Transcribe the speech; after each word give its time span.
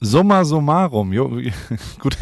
Summa 0.00 0.44
summarum. 0.44 1.12
Jo, 1.12 1.28
gut. 1.98 2.16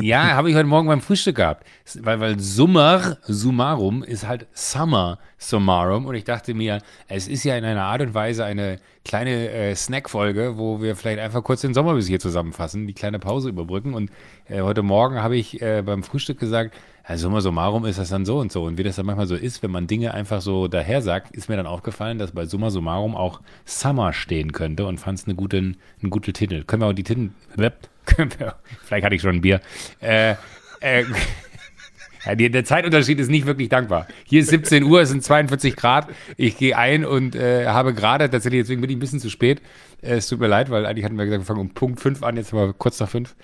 Ja, 0.00 0.32
habe 0.32 0.50
ich 0.50 0.56
heute 0.56 0.66
Morgen 0.66 0.88
beim 0.88 1.00
Frühstück 1.00 1.36
gehabt. 1.36 1.66
Weil, 2.00 2.20
weil 2.20 2.38
Summer 2.38 3.16
summarum 3.22 4.02
ist 4.02 4.26
halt 4.26 4.46
Summer 4.52 5.18
summarum. 5.38 6.04
Und 6.04 6.14
ich 6.14 6.24
dachte 6.24 6.52
mir, 6.52 6.82
es 7.08 7.28
ist 7.28 7.44
ja 7.44 7.56
in 7.56 7.64
einer 7.64 7.84
Art 7.84 8.02
und 8.02 8.12
Weise 8.12 8.44
eine 8.44 8.78
kleine 9.06 9.50
äh, 9.50 9.74
Snack-Folge, 9.74 10.58
wo 10.58 10.82
wir 10.82 10.94
vielleicht 10.94 11.20
einfach 11.20 11.42
kurz 11.42 11.62
den 11.62 11.72
Sommer 11.72 11.94
bis 11.94 12.08
hier 12.08 12.20
zusammenfassen, 12.20 12.86
die 12.86 12.94
kleine 12.94 13.18
Pause 13.18 13.48
überbrücken. 13.48 13.94
Und 13.94 14.10
äh, 14.48 14.60
heute 14.60 14.82
Morgen 14.82 15.22
habe 15.22 15.36
ich 15.36 15.62
äh, 15.62 15.82
beim 15.82 16.02
Frühstück 16.02 16.38
gesagt, 16.38 16.74
ja, 17.08 17.16
summa 17.16 17.40
summarum 17.40 17.84
ist 17.84 17.98
das 17.98 18.10
dann 18.10 18.24
so 18.24 18.38
und 18.38 18.52
so. 18.52 18.64
Und 18.64 18.78
wie 18.78 18.84
das 18.84 18.96
dann 18.96 19.06
manchmal 19.06 19.26
so 19.26 19.34
ist, 19.34 19.62
wenn 19.62 19.70
man 19.70 19.86
Dinge 19.86 20.14
einfach 20.14 20.40
so 20.40 20.68
daher 20.68 21.02
sagt, 21.02 21.34
ist 21.34 21.48
mir 21.48 21.56
dann 21.56 21.66
aufgefallen, 21.66 22.18
dass 22.18 22.32
bei 22.32 22.46
summa 22.46 22.70
summarum 22.70 23.16
auch 23.16 23.40
Summer 23.64 24.12
stehen 24.12 24.52
könnte 24.52 24.86
und 24.86 24.98
fand 24.98 25.18
es 25.18 25.26
eine 25.26 25.34
gute, 25.34 25.58
einen 25.58 26.10
guten 26.10 26.32
Titel. 26.32 26.64
Können 26.64 26.82
wir 26.82 26.86
auch 26.88 26.92
die 26.92 27.02
Titel, 27.02 27.30
vielleicht 28.84 29.04
hatte 29.04 29.14
ich 29.14 29.22
schon 29.22 29.36
ein 29.36 29.40
Bier, 29.40 29.60
äh, 30.00 30.34
äh, 30.80 31.04
der 32.36 32.64
Zeitunterschied 32.64 33.18
ist 33.18 33.30
nicht 33.30 33.46
wirklich 33.46 33.68
dankbar. 33.68 34.06
Hier 34.24 34.40
ist 34.40 34.50
17 34.50 34.84
Uhr, 34.84 35.00
es 35.00 35.08
sind 35.08 35.24
42 35.24 35.74
Grad. 35.74 36.08
Ich 36.36 36.56
gehe 36.56 36.76
ein 36.76 37.04
und 37.04 37.34
äh, 37.34 37.66
habe 37.66 37.94
gerade, 37.94 38.30
tatsächlich, 38.30 38.62
deswegen 38.62 38.80
bin 38.80 38.90
ich 38.90 38.96
ein 38.96 39.00
bisschen 39.00 39.18
zu 39.18 39.28
spät. 39.28 39.60
Äh, 40.02 40.16
es 40.16 40.28
tut 40.28 40.38
mir 40.38 40.46
leid, 40.46 40.70
weil 40.70 40.86
eigentlich 40.86 41.04
hatten 41.04 41.16
wir 41.16 41.24
gesagt, 41.24 41.42
wir 41.42 41.46
fangen 41.46 41.60
um 41.60 41.70
Punkt 41.70 42.00
5 42.00 42.22
an, 42.22 42.36
jetzt 42.36 42.52
haben 42.52 42.60
wir 42.60 42.72
kurz 42.74 43.00
nach 43.00 43.08
5. 43.08 43.34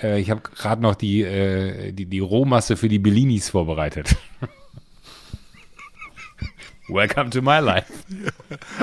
Äh, 0.00 0.20
ich 0.20 0.30
habe 0.30 0.40
gerade 0.40 0.80
noch 0.82 0.94
die, 0.94 1.22
äh, 1.22 1.92
die, 1.92 2.06
die 2.06 2.20
Rohmasse 2.20 2.76
für 2.76 2.88
die 2.88 2.98
Bellinis 2.98 3.50
vorbereitet. 3.50 4.16
Welcome 6.88 7.30
to 7.30 7.40
my 7.40 7.58
life. 7.60 7.92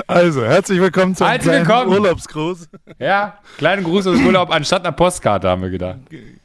Also, 0.06 0.44
herzlich 0.44 0.80
willkommen 0.80 1.14
zum 1.14 1.28
Herzlich 1.28 1.52
willkommen. 1.52 1.92
Urlaubsgruß. 1.92 2.68
Ja, 2.98 3.38
kleinen 3.58 3.84
Gruß 3.84 4.06
aus 4.08 4.18
Urlaub 4.18 4.50
anstatt 4.50 4.84
einer 4.84 4.92
Postkarte, 4.92 5.48
haben 5.48 5.62
wir 5.62 5.70
gedacht. 5.70 5.98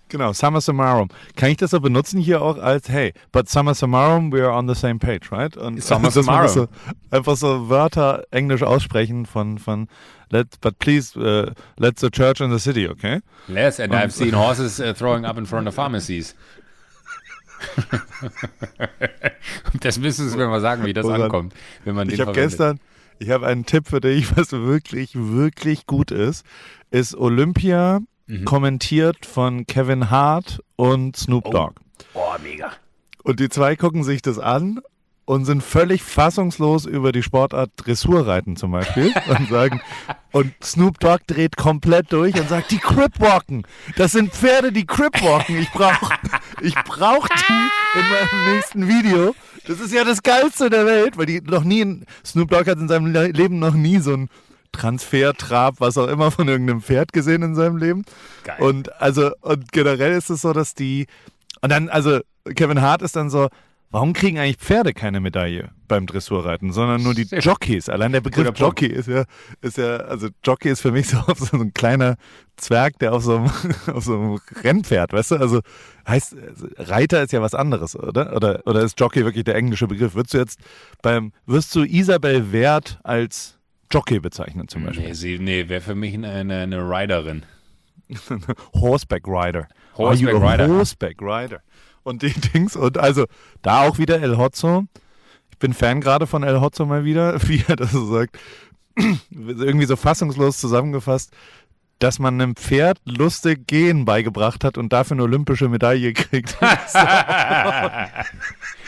Genau, 0.10 0.34
Summer 0.34 0.62
Summarum. 0.62 1.10
Kann 1.36 1.50
ich 1.50 1.58
das 1.58 1.72
so 1.72 1.80
benutzen 1.80 2.20
hier 2.20 2.42
auch 2.42 2.58
als, 2.58 2.90
hey, 2.90 3.14
but 3.32 3.50
Summer 3.50 3.74
Summarum, 3.74 4.32
we 4.32 4.42
are 4.42 4.54
on 4.54 4.68
the 4.68 4.76
same 4.76 5.00
page, 5.00 5.32
right? 5.32 5.58
Und 5.58 5.78
das 5.90 6.14
Summarum. 6.14 6.48
So, 6.48 6.68
einfach 7.10 7.36
so 7.36 7.70
Wörter 7.70 8.24
englisch 8.32 8.62
aussprechen 8.62 9.26
von, 9.26 9.58
von 9.58 9.88
let, 10.30 10.60
but 10.62 10.78
please, 10.80 11.18
uh, 11.18 11.52
let 11.78 12.00
the 12.00 12.10
church 12.10 12.40
in 12.40 12.52
the 12.52 12.60
city, 12.60 12.88
okay? 12.88 13.22
Yes, 13.48 13.80
and 13.80 13.94
I've 13.94 14.14
seen 14.14 14.34
horses 14.34 14.80
uh, 14.80 14.94
throwing 14.94 15.26
up 15.26 15.38
in 15.38 15.46
front 15.46 15.68
of 15.68 15.74
pharmacies. 15.74 16.36
das 19.82 19.98
müssen 19.98 20.30
Sie 20.30 20.38
mir 20.38 20.48
mal 20.48 20.62
sagen, 20.62 20.86
wie 20.86 20.94
das 20.94 21.06
Woran? 21.06 21.24
ankommt, 21.24 21.54
wenn 21.84 21.96
man 21.96 22.08
den 22.08 22.16
Ich 22.16 22.22
habe 22.22 22.34
gestern, 22.34 22.80
ich 23.18 23.30
habe 23.30 23.48
einen 23.48 23.66
Tipp 23.66 23.88
für 23.88 24.02
dich, 24.02 24.36
was 24.38 24.52
wirklich, 24.52 25.12
wirklich 25.16 25.88
gut 25.88 26.12
ist, 26.12 26.46
ist 26.92 27.16
Olympia 27.16 28.02
Mhm. 28.28 28.46
kommentiert 28.46 29.26
von 29.26 29.68
Kevin 29.68 30.10
Hart 30.10 30.60
und 30.76 31.16
Snoop 31.16 31.52
Dogg. 31.52 31.76
Oh, 32.14 32.34
mega. 32.42 32.72
Und 33.24 33.40
die 33.40 33.50
zwei 33.50 33.76
gucken 33.76 34.04
sich 34.04 34.22
das 34.22 34.40
an 34.40 34.80
und 35.26 35.46
sind 35.46 35.64
völlig 35.64 36.04
fassungslos 36.04 36.86
über 36.86 37.12
die 37.12 37.24
Sportart 37.24 37.72
Dressurreiten 37.78 38.56
zum 38.56 38.72
Beispiel 38.72 39.12
und 39.28 39.50
sagen, 39.50 39.82
und 40.32 40.54
Snoop 40.64 41.00
Dogg 41.00 41.22
dreht 41.28 41.56
komplett 41.58 42.12
durch 42.14 42.40
und 42.40 42.48
sagt, 42.50 42.72
die 42.72 42.78
Cripwalken, 42.78 43.66
das 43.96 44.12
sind 44.12 44.32
Pferde, 44.34 44.72
die 44.72 44.86
Cripwalken, 44.86 45.58
ich 45.58 45.70
brauch, 45.72 46.12
ich 46.62 46.76
brauch 46.76 47.28
die 47.28 48.00
in 48.00 48.06
meinem 48.10 48.56
nächsten 48.56 48.88
Video. 48.88 49.36
Das 49.68 49.80
ist 49.80 49.94
ja 49.94 50.04
das 50.04 50.22
Geilste 50.22 50.70
der 50.70 50.86
Welt, 50.86 51.18
weil 51.18 51.26
die 51.26 51.42
noch 51.42 51.64
nie, 51.64 51.82
in, 51.82 52.06
Snoop 52.24 52.50
Dogg 52.52 52.70
hat 52.70 52.78
in 52.78 52.88
seinem 52.88 53.08
Le- 53.08 53.30
Leben 53.32 53.58
noch 53.58 53.74
nie 53.74 53.98
so 53.98 54.14
ein 54.14 54.30
Transfer, 54.76 55.34
Trab, 55.34 55.80
was 55.80 55.98
auch 55.98 56.08
immer 56.08 56.32
von 56.32 56.48
irgendeinem 56.48 56.82
Pferd 56.82 57.14
gesehen 57.14 57.42
in 57.42 57.56
seinem 57.56 57.78
Leben. 57.78 58.04
Geil. 58.44 58.58
Und 58.60 59.02
also, 59.02 59.32
und 59.42 59.72
generell 59.72 60.14
ist 60.14 60.30
es 60.30 60.42
so, 60.42 60.54
dass 60.54 60.74
die, 60.74 61.08
und 61.62 61.72
dann, 61.72 61.90
also 61.90 62.20
Kevin 62.56 62.82
Hart 62.82 63.02
ist 63.02 63.16
dann 63.16 63.30
so, 63.30 63.50
warum 63.96 64.12
kriegen 64.12 64.38
eigentlich 64.38 64.58
Pferde 64.58 64.94
keine 64.94 65.22
Medaille 65.22 65.70
beim 65.88 66.06
Dressurreiten, 66.06 66.74
sondern 66.74 67.02
nur 67.02 67.14
die 67.14 67.24
Jockeys? 67.24 67.88
Allein 67.88 68.12
der 68.12 68.20
Begriff 68.20 68.48
Guter 68.48 68.52
Punkt. 68.52 68.82
Jockey 68.82 68.94
ist 68.94 69.08
ja, 69.08 69.24
ist 69.62 69.78
ja, 69.78 69.98
also 69.98 70.28
Jockey 70.44 70.70
ist 70.70 70.82
für 70.82 70.92
mich 70.92 71.08
so, 71.08 71.24
so 71.38 71.58
ein 71.58 71.74
kleiner 71.74 72.16
Zwerg, 72.58 73.00
der 73.00 73.14
auf 73.14 73.24
so 73.24 73.38
einem, 73.38 73.52
auf 73.96 74.04
so 74.04 74.14
einem 74.14 74.40
Rennpferd, 74.64 75.14
weißt 75.14 75.32
du? 75.32 75.36
Also 75.38 75.62
heißt, 76.08 76.36
also 76.38 76.68
Reiter 76.78 77.24
ist 77.24 77.32
ja 77.32 77.42
was 77.42 77.56
anderes, 77.56 77.96
oder? 77.96 78.36
Oder, 78.36 78.62
oder 78.66 78.82
ist 78.82 79.00
Jockey 79.00 79.24
wirklich 79.24 79.46
der 79.46 79.56
englische 79.56 79.88
Begriff? 79.88 80.14
Würdest 80.14 80.34
du 80.34 80.40
jetzt 80.40 80.60
beim, 81.02 81.32
wirst 81.46 81.74
du 81.74 81.84
Isabel 81.84 82.52
Wert 82.52 83.00
als 83.04 83.55
Jockey 83.92 84.20
bezeichnen 84.20 84.68
zum 84.68 84.86
Beispiel? 84.86 85.08
Nee, 85.08 85.14
sie- 85.14 85.40
nee 85.40 85.70
wäre 85.70 85.82
für 85.82 85.96
mich 85.96 86.14
eine, 86.14 86.30
eine, 86.32 86.62
Riderin. 86.90 87.44
Horseback 88.74 89.28
Rider. 89.28 89.68
Horseback 89.98 90.36
Rider. 90.36 90.68
Horseback 90.68 91.22
Rider. 91.22 91.62
Und 92.04 92.22
die 92.22 92.30
Dings, 92.54 92.76
und 92.76 92.98
also 92.98 93.26
da 93.62 93.82
auch 93.88 93.98
wieder 93.98 94.22
El 94.22 94.38
Hotzo. 94.38 94.86
Ich 95.52 95.58
bin 95.58 95.74
Fan 95.74 96.02
gerade 96.02 96.28
von 96.28 96.44
El 96.44 96.60
Hotzo 96.62 96.86
mal 96.86 97.06
wieder, 97.06 97.42
wie 97.48 97.64
er 97.68 97.76
das 97.76 97.92
so 97.92 98.06
sagt. 98.06 98.38
Irgendwie 99.32 99.86
so 99.86 99.96
fassungslos 99.96 100.58
zusammengefasst, 100.58 101.32
dass 102.00 102.20
man 102.20 102.40
einem 102.42 102.56
Pferd 102.56 103.00
lustig 103.06 103.68
gehen 103.68 104.06
beigebracht 104.06 104.64
hat 104.64 104.78
und 104.78 104.92
dafür 104.94 105.16
eine 105.16 105.24
olympische 105.24 105.70
Medaille 105.70 106.14
kriegt. 106.14 106.58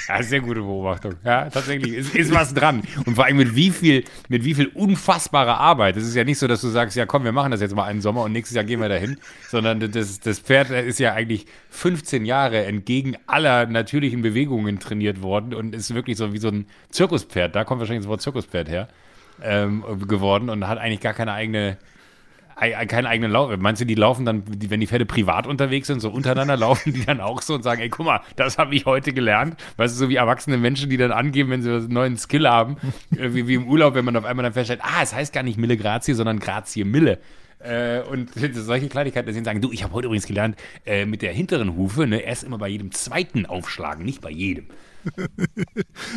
Ja, 0.07 0.23
sehr 0.23 0.39
gute 0.39 0.61
Beobachtung. 0.61 1.15
Ja, 1.25 1.49
tatsächlich. 1.49 1.93
Ist, 1.93 2.15
ist 2.15 2.33
was 2.33 2.53
dran. 2.53 2.83
Und 3.05 3.15
vor 3.15 3.25
allem 3.25 3.37
mit 3.37 3.55
wie 3.55 3.71
viel, 3.71 4.05
mit 4.29 4.45
wie 4.45 4.53
viel 4.53 4.67
unfassbarer 4.67 5.59
Arbeit. 5.59 5.97
Es 5.97 6.05
ist 6.07 6.15
ja 6.15 6.23
nicht 6.23 6.37
so, 6.39 6.47
dass 6.47 6.61
du 6.61 6.69
sagst, 6.69 6.95
ja 6.95 7.05
komm, 7.05 7.25
wir 7.25 7.33
machen 7.33 7.51
das 7.51 7.59
jetzt 7.59 7.75
mal 7.75 7.83
einen 7.83 7.99
Sommer 8.01 8.23
und 8.23 8.31
nächstes 8.31 8.55
Jahr 8.55 8.63
gehen 8.63 8.79
wir 8.79 8.87
dahin. 8.87 9.17
Sondern 9.49 9.79
das, 9.91 10.19
das 10.21 10.39
Pferd 10.39 10.69
ist 10.69 10.99
ja 10.99 11.13
eigentlich 11.13 11.45
15 11.71 12.25
Jahre 12.25 12.63
entgegen 12.65 13.17
aller 13.27 13.65
natürlichen 13.65 14.21
Bewegungen 14.21 14.79
trainiert 14.79 15.21
worden 15.21 15.53
und 15.53 15.75
ist 15.75 15.93
wirklich 15.93 16.15
so 16.15 16.31
wie 16.31 16.37
so 16.37 16.47
ein 16.49 16.67
Zirkuspferd. 16.89 17.53
Da 17.55 17.65
kommt 17.65 17.79
wahrscheinlich 17.79 18.03
das 18.05 18.09
Wort 18.09 18.21
Zirkuspferd 18.21 18.69
her. 18.69 18.87
Ähm, 19.41 19.83
geworden 20.07 20.49
und 20.49 20.67
hat 20.67 20.77
eigentlich 20.79 21.01
gar 21.01 21.13
keine 21.13 21.33
eigene 21.33 21.77
ei- 21.77 21.77
keinen 22.57 23.05
eigenen 23.05 23.31
Lauf. 23.31 23.55
Meinst 23.57 23.81
du, 23.81 23.85
die 23.85 23.95
laufen 23.95 24.25
dann, 24.25 24.43
wenn 24.47 24.79
die 24.79 24.87
Pferde 24.87 25.05
privat 25.05 25.45
unterwegs 25.45 25.87
sind, 25.87 25.99
so 25.99 26.09
untereinander, 26.09 26.57
laufen 26.57 26.93
die 26.93 27.05
dann 27.05 27.21
auch 27.21 27.41
so 27.41 27.55
und 27.55 27.63
sagen, 27.63 27.81
ey, 27.81 27.89
guck 27.89 28.05
mal, 28.05 28.21
das 28.35 28.57
habe 28.57 28.75
ich 28.75 28.85
heute 28.85 29.13
gelernt. 29.13 29.57
Weißt 29.77 29.95
du, 29.95 29.99
so 29.99 30.09
wie 30.09 30.15
erwachsene 30.15 30.57
Menschen, 30.57 30.89
die 30.89 30.97
dann 30.97 31.11
angeben, 31.11 31.51
wenn 31.51 31.61
sie 31.61 31.71
einen 31.71 31.93
neuen 31.93 32.17
Skill 32.17 32.47
haben, 32.47 32.77
wie, 33.11 33.47
wie 33.47 33.55
im 33.55 33.67
Urlaub, 33.67 33.93
wenn 33.93 34.05
man 34.05 34.15
auf 34.15 34.25
einmal 34.25 34.43
dann 34.43 34.53
feststellt, 34.53 34.81
ah, 34.83 35.03
es 35.03 35.13
heißt 35.13 35.33
gar 35.33 35.43
nicht 35.43 35.57
Mille 35.57 35.77
Grazie, 35.77 36.13
sondern 36.13 36.39
Grazie 36.39 36.83
Mille. 36.83 37.19
Äh, 37.59 38.01
und 38.01 38.31
solche 38.53 38.87
Kleinigkeiten, 38.87 39.27
dass 39.27 39.35
sie 39.35 39.43
sagen, 39.43 39.61
du, 39.61 39.71
ich 39.71 39.83
habe 39.83 39.93
heute 39.93 40.07
übrigens 40.07 40.25
gelernt, 40.25 40.57
äh, 40.85 41.05
mit 41.05 41.21
der 41.21 41.33
hinteren 41.33 41.75
Hufe, 41.75 42.07
ne, 42.07 42.19
erst 42.19 42.43
immer 42.43 42.57
bei 42.57 42.67
jedem 42.69 42.91
zweiten 42.91 43.45
aufschlagen, 43.45 44.03
nicht 44.03 44.21
bei 44.21 44.31
jedem. 44.31 44.67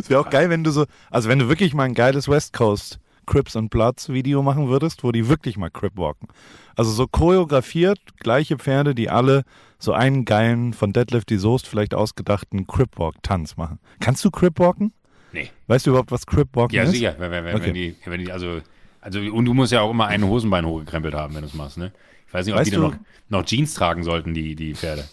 Es 0.01 0.11
wäre 0.11 0.21
auch 0.21 0.31
geil, 0.31 0.51
wenn 0.51 0.65
du 0.65 0.71
so, 0.71 0.87
also 1.11 1.29
wenn 1.29 1.39
du 1.39 1.49
wirklich 1.49 1.75
mal 1.75 1.85
ein 1.85 1.95
geiles 1.95 2.29
West 2.29 2.53
Coast 2.53 2.99
Crips 3.31 3.55
and 3.55 3.71
Bloods 3.71 4.09
Video 4.09 4.43
machen 4.43 4.69
würdest, 4.69 5.05
wo 5.05 5.13
die 5.13 5.29
wirklich 5.29 5.57
mal 5.57 5.71
Crip 5.71 5.97
walken. 5.97 6.29
Also 6.75 6.91
so 6.91 7.07
choreografiert, 7.07 8.01
gleiche 8.19 8.59
Pferde, 8.59 8.93
die 8.95 9.09
alle 9.09 9.45
so 9.79 9.93
einen 9.93 10.25
geilen, 10.25 10.73
von 10.73 10.93
Deadlift 10.93 11.31
die 11.31 11.37
Soest 11.37 11.69
vielleicht 11.69 11.95
ausgedachten 11.95 12.67
Crip 12.67 12.99
Walk 12.99 13.23
Tanz 13.23 13.57
machen. 13.57 13.79
Kannst 14.01 14.25
du 14.25 14.31
Crip 14.33 14.59
walken? 14.59 14.93
Nee. 15.33 15.49
Weißt 15.69 15.87
du 15.87 15.91
überhaupt, 15.91 16.11
was 16.11 16.27
Crip 16.27 16.49
walken 16.55 16.75
Ja, 16.77 16.83
ist? 16.83 16.91
sicher. 16.91 17.15
Wenn, 17.19 17.31
wenn, 17.31 17.55
Okay. 17.55 17.67
wenn, 17.67 17.75
die, 17.75 17.97
wenn 18.05 18.21
die, 18.25 18.33
also, 18.33 18.61
also, 19.01 19.21
und 19.21 19.45
du 19.45 19.55
musst 19.55 19.71
ja 19.71 19.81
auch 19.83 19.93
immer 19.93 20.09
ein 20.09 20.25
Hosenbein 20.25 20.67
hochgekrempelt 20.67 21.15
haben, 21.15 21.35
wenn 21.35 21.43
du 21.43 21.47
es 21.47 21.55
machst, 21.55 21.79
ne? 21.79 21.93
Ich 22.27 22.35
weiß 22.35 22.47
nicht, 22.47 22.55
ob 22.55 22.61
Weißt 22.61 22.73
die 22.73 22.77
noch, 22.79 22.95
noch 23.29 23.45
Jeans 23.45 23.75
tragen 23.75 24.03
sollten, 24.03 24.35
die, 24.35 24.57
die 24.57 24.75
Pferde. 24.75 25.05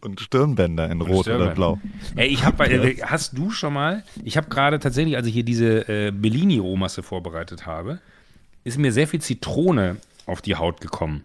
Und 0.00 0.20
Stirnbänder 0.20 0.90
in 0.90 1.00
Rot 1.00 1.10
oder 1.10 1.22
Stirnbänder. 1.22 1.54
Blau. 1.54 1.80
Ey, 2.16 2.28
ich 2.28 2.44
habe, 2.44 2.68
äh, 2.68 3.02
hast 3.02 3.36
du 3.36 3.50
schon 3.50 3.72
mal, 3.72 4.04
ich 4.24 4.36
habe 4.36 4.48
gerade 4.48 4.78
tatsächlich, 4.78 5.16
als 5.16 5.26
ich 5.26 5.34
hier 5.34 5.44
diese 5.44 5.88
äh, 5.88 6.10
Bellini-Rohmasse 6.10 7.02
vorbereitet 7.02 7.66
habe, 7.66 8.00
ist 8.64 8.78
mir 8.78 8.92
sehr 8.92 9.08
viel 9.08 9.20
Zitrone 9.20 9.96
auf 10.26 10.42
die 10.42 10.56
Haut 10.56 10.80
gekommen. 10.80 11.24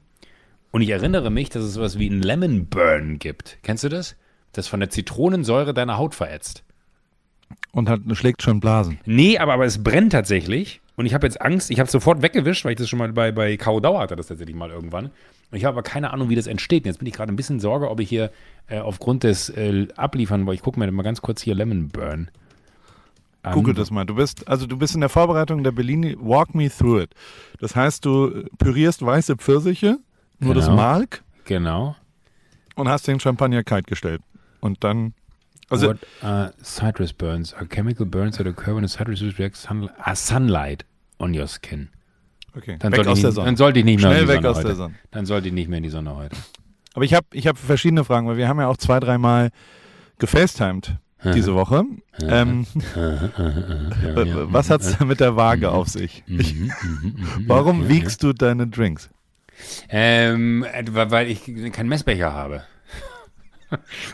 Und 0.72 0.82
ich 0.82 0.90
erinnere 0.90 1.30
mich, 1.30 1.50
dass 1.50 1.64
es 1.64 1.74
sowas 1.74 2.00
wie 2.00 2.10
ein 2.10 2.22
Lemon 2.22 2.68
Burn 2.68 3.20
gibt. 3.20 3.58
Kennst 3.64 3.84
du 3.84 3.90
das? 3.90 4.16
Das 4.54 4.68
von 4.68 4.80
der 4.80 4.90
Zitronensäure 4.90 5.74
deine 5.74 5.98
Haut 5.98 6.16
verätzt. 6.16 6.64
Und 7.72 7.90
hat, 7.90 8.02
schlägt 8.14 8.42
schon 8.42 8.60
Blasen. 8.60 9.00
Nee, 9.06 9.38
aber, 9.38 9.54
aber 9.54 9.66
es 9.66 9.84
brennt 9.84 10.14
tatsächlich. 10.14 10.82
Und 10.96 11.06
ich 11.06 11.14
habe 11.14 11.26
jetzt 11.26 11.42
Angst, 11.42 11.72
ich 11.72 11.80
habe 11.80 11.86
es 11.86 11.92
sofort 11.92 12.22
weggewischt, 12.22 12.64
weil 12.64 12.74
ich 12.74 12.78
das 12.78 12.90
schon 12.90 13.00
mal 13.00 13.12
bei, 13.12 13.32
bei 13.32 13.58
Kau 13.58 13.80
Dauer 13.80 14.00
hatte, 14.00 14.16
das 14.16 14.28
tatsächlich 14.28 14.56
mal 14.56 14.70
irgendwann. 14.70 15.12
Und 15.52 15.58
ich 15.58 15.66
habe 15.66 15.76
aber 15.78 15.84
keine 15.84 16.12
Ahnung, 16.14 16.30
wie 16.30 16.36
das 16.36 16.48
entsteht. 16.48 16.84
Und 16.84 16.88
jetzt 16.88 17.00
bin 17.00 17.08
ich 17.08 17.14
gerade 17.14 17.32
ein 17.32 17.36
bisschen 17.36 17.60
Sorge, 17.60 17.90
ob 17.90 18.00
ich 18.00 18.08
hier 18.10 18.32
äh, 18.68 18.80
aufgrund 18.80 19.24
des 19.24 19.50
äh, 19.50 19.88
Abliefern, 19.98 20.46
weil 20.48 20.54
ich 20.56 20.62
gucke 20.62 20.80
mir 20.80 20.90
mal 20.92 21.04
ganz 21.04 21.22
kurz 21.22 21.42
hier 21.42 21.56
Lemon 21.56 21.90
Burn. 21.90 22.30
an. 23.44 23.54
Google 23.54 23.74
das 23.74 23.92
mal. 23.92 24.06
Du 24.06 24.16
bist, 24.16 24.48
also 24.48 24.66
du 24.66 24.78
bist 24.78 24.96
in 24.96 25.02
der 25.02 25.10
Vorbereitung 25.10 25.64
der 25.64 25.72
Bellini, 25.72 26.16
walk 26.20 26.56
me 26.56 26.70
through 26.70 27.02
it. 27.02 27.16
Das 27.60 27.76
heißt, 27.76 28.06
du 28.06 28.46
pürierst 28.60 29.06
weiße 29.06 29.36
Pfirsiche, 29.38 29.98
nur 30.40 30.54
das 30.56 30.66
Genau. 30.66 30.78
Mark, 30.78 31.24
Genau. 31.46 31.96
und 32.76 32.88
hast 32.88 33.08
den 33.08 33.20
Champagner 33.20 33.64
kalt 33.64 33.88
gestellt. 33.88 34.22
Und 34.62 34.84
dann, 34.84 35.14
also 35.70 35.88
What 35.90 35.98
are 36.22 36.54
citrus 36.64 37.14
burns? 37.14 37.54
Are 37.54 37.66
chemical 37.66 38.06
burns 38.06 38.38
that 38.38 38.46
occur 38.48 38.76
when 38.76 38.84
a 38.86 38.88
citrus 38.88 39.22
reacts 39.40 39.64
sun, 39.64 39.90
sunlight 40.14 40.86
on 41.20 41.34
your 41.38 41.48
skin. 41.48 41.90
Okay. 42.56 42.76
Dann, 42.80 42.92
weg 42.92 42.98
sollte 42.98 43.12
aus 43.12 43.18
ich, 43.18 43.22
der 43.22 43.30
nicht- 43.30 43.36
Sonne. 43.36 43.46
dann 43.46 43.56
sollte 43.56 43.80
ich 43.80 43.86
nicht 43.86 44.02
mehr 44.02 44.10
Schnell 44.12 44.22
in 44.22 44.28
die 44.28 44.34
weg 44.34 44.36
Sonne 44.38 44.50
aus 44.50 44.58
heute. 44.58 44.68
der 44.68 44.76
Sonne. 44.76 44.94
Dann 45.12 45.26
sollte 45.26 45.48
ich 45.48 45.54
nicht 45.54 45.70
mehr 45.70 45.78
in 45.78 45.84
die 45.84 45.90
Sonne 45.90 46.16
heute. 46.16 46.36
Aber 46.94 47.06
ich 47.06 47.14
habe 47.14 47.26
ich 47.32 47.48
hab 47.48 47.58
verschiedene 47.58 48.04
Fragen, 48.04 48.28
weil 48.28 48.38
wir 48.38 48.48
haben 48.50 48.60
ja 48.60 48.68
auch 48.68 48.78
zwei, 48.78 49.00
dreimal 49.00 49.50
gefacetimed 50.20 50.98
diese 51.36 51.54
Woche. 51.54 51.84
Ähm, 52.22 52.66
was 54.52 54.70
hat 54.70 54.82
es 54.82 55.00
mit 55.00 55.20
der 55.20 55.36
Waage 55.36 55.72
auf 55.72 55.88
sich? 55.88 56.24
Ich, 56.28 56.56
warum 57.48 57.88
wiegst 57.88 58.24
du 58.24 58.34
deine 58.34 58.68
Drinks? 58.68 59.10
Ähm, 59.90 60.66
etwa, 60.74 61.12
weil 61.12 61.28
ich 61.30 61.44
keinen 61.72 61.90
Messbecher 61.90 62.34
habe. 62.34 62.64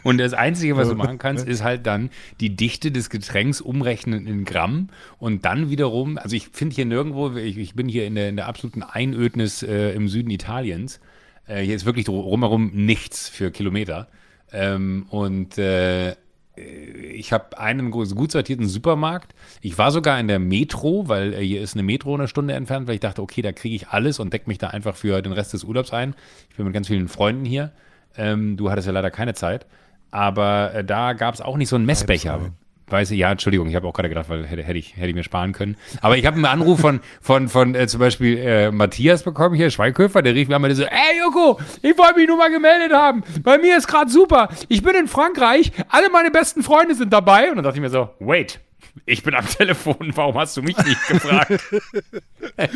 Und 0.04 0.18
das 0.18 0.33
Einzige, 0.33 0.77
was 0.77 0.89
du 0.89 0.95
machen 0.95 1.18
kannst, 1.18 1.48
ist 1.48 1.63
halt 1.63 1.86
dann 1.86 2.09
die 2.39 2.56
Dichte 2.56 2.92
des 2.92 3.09
Getränks 3.09 3.62
umrechnen 3.62 4.27
in 4.27 4.45
Gramm 4.45 4.89
und 5.19 5.45
dann 5.45 5.69
wiederum, 5.69 6.18
also 6.18 6.36
ich 6.36 6.50
finde 6.50 6.75
hier 6.75 6.86
nirgendwo, 6.86 7.36
ich, 7.36 7.57
ich 7.57 7.75
bin 7.75 7.88
hier 7.88 8.06
in 8.06 8.15
der, 8.15 8.30
in 8.30 8.36
der 8.36 8.48
absoluten 8.48 8.83
Einödnis 8.83 9.63
äh, 9.63 9.92
im 9.92 10.07
Süden 10.07 10.30
Italiens. 10.30 11.00
Äh, 11.48 11.62
hier 11.62 11.75
ist 11.75 11.86
wirklich 11.86 12.06
drumherum 12.06 12.71
nichts 12.74 13.30
für 13.30 13.51
Kilometer. 13.51 14.07
Ähm, 14.51 15.06
und 15.09 15.57
äh, 15.57 16.15
ich 16.57 17.33
habe 17.33 17.60
einen 17.60 17.92
gut 17.92 18.13
gut 18.15 18.31
sortierten 18.31 18.68
Supermarkt. 18.68 19.36
Ich 19.62 19.77
war 19.77 19.92
sogar 19.92 20.19
in 20.19 20.27
der 20.27 20.39
Metro, 20.39 21.07
weil 21.07 21.33
äh, 21.33 21.45
hier 21.45 21.62
ist 21.62 21.75
eine 21.75 21.83
Metro 21.83 22.15
eine 22.15 22.27
Stunde 22.27 22.53
entfernt, 22.53 22.88
weil 22.88 22.95
ich 22.95 23.01
dachte, 23.01 23.21
okay, 23.21 23.42
da 23.42 23.51
kriege 23.51 23.75
ich 23.75 23.89
alles 23.89 24.19
und 24.19 24.33
decke 24.33 24.48
mich 24.48 24.57
da 24.57 24.68
einfach 24.68 24.95
für 24.95 25.21
den 25.21 25.33
Rest 25.33 25.53
des 25.53 25.63
Urlaubs 25.63 25.94
ein. 25.94 26.15
Ich 26.50 26.56
bin 26.56 26.65
mit 26.65 26.74
ganz 26.74 26.88
vielen 26.88 27.07
Freunden 27.07 27.45
hier. 27.45 27.71
Ähm, 28.17 28.57
du 28.57 28.69
hattest 28.69 28.87
ja 28.87 28.93
leider 28.93 29.11
keine 29.11 29.33
Zeit. 29.33 29.65
Aber 30.11 30.73
äh, 30.73 30.83
da 30.83 31.13
gab 31.13 31.33
es 31.33 31.41
auch 31.41 31.57
nicht 31.57 31.69
so 31.69 31.75
einen 31.75 31.85
Messbecher. 31.85 32.51
Weiß 32.89 33.11
ich, 33.11 33.19
ja, 33.19 33.29
Entschuldigung, 33.29 33.67
ich 33.67 33.75
habe 33.75 33.85
auch 33.85 33.91
gerade 33.91 34.07
gedacht, 34.07 34.29
weil 34.29 34.47
hätte, 34.47 34.63
hätte, 34.63 34.79
ich, 34.79 34.95
hätte 34.95 35.09
ich 35.09 35.15
mir 35.15 35.23
sparen 35.23 35.51
können. 35.51 35.75
Aber 35.99 36.15
ich 36.15 36.25
habe 36.25 36.37
einen 36.37 36.45
Anruf 36.45 36.79
von, 36.79 37.01
von, 37.19 37.49
von 37.49 37.75
äh, 37.75 37.85
zum 37.85 37.99
Beispiel 37.99 38.37
äh, 38.37 38.71
Matthias 38.71 39.23
bekommen, 39.23 39.55
hier, 39.55 39.69
Schweighöfer, 39.69 40.21
der 40.21 40.33
rief 40.33 40.47
mir 40.47 40.55
einmal 40.55 40.73
so, 40.73 40.83
ey 40.83 41.19
Joko, 41.19 41.59
ich 41.81 41.97
wollte 41.97 42.15
mich 42.15 42.29
nur 42.29 42.37
mal 42.37 42.49
gemeldet 42.49 42.93
haben. 42.93 43.23
Bei 43.43 43.57
mir 43.57 43.77
ist 43.77 43.89
gerade 43.89 44.09
super. 44.09 44.47
Ich 44.69 44.83
bin 44.83 44.95
in 44.95 45.09
Frankreich, 45.09 45.73
alle 45.89 46.09
meine 46.09 46.31
besten 46.31 46.63
Freunde 46.63 46.95
sind 46.95 47.11
dabei. 47.11 47.49
Und 47.49 47.57
dann 47.57 47.65
dachte 47.65 47.75
ich 47.75 47.81
mir 47.81 47.89
so, 47.89 48.09
wait, 48.19 48.61
ich 49.05 49.23
bin 49.23 49.33
am 49.35 49.45
Telefon, 49.47 50.11
warum 50.15 50.38
hast 50.38 50.57
du 50.57 50.61
mich 50.61 50.77
nicht 50.77 51.07
gefragt? 51.07 51.51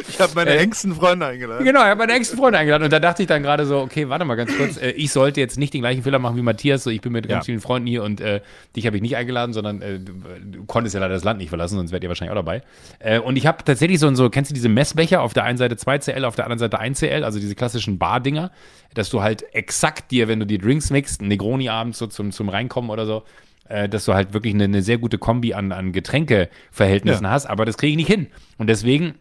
Ich 0.09 0.19
habe 0.19 0.33
meine 0.35 0.51
engsten 0.57 0.93
Freunde 0.93 1.25
eingeladen. 1.25 1.65
Genau, 1.65 1.79
ich 1.79 1.87
habe 1.87 1.97
meine 1.99 2.13
engsten 2.13 2.37
Freunde 2.37 2.59
eingeladen 2.59 2.83
und 2.83 2.93
da 2.93 2.99
dachte 2.99 3.23
ich 3.23 3.27
dann 3.27 3.41
gerade 3.41 3.65
so, 3.65 3.79
okay, 3.79 4.09
warte 4.09 4.25
mal 4.25 4.35
ganz 4.35 4.55
kurz, 4.55 4.77
äh, 4.77 4.91
ich 4.91 5.11
sollte 5.11 5.39
jetzt 5.39 5.57
nicht 5.57 5.73
den 5.73 5.81
gleichen 5.81 6.03
Fehler 6.03 6.19
machen 6.19 6.35
wie 6.35 6.41
Matthias, 6.41 6.83
so 6.83 6.89
ich 6.91 7.01
bin 7.01 7.13
mit 7.13 7.27
ganz 7.27 7.43
Ja. 7.43 7.45
vielen 7.45 7.61
Freunden 7.61 7.87
hier 7.87 8.03
und 8.03 8.21
äh, 8.21 8.41
dich 8.75 8.85
habe 8.85 8.97
ich 8.97 9.01
nicht 9.01 9.15
eingeladen, 9.15 9.53
sondern 9.53 9.81
äh, 9.81 9.99
du, 9.99 10.65
konntest 10.65 10.93
ja 10.93 10.99
leider 11.01 11.13
das 11.15 11.23
Land 11.23 11.39
nicht 11.39 11.49
verlassen, 11.49 11.75
sonst 11.77 11.91
wärt 11.91 12.03
ihr 12.03 12.09
wahrscheinlich 12.09 12.31
auch 12.31 12.35
dabei. 12.35 12.61
Äh, 12.99 13.19
und 13.19 13.37
ich 13.37 13.47
habe 13.47 13.63
tatsächlich 13.63 13.99
so, 13.99 14.13
so, 14.13 14.29
kennst 14.29 14.51
du 14.51 14.53
diese 14.53 14.69
Messbecher, 14.69 15.21
auf 15.21 15.33
der 15.33 15.45
einen 15.45 15.57
Seite 15.57 15.75
2CL, 15.75 16.25
auf 16.25 16.35
der 16.35 16.45
anderen 16.45 16.59
Seite 16.59 16.79
1CL, 16.79 17.23
also 17.23 17.39
diese 17.39 17.55
klassischen 17.55 17.97
Bar-Dinger, 17.97 18.51
dass 18.93 19.09
du 19.09 19.21
halt 19.21 19.43
exakt 19.53 20.11
dir, 20.11 20.27
wenn 20.27 20.39
du 20.39 20.45
die 20.45 20.57
Drinks 20.59 20.89
mixt, 20.91 21.21
ein 21.21 21.27
Negroni 21.27 21.69
abends 21.69 21.97
so 21.97 22.07
zum, 22.07 22.31
zum 22.31 22.49
Reinkommen 22.49 22.91
oder 22.91 23.05
so, 23.05 23.23
äh, 23.71 23.89
dass 23.89 24.05
du 24.05 24.13
halt 24.13 24.33
wirklich 24.33 24.53
eine, 24.53 24.65
eine 24.65 24.81
sehr 24.81 24.97
gute 24.97 25.17
Kombi 25.17 25.53
an, 25.53 25.71
an 25.71 25.91
Getränkeverhältnissen 25.91 27.23
Ja. 27.25 27.31
hast, 27.31 27.45
aber 27.45 27.65
das 27.65 27.77
kriege 27.77 27.91
ich 27.91 27.97
nicht 27.97 28.07
hin. 28.07 28.27
Und 28.57 28.67
deswegen 28.67 29.15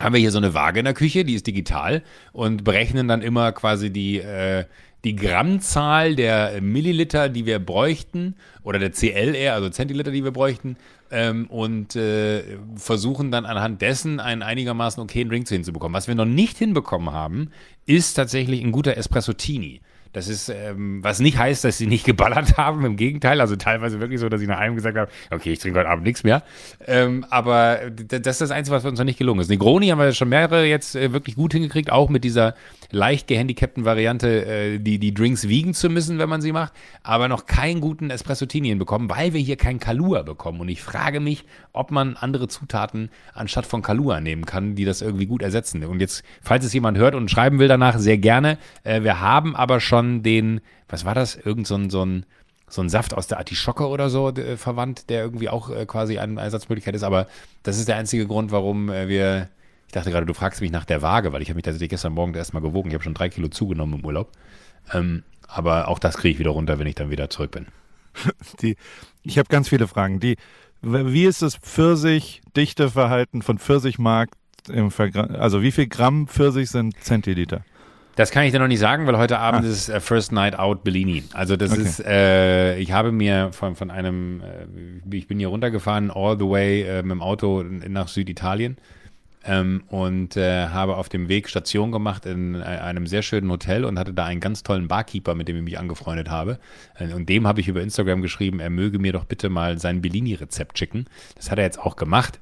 haben 0.00 0.14
wir 0.14 0.20
hier 0.20 0.30
so 0.30 0.38
eine 0.38 0.54
Waage 0.54 0.78
in 0.80 0.84
der 0.84 0.94
Küche, 0.94 1.24
die 1.24 1.34
ist 1.34 1.46
digital 1.46 2.02
und 2.32 2.64
berechnen 2.64 3.08
dann 3.08 3.20
immer 3.22 3.52
quasi 3.52 3.90
die, 3.90 4.18
äh, 4.18 4.64
die 5.04 5.16
Grammzahl 5.16 6.16
der 6.16 6.60
Milliliter, 6.60 7.28
die 7.28 7.46
wir 7.46 7.58
bräuchten, 7.60 8.34
oder 8.62 8.78
der 8.78 8.92
CL 8.92 9.34
eher, 9.34 9.54
also 9.54 9.68
Zentiliter, 9.70 10.10
die 10.10 10.24
wir 10.24 10.32
bräuchten, 10.32 10.76
ähm, 11.10 11.46
und 11.46 11.96
äh, 11.96 12.42
versuchen 12.76 13.30
dann 13.30 13.46
anhand 13.46 13.80
dessen 13.80 14.20
einen 14.20 14.42
einigermaßen 14.42 15.02
okayen 15.02 15.28
Drink 15.28 15.48
hinzubekommen. 15.48 15.94
Was 15.94 16.08
wir 16.08 16.14
noch 16.14 16.24
nicht 16.26 16.58
hinbekommen 16.58 17.12
haben, 17.12 17.50
ist 17.86 18.14
tatsächlich 18.14 18.62
ein 18.62 18.72
guter 18.72 18.96
Espresso-Tini. 18.96 19.80
Das 20.12 20.28
ist, 20.28 20.48
ähm, 20.48 21.02
was 21.02 21.20
nicht 21.20 21.38
heißt, 21.38 21.64
dass 21.64 21.78
sie 21.78 21.86
nicht 21.86 22.04
geballert 22.04 22.56
haben, 22.56 22.84
im 22.84 22.96
Gegenteil, 22.96 23.40
also 23.40 23.56
teilweise 23.56 24.00
wirklich 24.00 24.20
so, 24.20 24.28
dass 24.28 24.40
ich 24.40 24.48
nach 24.48 24.58
einem 24.58 24.74
gesagt 24.74 24.96
habe, 24.96 25.10
okay, 25.30 25.52
ich 25.52 25.58
trinke 25.58 25.78
heute 25.80 25.88
Abend 25.88 26.04
nichts 26.04 26.24
mehr. 26.24 26.42
Ähm, 26.86 27.24
aber 27.30 27.90
das 27.90 28.36
ist 28.36 28.40
das 28.40 28.50
Einzige, 28.50 28.76
was 28.76 28.84
uns 28.84 28.98
noch 28.98 29.04
nicht 29.04 29.18
gelungen 29.18 29.40
ist. 29.40 29.48
Negroni 29.48 29.88
haben 29.88 29.98
wir 29.98 30.12
schon 30.12 30.28
mehrere 30.28 30.64
jetzt 30.64 30.96
äh, 30.96 31.12
wirklich 31.12 31.36
gut 31.36 31.52
hingekriegt, 31.52 31.92
auch 31.92 32.08
mit 32.08 32.24
dieser 32.24 32.54
leicht 32.90 33.26
gehandicapten 33.26 33.84
Variante, 33.84 34.46
äh, 34.46 34.78
die, 34.78 34.98
die 34.98 35.12
Drinks 35.12 35.48
wiegen 35.48 35.74
zu 35.74 35.90
müssen, 35.90 36.18
wenn 36.18 36.28
man 36.28 36.40
sie 36.40 36.52
macht, 36.52 36.72
aber 37.02 37.28
noch 37.28 37.46
keinen 37.46 37.80
guten 37.80 38.10
Espresso-Tini 38.10 38.68
hinbekommen, 38.68 39.10
weil 39.10 39.32
wir 39.32 39.40
hier 39.40 39.56
keinen 39.56 39.80
Kalua 39.80 40.22
bekommen. 40.22 40.60
Und 40.60 40.68
ich 40.68 40.82
frage 40.82 41.20
mich, 41.20 41.44
ob 41.72 41.90
man 41.90 42.16
andere 42.16 42.48
Zutaten 42.48 43.10
anstatt 43.34 43.66
von 43.66 43.82
Kalua 43.82 44.20
nehmen 44.20 44.46
kann, 44.46 44.74
die 44.74 44.84
das 44.84 45.02
irgendwie 45.02 45.26
gut 45.26 45.42
ersetzen. 45.42 45.84
Und 45.84 46.00
jetzt, 46.00 46.22
falls 46.42 46.64
es 46.64 46.72
jemand 46.72 46.98
hört 46.98 47.14
und 47.14 47.30
schreiben 47.30 47.58
will 47.58 47.68
danach, 47.68 47.98
sehr 47.98 48.18
gerne. 48.18 48.58
Äh, 48.84 49.02
wir 49.02 49.20
haben 49.20 49.54
aber 49.54 49.80
schon 49.80 49.97
den, 50.02 50.60
was 50.88 51.04
war 51.04 51.14
das? 51.14 51.36
Irgend 51.36 51.66
so 51.66 51.76
ein, 51.76 51.90
so 51.90 52.04
ein, 52.04 52.26
so 52.68 52.82
ein 52.82 52.88
Saft 52.88 53.14
aus 53.14 53.26
der 53.26 53.38
Artischocke 53.38 53.86
oder 53.88 54.10
so 54.10 54.28
äh, 54.30 54.56
verwandt, 54.56 55.08
der 55.10 55.22
irgendwie 55.22 55.48
auch 55.48 55.70
äh, 55.70 55.86
quasi 55.86 56.18
eine 56.18 56.40
Ersatzmöglichkeit 56.40 56.94
ist. 56.94 57.02
Aber 57.02 57.26
das 57.62 57.78
ist 57.78 57.88
der 57.88 57.96
einzige 57.96 58.26
Grund, 58.26 58.50
warum 58.52 58.90
äh, 58.90 59.08
wir. 59.08 59.48
Ich 59.86 59.92
dachte 59.92 60.10
gerade, 60.10 60.26
du 60.26 60.34
fragst 60.34 60.60
mich 60.60 60.70
nach 60.70 60.84
der 60.84 61.00
Waage, 61.00 61.32
weil 61.32 61.40
ich 61.40 61.48
habe 61.48 61.56
mich 61.56 61.64
tatsächlich 61.64 61.88
gestern 61.88 62.12
Morgen 62.12 62.34
erst 62.34 62.52
mal 62.52 62.60
gewogen. 62.60 62.90
Ich 62.90 62.94
habe 62.94 63.02
schon 63.02 63.14
drei 63.14 63.30
Kilo 63.30 63.48
zugenommen 63.48 64.00
im 64.00 64.04
Urlaub. 64.04 64.30
Ähm, 64.92 65.22
aber 65.46 65.88
auch 65.88 65.98
das 65.98 66.18
kriege 66.18 66.34
ich 66.34 66.38
wieder 66.38 66.50
runter, 66.50 66.78
wenn 66.78 66.86
ich 66.86 66.94
dann 66.94 67.10
wieder 67.10 67.30
zurück 67.30 67.52
bin. 67.52 67.66
Die, 68.60 68.76
ich 69.22 69.38
habe 69.38 69.48
ganz 69.48 69.70
viele 69.70 69.88
Fragen. 69.88 70.20
Die, 70.20 70.36
wie 70.82 71.24
ist 71.24 71.40
das 71.40 71.56
Pfirsich-Dichteverhalten 71.56 73.40
von 73.40 73.58
Pfirsichmark 73.58 74.28
im 74.68 74.90
Also 75.16 75.62
wie 75.62 75.72
viel 75.72 75.86
Gramm 75.86 76.28
Pfirsich 76.28 76.70
sind 76.70 76.94
Zentiliter? 77.02 77.64
Das 78.18 78.32
kann 78.32 78.42
ich 78.42 78.50
dir 78.50 78.58
noch 78.58 78.66
nicht 78.66 78.80
sagen, 78.80 79.06
weil 79.06 79.16
heute 79.16 79.38
Abend 79.38 79.64
ist 79.64 79.88
äh, 79.88 80.00
First 80.00 80.32
Night 80.32 80.58
Out 80.58 80.82
Bellini. 80.82 81.22
Also 81.34 81.56
das 81.56 81.70
Okay. 81.70 81.82
ist, 81.82 82.04
äh, 82.04 82.76
ich 82.78 82.90
habe 82.90 83.12
mir 83.12 83.52
von, 83.52 83.76
von 83.76 83.92
einem, 83.92 84.40
äh, 84.40 85.16
ich 85.16 85.28
bin 85.28 85.38
hier 85.38 85.46
runtergefahren, 85.46 86.10
all 86.10 86.36
the 86.36 86.44
way 86.44 86.82
äh, 86.82 87.02
mit 87.04 87.12
dem 87.12 87.22
Auto 87.22 87.62
nach 87.62 88.08
Süditalien 88.08 88.76
ähm, 89.44 89.84
und 89.86 90.36
äh, 90.36 90.66
habe 90.66 90.96
auf 90.96 91.08
dem 91.08 91.28
Weg 91.28 91.48
Station 91.48 91.92
gemacht 91.92 92.26
in 92.26 92.56
äh, 92.56 92.64
einem 92.64 93.06
sehr 93.06 93.22
schönen 93.22 93.48
Hotel 93.52 93.84
und 93.84 94.00
hatte 94.00 94.12
da 94.12 94.24
einen 94.24 94.40
ganz 94.40 94.64
tollen 94.64 94.88
Barkeeper, 94.88 95.36
mit 95.36 95.46
dem 95.46 95.56
ich 95.58 95.62
mich 95.62 95.78
angefreundet 95.78 96.28
habe. 96.28 96.58
Und 97.14 97.28
dem 97.28 97.46
habe 97.46 97.60
ich 97.60 97.68
über 97.68 97.82
Instagram 97.82 98.20
geschrieben, 98.20 98.58
er 98.58 98.70
möge 98.70 98.98
mir 98.98 99.12
doch 99.12 99.26
bitte 99.26 99.48
mal 99.48 99.78
sein 99.78 100.02
Bellini-Rezept 100.02 100.76
schicken. 100.76 101.04
Das 101.36 101.52
hat 101.52 101.58
er 101.58 101.64
jetzt 101.66 101.78
auch 101.78 101.94
gemacht. 101.94 102.40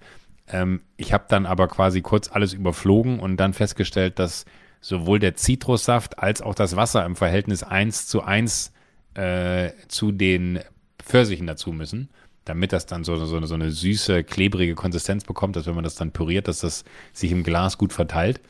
Ähm, 0.49 0.81
ich 0.97 1.13
habe 1.13 1.25
dann 1.29 1.45
aber 1.45 1.69
quasi 1.69 2.01
kurz 2.01 2.31
alles 2.33 2.55
überflogen 2.55 3.21
und 3.21 3.37
dann 3.37 3.53
festgestellt, 3.53 4.19
dass 4.19 4.47
sowohl 4.81 5.19
der 5.19 5.35
Zitrussaft 5.35 6.19
als 6.19 6.43
auch 6.43 6.55
das 6.55 6.77
Wasser 6.77 7.05
im 7.05 7.17
Verhältnis 7.17 7.63
1 7.63 8.07
zu 8.07 8.23
1 8.23 8.73
äh, 9.15 9.71
zu 9.89 10.13
den 10.13 10.61
Pfirsichen 10.99 11.47
dazu 11.47 11.73
müssen, 11.73 12.09
damit 12.45 12.73
das 12.73 12.87
dann 12.87 13.05
so, 13.05 13.17
so, 13.17 13.45
so 13.45 13.55
eine 13.55 13.71
süße, 13.71 14.25
klebrige 14.25 14.75
Konsistenz 14.75 15.25
bekommt, 15.25 15.57
dass 15.57 15.67
wenn 15.67 15.75
man 15.75 15.85
das 15.85 15.95
dann 15.95 16.13
püriert, 16.13 16.49
dass 16.49 16.61
das 16.61 16.85
sich 17.13 17.33
im 17.33 17.43
Glas 17.43 17.79
gut 17.79 17.93
verteilt. 17.93 18.41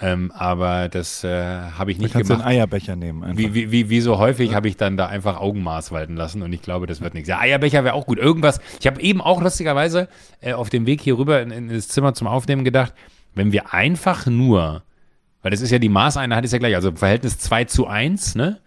Ähm, 0.00 0.30
aber 0.32 0.88
das 0.88 1.24
äh, 1.24 1.28
habe 1.28 1.90
ich 1.90 1.98
nicht 1.98 2.12
kannst 2.12 2.30
du 2.30 2.34
einen 2.34 2.42
gemacht. 2.42 2.54
Eierbecher 2.54 2.94
nehmen. 2.94 3.24
Einfach. 3.24 3.38
Wie, 3.38 3.54
wie, 3.54 3.72
wie, 3.72 3.90
wie 3.90 4.00
so 4.00 4.18
häufig 4.18 4.54
habe 4.54 4.68
ich 4.68 4.76
dann 4.76 4.96
da 4.96 5.06
einfach 5.06 5.40
Augenmaß 5.40 5.90
walten 5.90 6.14
lassen 6.14 6.42
und 6.42 6.52
ich 6.52 6.62
glaube, 6.62 6.86
das 6.86 7.00
wird 7.00 7.14
nichts. 7.14 7.28
Ja, 7.28 7.40
Eierbecher 7.40 7.82
wäre 7.82 7.94
auch 7.94 8.06
gut. 8.06 8.18
Irgendwas. 8.18 8.60
Ich 8.78 8.86
habe 8.86 9.00
eben 9.00 9.20
auch 9.20 9.42
lustigerweise 9.42 10.08
äh, 10.40 10.52
auf 10.52 10.70
dem 10.70 10.86
Weg 10.86 11.00
hier 11.00 11.18
rüber 11.18 11.42
in, 11.42 11.50
in 11.50 11.68
das 11.68 11.88
Zimmer 11.88 12.14
zum 12.14 12.28
Aufnehmen 12.28 12.62
gedacht, 12.62 12.94
wenn 13.34 13.50
wir 13.50 13.74
einfach 13.74 14.26
nur, 14.26 14.84
weil 15.42 15.50
das 15.50 15.60
ist 15.60 15.70
ja 15.70 15.78
die 15.78 15.88
Maßeinheit 15.88 16.44
ist 16.44 16.52
ja 16.52 16.58
gleich, 16.58 16.74
also 16.74 16.92
Verhältnis 16.92 17.38
2 17.38 17.64
zu 17.64 17.86
1, 17.86 18.34
ne? 18.34 18.60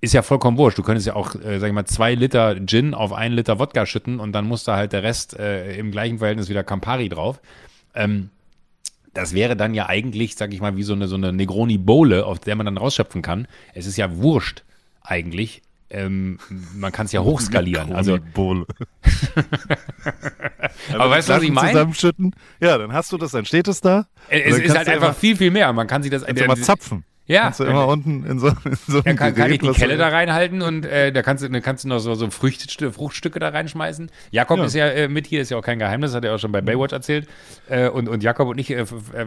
Ist 0.00 0.14
ja 0.14 0.22
vollkommen 0.22 0.56
wurscht. 0.58 0.78
Du 0.78 0.84
könntest 0.84 1.08
ja 1.08 1.16
auch, 1.16 1.34
äh, 1.34 1.58
sag 1.58 1.66
ich 1.66 1.74
mal, 1.74 1.84
zwei 1.84 2.14
Liter 2.14 2.54
Gin 2.64 2.94
auf 2.94 3.12
einen 3.12 3.34
Liter 3.34 3.58
Wodka 3.58 3.84
schütten 3.84 4.20
und 4.20 4.30
dann 4.32 4.46
muss 4.46 4.62
da 4.62 4.76
halt 4.76 4.92
der 4.92 5.02
Rest 5.02 5.36
äh, 5.36 5.76
im 5.76 5.90
gleichen 5.90 6.18
Verhältnis 6.18 6.48
wieder 6.48 6.62
Campari 6.62 7.08
drauf. 7.08 7.40
Ähm, 7.94 8.30
das 9.12 9.34
wäre 9.34 9.56
dann 9.56 9.74
ja 9.74 9.88
eigentlich, 9.88 10.36
sag 10.36 10.52
ich 10.52 10.60
mal, 10.60 10.76
wie 10.76 10.84
so 10.84 10.92
eine, 10.92 11.08
so 11.08 11.16
eine 11.16 11.32
Negroni-Bowle, 11.32 12.24
auf 12.24 12.38
der 12.38 12.54
man 12.54 12.66
dann 12.66 12.76
rausschöpfen 12.76 13.22
kann. 13.22 13.48
Es 13.74 13.86
ist 13.86 13.96
ja 13.96 14.16
wurscht 14.18 14.62
eigentlich. 15.02 15.62
Ähm, 15.90 16.38
man 16.74 16.92
kann 16.92 17.06
es 17.06 17.12
ja 17.12 17.20
hochskalieren. 17.22 17.92
Also, 17.94 18.18
Bohle. 18.34 18.66
aber 20.92 21.10
weißt 21.10 21.28
du, 21.28 21.32
was 21.34 21.42
ich 21.42 21.50
meine? 21.50 21.72
Zusammenschütten. 21.72 22.34
Ja, 22.60 22.76
dann 22.78 22.92
hast 22.92 23.10
du 23.12 23.18
das, 23.18 23.32
dann 23.32 23.44
steht 23.44 23.68
es 23.68 23.80
da. 23.80 24.06
Es 24.28 24.58
ist 24.58 24.76
halt 24.76 24.88
einfach 24.88 25.14
viel, 25.14 25.36
viel 25.36 25.50
mehr. 25.50 25.72
Man 25.72 25.86
kann 25.86 26.02
sich 26.02 26.10
das. 26.10 26.24
Kannst 26.24 26.42
immer 26.42 26.56
zapfen. 26.56 27.04
ja, 27.26 27.42
Kannst 27.44 27.60
du 27.60 27.64
immer 27.64 27.86
unten 27.86 28.24
in 28.26 28.38
so, 28.38 28.48
in 28.48 28.76
so 28.86 29.00
Dann 29.00 29.16
kann, 29.16 29.34
kann 29.34 29.50
ich 29.50 29.60
die 29.60 29.70
Kelle 29.72 29.96
da 29.96 30.08
reinhalten 30.08 30.60
und 30.62 30.84
äh, 30.84 31.10
da 31.12 31.22
kannst 31.22 31.42
du, 31.42 31.48
dann 31.48 31.62
kannst 31.62 31.84
du 31.84 31.88
noch 31.88 32.00
so, 32.00 32.14
so 32.14 32.28
Früchte, 32.30 32.92
Fruchtstücke 32.92 33.38
da 33.38 33.48
reinschmeißen. 33.48 34.10
Jakob 34.30 34.58
Ja. 34.58 34.64
ist 34.64 34.74
ja 34.74 34.86
äh, 34.88 35.08
mit 35.08 35.26
hier, 35.26 35.40
ist 35.40 35.50
ja 35.50 35.56
auch 35.56 35.62
kein 35.62 35.78
Geheimnis, 35.78 36.14
hat 36.14 36.24
er 36.24 36.34
auch 36.34 36.38
schon 36.38 36.52
bei 36.52 36.60
Baywatch 36.60 36.92
erzählt. 36.92 37.26
Äh, 37.68 37.88
und, 37.88 38.08
und 38.08 38.22
Jakob 38.22 38.48
und 38.48 38.58
ich 38.58 38.70
äh, 38.70 38.80
äh, 38.80 38.86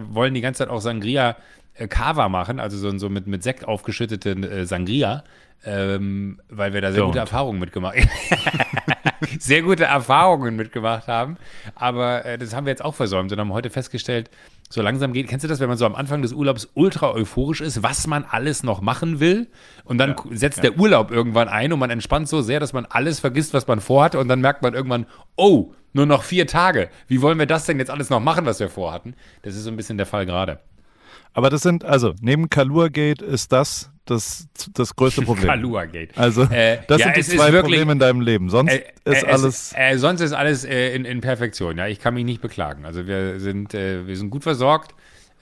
wollen 0.09 0.33
die 0.35 0.41
ganze 0.41 0.59
Zeit 0.59 0.69
auch 0.69 0.81
Sangria 0.81 1.37
äh, 1.73 1.87
Cava 1.87 2.29
machen, 2.29 2.59
also 2.59 2.77
so, 2.77 2.97
so 2.97 3.09
mit, 3.09 3.27
mit 3.27 3.43
Sekt 3.43 3.67
aufgeschütteten 3.67 4.43
äh, 4.43 4.65
Sangria, 4.65 5.23
ähm, 5.65 6.41
weil 6.49 6.73
wir 6.73 6.81
da 6.81 6.91
sehr 6.91 7.03
Don't. 7.03 7.07
gute 7.07 7.19
Erfahrungen 7.19 7.59
mitgemacht 7.59 7.95
sehr 9.39 9.61
gute 9.61 9.85
Erfahrungen 9.85 10.55
mitgemacht 10.55 11.07
haben. 11.07 11.37
Aber 11.75 12.25
äh, 12.25 12.37
das 12.37 12.55
haben 12.55 12.65
wir 12.65 12.71
jetzt 12.71 12.83
auch 12.83 12.95
versäumt 12.95 13.31
und 13.31 13.39
haben 13.39 13.53
heute 13.53 13.69
festgestellt, 13.69 14.29
so 14.69 14.81
langsam 14.81 15.13
geht. 15.13 15.27
Kennst 15.27 15.43
du 15.43 15.47
das, 15.47 15.59
wenn 15.59 15.67
man 15.67 15.77
so 15.77 15.85
am 15.85 15.95
Anfang 15.95 16.21
des 16.21 16.33
Urlaubs 16.33 16.69
ultra 16.73 17.11
euphorisch 17.11 17.61
ist, 17.61 17.83
was 17.83 18.07
man 18.07 18.23
alles 18.23 18.63
noch 18.63 18.81
machen 18.81 19.19
will? 19.19 19.47
Und 19.83 19.97
dann 19.97 20.11
ja, 20.11 20.37
setzt 20.37 20.63
ja. 20.63 20.69
der 20.69 20.79
Urlaub 20.79 21.11
irgendwann 21.11 21.49
ein 21.49 21.73
und 21.73 21.79
man 21.79 21.89
entspannt 21.89 22.29
so 22.29 22.41
sehr, 22.41 22.59
dass 22.59 22.73
man 22.73 22.85
alles 22.85 23.19
vergisst, 23.19 23.53
was 23.53 23.67
man 23.67 23.81
vorhat. 23.81 24.15
Und 24.15 24.27
dann 24.27 24.41
merkt 24.41 24.61
man 24.61 24.73
irgendwann, 24.73 25.05
oh, 25.35 25.73
nur 25.93 26.05
noch 26.05 26.23
vier 26.23 26.47
Tage. 26.47 26.89
Wie 27.07 27.21
wollen 27.21 27.37
wir 27.37 27.45
das 27.45 27.65
denn 27.65 27.77
jetzt 27.79 27.91
alles 27.91 28.09
noch 28.09 28.21
machen, 28.21 28.45
was 28.45 28.59
wir 28.59 28.69
vorhatten? 28.69 29.15
Das 29.41 29.55
ist 29.55 29.63
so 29.63 29.69
ein 29.69 29.75
bisschen 29.75 29.97
der 29.97 30.05
Fall 30.05 30.25
gerade. 30.25 30.59
Aber 31.33 31.49
das 31.49 31.61
sind, 31.61 31.85
also 31.85 32.13
neben 32.21 32.49
Kalua 32.49 32.89
Gate 32.89 33.21
ist 33.21 33.51
das 33.51 33.91
das, 34.05 34.47
das 34.73 34.95
größte 34.95 35.21
Problem. 35.25 35.47
Kalua 35.47 35.85
Gate. 35.85 36.17
Also, 36.17 36.43
äh, 36.43 36.79
das 36.87 36.99
ja, 36.99 37.05
sind 37.05 37.17
die 37.17 37.23
zwei 37.23 37.53
wirklich, 37.53 37.61
Probleme 37.61 37.91
in 37.93 37.99
deinem 37.99 38.21
Leben. 38.21 38.49
Sonst 38.49 38.71
äh, 38.71 38.83
äh, 39.05 39.11
ist 39.11 39.25
alles. 39.25 39.73
Äh, 39.75 39.97
sonst 39.97 40.21
ist 40.21 40.33
alles 40.33 40.65
äh, 40.65 40.95
in, 40.95 41.05
in, 41.05 41.21
Perfektion. 41.21 41.77
Ja, 41.77 41.87
ich 41.87 41.99
kann 41.99 42.13
mich 42.13 42.25
nicht 42.25 42.41
beklagen. 42.41 42.85
Also, 42.85 43.07
wir 43.07 43.39
sind, 43.39 43.73
wir 43.73 44.15
sind 44.15 44.29
gut 44.29 44.43
versorgt. 44.43 44.93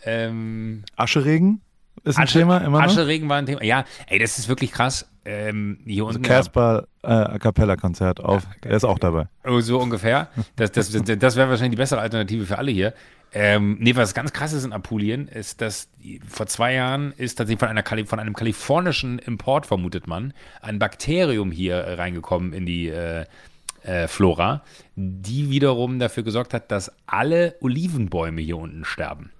Ähm, 0.05 0.83
Ascheregen 0.95 1.61
ist 2.03 2.17
ein 2.17 2.23
Asche, 2.23 2.39
Thema 2.39 2.59
immer 2.59 2.79
noch? 2.79 2.85
Ascheregen 2.85 3.27
war 3.27 3.37
ein 3.37 3.45
Thema. 3.45 3.63
Ja, 3.63 3.85
ey, 4.07 4.19
das 4.19 4.39
ist 4.39 4.47
wirklich 4.47 4.71
krass. 4.71 5.08
Ähm, 5.25 5.79
hier 5.85 6.05
also 6.05 6.17
unten. 6.17 6.27
Casper 6.27 6.87
A 7.01 7.37
Cappella 7.39 7.75
Konzert 7.75 8.19
auf. 8.19 8.43
Ja, 8.43 8.71
er 8.71 8.77
ist 8.77 8.83
auch 8.83 8.99
dabei. 8.99 9.27
Oh, 9.45 9.59
so 9.59 9.79
ungefähr. 9.79 10.29
Das, 10.55 10.71
das, 10.71 10.91
das, 10.91 11.03
das 11.03 11.35
wäre 11.35 11.49
wahrscheinlich 11.49 11.71
die 11.71 11.81
bessere 11.81 12.01
Alternative 12.01 12.45
für 12.45 12.57
alle 12.57 12.71
hier. 12.71 12.93
Ähm, 13.31 13.77
nee, 13.79 13.95
was 13.95 14.13
ganz 14.13 14.33
krass 14.33 14.53
ist 14.53 14.65
in 14.65 14.73
Apulien, 14.73 15.27
ist, 15.27 15.61
dass 15.61 15.89
vor 16.27 16.47
zwei 16.47 16.73
Jahren 16.73 17.13
ist 17.15 17.35
tatsächlich 17.35 17.59
von, 17.59 17.69
einer, 17.69 17.83
von 18.05 18.19
einem 18.19 18.33
kalifornischen 18.33 19.19
Import, 19.19 19.67
vermutet 19.67 20.07
man, 20.07 20.33
ein 20.61 20.79
Bakterium 20.79 21.51
hier 21.51 21.75
äh, 21.75 21.93
reingekommen 21.93 22.53
in 22.53 22.65
die 22.65 22.87
äh, 22.87 23.25
äh, 23.83 24.07
Flora, 24.07 24.63
die 24.95 25.49
wiederum 25.49 25.99
dafür 25.99 26.23
gesorgt 26.23 26.53
hat, 26.53 26.71
dass 26.71 26.91
alle 27.05 27.55
Olivenbäume 27.61 28.41
hier 28.41 28.57
unten 28.57 28.83
sterben. 28.83 29.31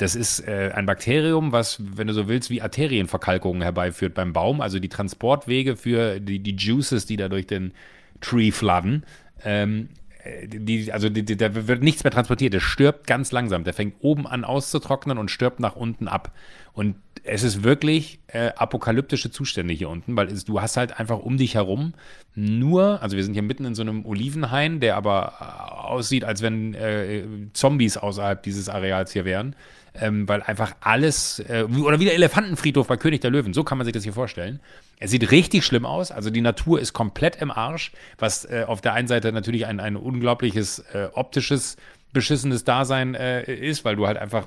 Das 0.00 0.14
ist 0.14 0.40
äh, 0.48 0.72
ein 0.74 0.86
Bakterium, 0.86 1.52
was, 1.52 1.78
wenn 1.78 2.06
du 2.06 2.14
so 2.14 2.26
willst, 2.26 2.48
wie 2.48 2.62
Arterienverkalkungen 2.62 3.60
herbeiführt 3.60 4.14
beim 4.14 4.32
Baum, 4.32 4.62
also 4.62 4.78
die 4.78 4.88
Transportwege 4.88 5.76
für 5.76 6.20
die, 6.20 6.38
die 6.38 6.56
Juices, 6.56 7.04
die 7.04 7.18
da 7.18 7.28
durch 7.28 7.46
den 7.46 7.74
Tree 8.22 8.50
flooden, 8.50 9.04
ähm, 9.44 9.90
äh, 10.24 10.48
die, 10.48 10.90
also 10.90 11.10
die, 11.10 11.22
die, 11.22 11.36
da 11.36 11.68
wird 11.68 11.82
nichts 11.82 12.02
mehr 12.02 12.10
transportiert, 12.10 12.54
der 12.54 12.60
stirbt 12.60 13.06
ganz 13.06 13.30
langsam. 13.30 13.62
Der 13.62 13.74
fängt 13.74 13.96
oben 14.00 14.26
an 14.26 14.44
auszutrocknen 14.44 15.18
und 15.18 15.30
stirbt 15.30 15.60
nach 15.60 15.76
unten 15.76 16.08
ab. 16.08 16.32
Und 16.72 16.96
es 17.22 17.42
ist 17.42 17.62
wirklich 17.62 18.20
äh, 18.28 18.52
apokalyptische 18.56 19.30
Zustände 19.30 19.74
hier 19.74 19.90
unten, 19.90 20.16
weil 20.16 20.28
es, 20.28 20.46
du 20.46 20.62
hast 20.62 20.78
halt 20.78 20.98
einfach 20.98 21.18
um 21.18 21.36
dich 21.36 21.56
herum 21.56 21.92
nur, 22.34 23.02
also 23.02 23.18
wir 23.18 23.24
sind 23.24 23.34
hier 23.34 23.42
mitten 23.42 23.66
in 23.66 23.74
so 23.74 23.82
einem 23.82 24.06
Olivenhain, 24.06 24.80
der 24.80 24.96
aber 24.96 25.34
äh, 25.40 25.70
aussieht, 25.82 26.24
als 26.24 26.40
wenn 26.40 26.72
äh, 26.72 27.22
Zombies 27.52 27.98
außerhalb 27.98 28.42
dieses 28.42 28.70
Areals 28.70 29.12
hier 29.12 29.26
wären 29.26 29.54
ähm, 29.94 30.28
weil 30.28 30.42
einfach 30.42 30.74
alles, 30.80 31.40
äh, 31.40 31.64
oder 31.64 32.00
wie 32.00 32.04
der 32.04 32.14
Elefantenfriedhof 32.14 32.86
bei 32.86 32.96
König 32.96 33.20
der 33.20 33.30
Löwen, 33.30 33.52
so 33.52 33.64
kann 33.64 33.78
man 33.78 33.84
sich 33.84 33.94
das 33.94 34.04
hier 34.04 34.12
vorstellen. 34.12 34.60
Es 34.98 35.10
sieht 35.10 35.30
richtig 35.30 35.64
schlimm 35.64 35.86
aus, 35.86 36.10
also 36.12 36.30
die 36.30 36.40
Natur 36.40 36.80
ist 36.80 36.92
komplett 36.92 37.36
im 37.36 37.50
Arsch, 37.50 37.92
was 38.18 38.44
äh, 38.44 38.64
auf 38.66 38.80
der 38.80 38.92
einen 38.94 39.08
Seite 39.08 39.32
natürlich 39.32 39.66
ein, 39.66 39.80
ein 39.80 39.96
unglaubliches 39.96 40.80
äh, 40.92 41.08
optisches, 41.12 41.76
beschissenes 42.12 42.64
Dasein 42.64 43.14
äh, 43.14 43.42
ist, 43.52 43.84
weil 43.84 43.96
du 43.96 44.06
halt 44.06 44.18
einfach, 44.18 44.46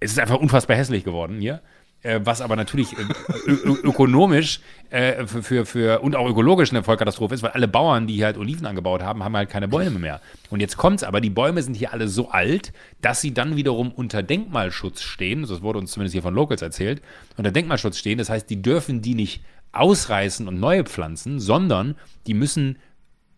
es 0.00 0.12
ist 0.12 0.18
einfach 0.18 0.38
unfassbar 0.38 0.76
hässlich 0.76 1.04
geworden 1.04 1.40
hier 1.40 1.60
äh, 2.02 2.20
was 2.22 2.40
aber 2.40 2.56
natürlich 2.56 2.92
äh, 2.92 3.50
ökonomisch 3.84 4.60
äh, 4.92 5.26
für, 5.26 5.42
für, 5.42 5.64
für, 5.64 6.00
und 6.00 6.14
auch 6.14 6.28
ökologisch 6.28 6.70
eine 6.70 6.82
Vollkatastrophe 6.82 7.34
ist, 7.34 7.42
weil 7.42 7.52
alle 7.52 7.66
Bauern, 7.66 8.06
die 8.06 8.14
hier 8.14 8.26
halt 8.26 8.36
Oliven 8.36 8.66
angebaut 8.66 9.02
haben, 9.02 9.24
haben 9.24 9.34
halt 9.34 9.48
keine 9.48 9.66
Bäume 9.66 9.98
mehr. 9.98 10.20
Und 10.50 10.60
jetzt 10.60 10.76
kommt's 10.76 11.02
aber, 11.02 11.22
die 11.22 11.30
Bäume 11.30 11.62
sind 11.62 11.74
hier 11.74 11.94
alle 11.94 12.08
so 12.08 12.28
alt, 12.28 12.74
dass 13.00 13.22
sie 13.22 13.32
dann 13.32 13.56
wiederum 13.56 13.90
unter 13.90 14.22
Denkmalschutz 14.22 15.00
stehen, 15.00 15.42
das 15.42 15.62
wurde 15.62 15.78
uns 15.78 15.92
zumindest 15.92 16.12
hier 16.12 16.22
von 16.22 16.34
Locals 16.34 16.60
erzählt, 16.60 17.00
unter 17.38 17.50
Denkmalschutz 17.50 17.96
stehen, 17.96 18.18
das 18.18 18.28
heißt, 18.28 18.50
die 18.50 18.60
dürfen 18.60 19.00
die 19.00 19.14
nicht 19.14 19.42
ausreißen 19.72 20.46
und 20.46 20.60
neue 20.60 20.84
pflanzen, 20.84 21.40
sondern 21.40 21.96
die 22.26 22.34
müssen 22.34 22.76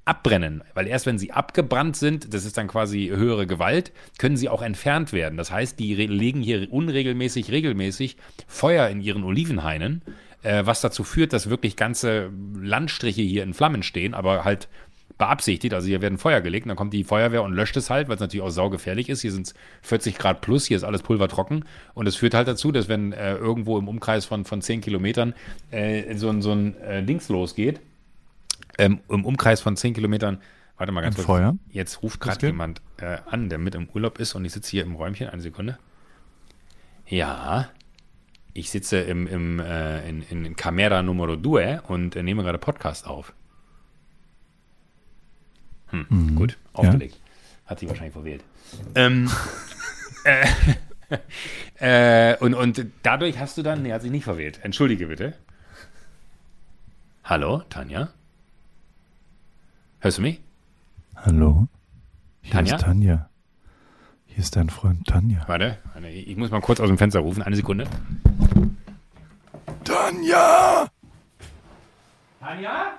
abbrennen, 0.05 0.63
weil 0.75 0.87
erst 0.87 1.07
wenn 1.07 1.19
sie 1.19 1.33
abgebrannt 1.33 1.97
sind, 1.97 2.35
das 2.35 2.45
ist 2.45 2.59
dann 2.59 2.69
quasi 2.69 3.11
höhere 3.15 3.47
Gewalt, 3.47 3.93
können 4.19 4.37
sie 4.37 4.49
auch 4.49 4.61
entfernt 4.61 5.13
werden. 5.13 5.39
Das 5.39 5.51
heißt, 5.51 5.79
die 5.79 5.95
legen 5.95 6.43
hier 6.43 6.71
unregelmäßig, 6.71 7.51
regelmäßig 7.51 8.17
Feuer 8.47 8.89
in 8.89 9.01
ihren 9.01 9.25
Olivenhainen, 9.25 10.03
äh, 10.45 10.65
was 10.67 10.81
dazu 10.81 11.05
führt, 11.05 11.33
dass 11.33 11.51
wirklich 11.51 11.77
ganze 11.77 12.31
Landstriche 12.55 13.23
hier 13.23 13.43
in 13.43 13.55
Flammen 13.55 13.83
stehen, 13.83 14.15
aber 14.15 14.45
halt 14.45 14.69
beabsichtigt. 15.19 15.75
Also 15.75 15.87
hier 15.87 16.03
werden 16.03 16.19
Feuer 16.19 16.41
gelegt, 16.41 16.69
dann 16.69 16.77
kommt 16.77 16.93
die 16.93 17.05
Feuerwehr 17.05 17.43
und 17.43 17.53
löscht 17.53 17.77
es 17.77 17.91
halt, 17.91 18.09
weil 18.09 18.17
es 18.17 18.21
natürlich 18.21 18.45
auch 18.45 18.51
saugefährlich 18.51 19.09
ist. 19.09 19.23
Hier 19.23 19.33
sind 19.33 19.49
es 19.49 19.55
40 19.83 20.19
Grad 20.19 20.41
plus, 20.41 20.67
hier 20.67 20.77
ist 20.77 20.85
alles 20.85 21.03
pulvertrocken. 21.03 21.65
Und 21.95 22.07
es 22.07 22.17
führt 22.17 22.35
halt 22.35 22.49
dazu, 22.49 22.73
dass 22.73 22.89
wenn 22.89 23.13
äh, 23.13 23.35
irgendwo 23.35 23.79
im 23.79 23.89
Umkreis 23.89 24.25
von, 24.25 24.45
von 24.45 24.61
10 24.61 24.81
Kilometern 24.81 25.35
äh, 25.71 26.17
so, 26.17 26.41
so 26.41 26.53
ein 26.53 26.77
äh, 26.81 27.03
Dings 27.03 27.29
losgeht, 27.29 27.81
ähm, 28.79 29.01
im 29.09 29.25
Umkreis 29.25 29.61
von 29.61 29.77
10 29.77 29.95
Kilometern. 29.95 30.39
Warte 30.77 30.93
mal 30.93 31.03
ganz 31.03 31.15
kurz. 31.15 31.27
Feuer? 31.27 31.57
Jetzt 31.71 32.03
ruft 32.03 32.19
gerade 32.21 32.47
jemand 32.47 32.83
äh, 32.99 33.19
an, 33.31 33.49
der 33.49 33.59
mit 33.59 33.77
im 33.77 33.89
Urlaub 33.95 34.19
ist 34.19 34.35
und 34.35 34.45
ich 34.45 34.53
sitze 34.53 34.73
hier 34.73 34.83
im 34.83 34.97
Räumchen. 34.97 35.29
Eine 35.29 35.43
Sekunde. 35.43 35.79
Ja. 37.07 37.69
Ich 38.57 38.71
sitze 38.71 38.99
im, 39.01 39.27
im, 39.27 39.59
äh, 39.59 40.09
in, 40.09 40.23
in 40.31 40.55
Camera 40.55 41.03
Numero 41.03 41.37
2 41.37 41.81
und 41.83 42.15
äh, 42.15 42.23
nehme 42.23 42.45
gerade 42.45 42.59
Podcast 42.59 43.07
auf. 43.07 43.33
Hm, 45.89 46.07
mhm. 46.09 46.35
Gut, 46.37 46.57
aufgelegt. 46.73 47.17
Ja. 47.17 47.71
Hat 47.71 47.81
sich 47.81 47.89
wahrscheinlich 47.89 48.13
verwählt. 48.13 48.45
Ähm, 48.95 49.29
äh, 50.25 50.47
äh, 52.33 52.37
und, 52.39 52.55
und 52.55 52.87
dadurch 53.03 53.39
hast 53.39 53.59
du 53.59 53.63
dann, 53.63 53.83
nee, 53.83 53.93
hat 53.93 54.03
sich 54.03 54.13
nicht 54.13 54.25
verwählt. 54.25 54.61
Entschuldige 54.63 55.09
bitte. 55.09 55.35
Hallo, 57.25 57.63
Tanja? 57.69 58.11
Hörst 59.99 60.19
du 60.19 60.23
mich? 60.23 60.41
Hallo? 61.17 61.67
Hier 62.43 62.53
Tanja? 62.53 62.77
Tanja. 62.77 63.31
Hier 64.35 64.43
ist 64.43 64.57
dein 64.57 64.69
Freund 64.69 65.07
Tanja. 65.07 65.45
Warte, 65.47 65.79
ich 66.11 66.37
muss 66.37 66.51
mal 66.51 66.61
kurz 66.61 66.81
aus 66.81 66.89
dem 66.89 66.99
Fenster 66.99 67.21
rufen. 67.21 67.41
Eine 67.41 67.55
Sekunde. 67.55 67.87
Tanja! 69.85 70.91
Tanja? 72.41 72.99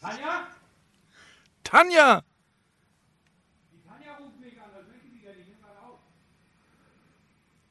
Tanja? 0.00 0.46
Tanja! 1.64 2.24
Die 3.72 3.86
Tanja 3.86 4.14
ruft 4.20 4.40
mich 4.40 4.58
an, 4.58 4.70
was 4.74 4.88
möchte 4.88 5.06
sie 5.12 5.20
denn? 5.20 5.38
Ich 5.38 5.48
nehme 5.48 5.60
mal 5.60 5.76
auf. 5.86 5.98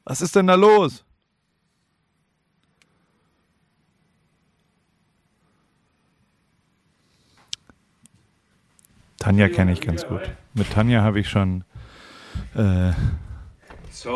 Was 0.04 0.20
ist 0.20 0.36
denn 0.36 0.46
da 0.46 0.54
los? 0.54 1.04
Tanja 9.18 9.48
kenne 9.48 9.72
ich 9.72 9.80
ganz 9.80 10.06
gut. 10.06 10.22
Mit 10.56 10.70
Tanja 10.70 11.02
habe 11.02 11.20
ich 11.20 11.28
schon 11.28 11.64
äh, 12.54 12.92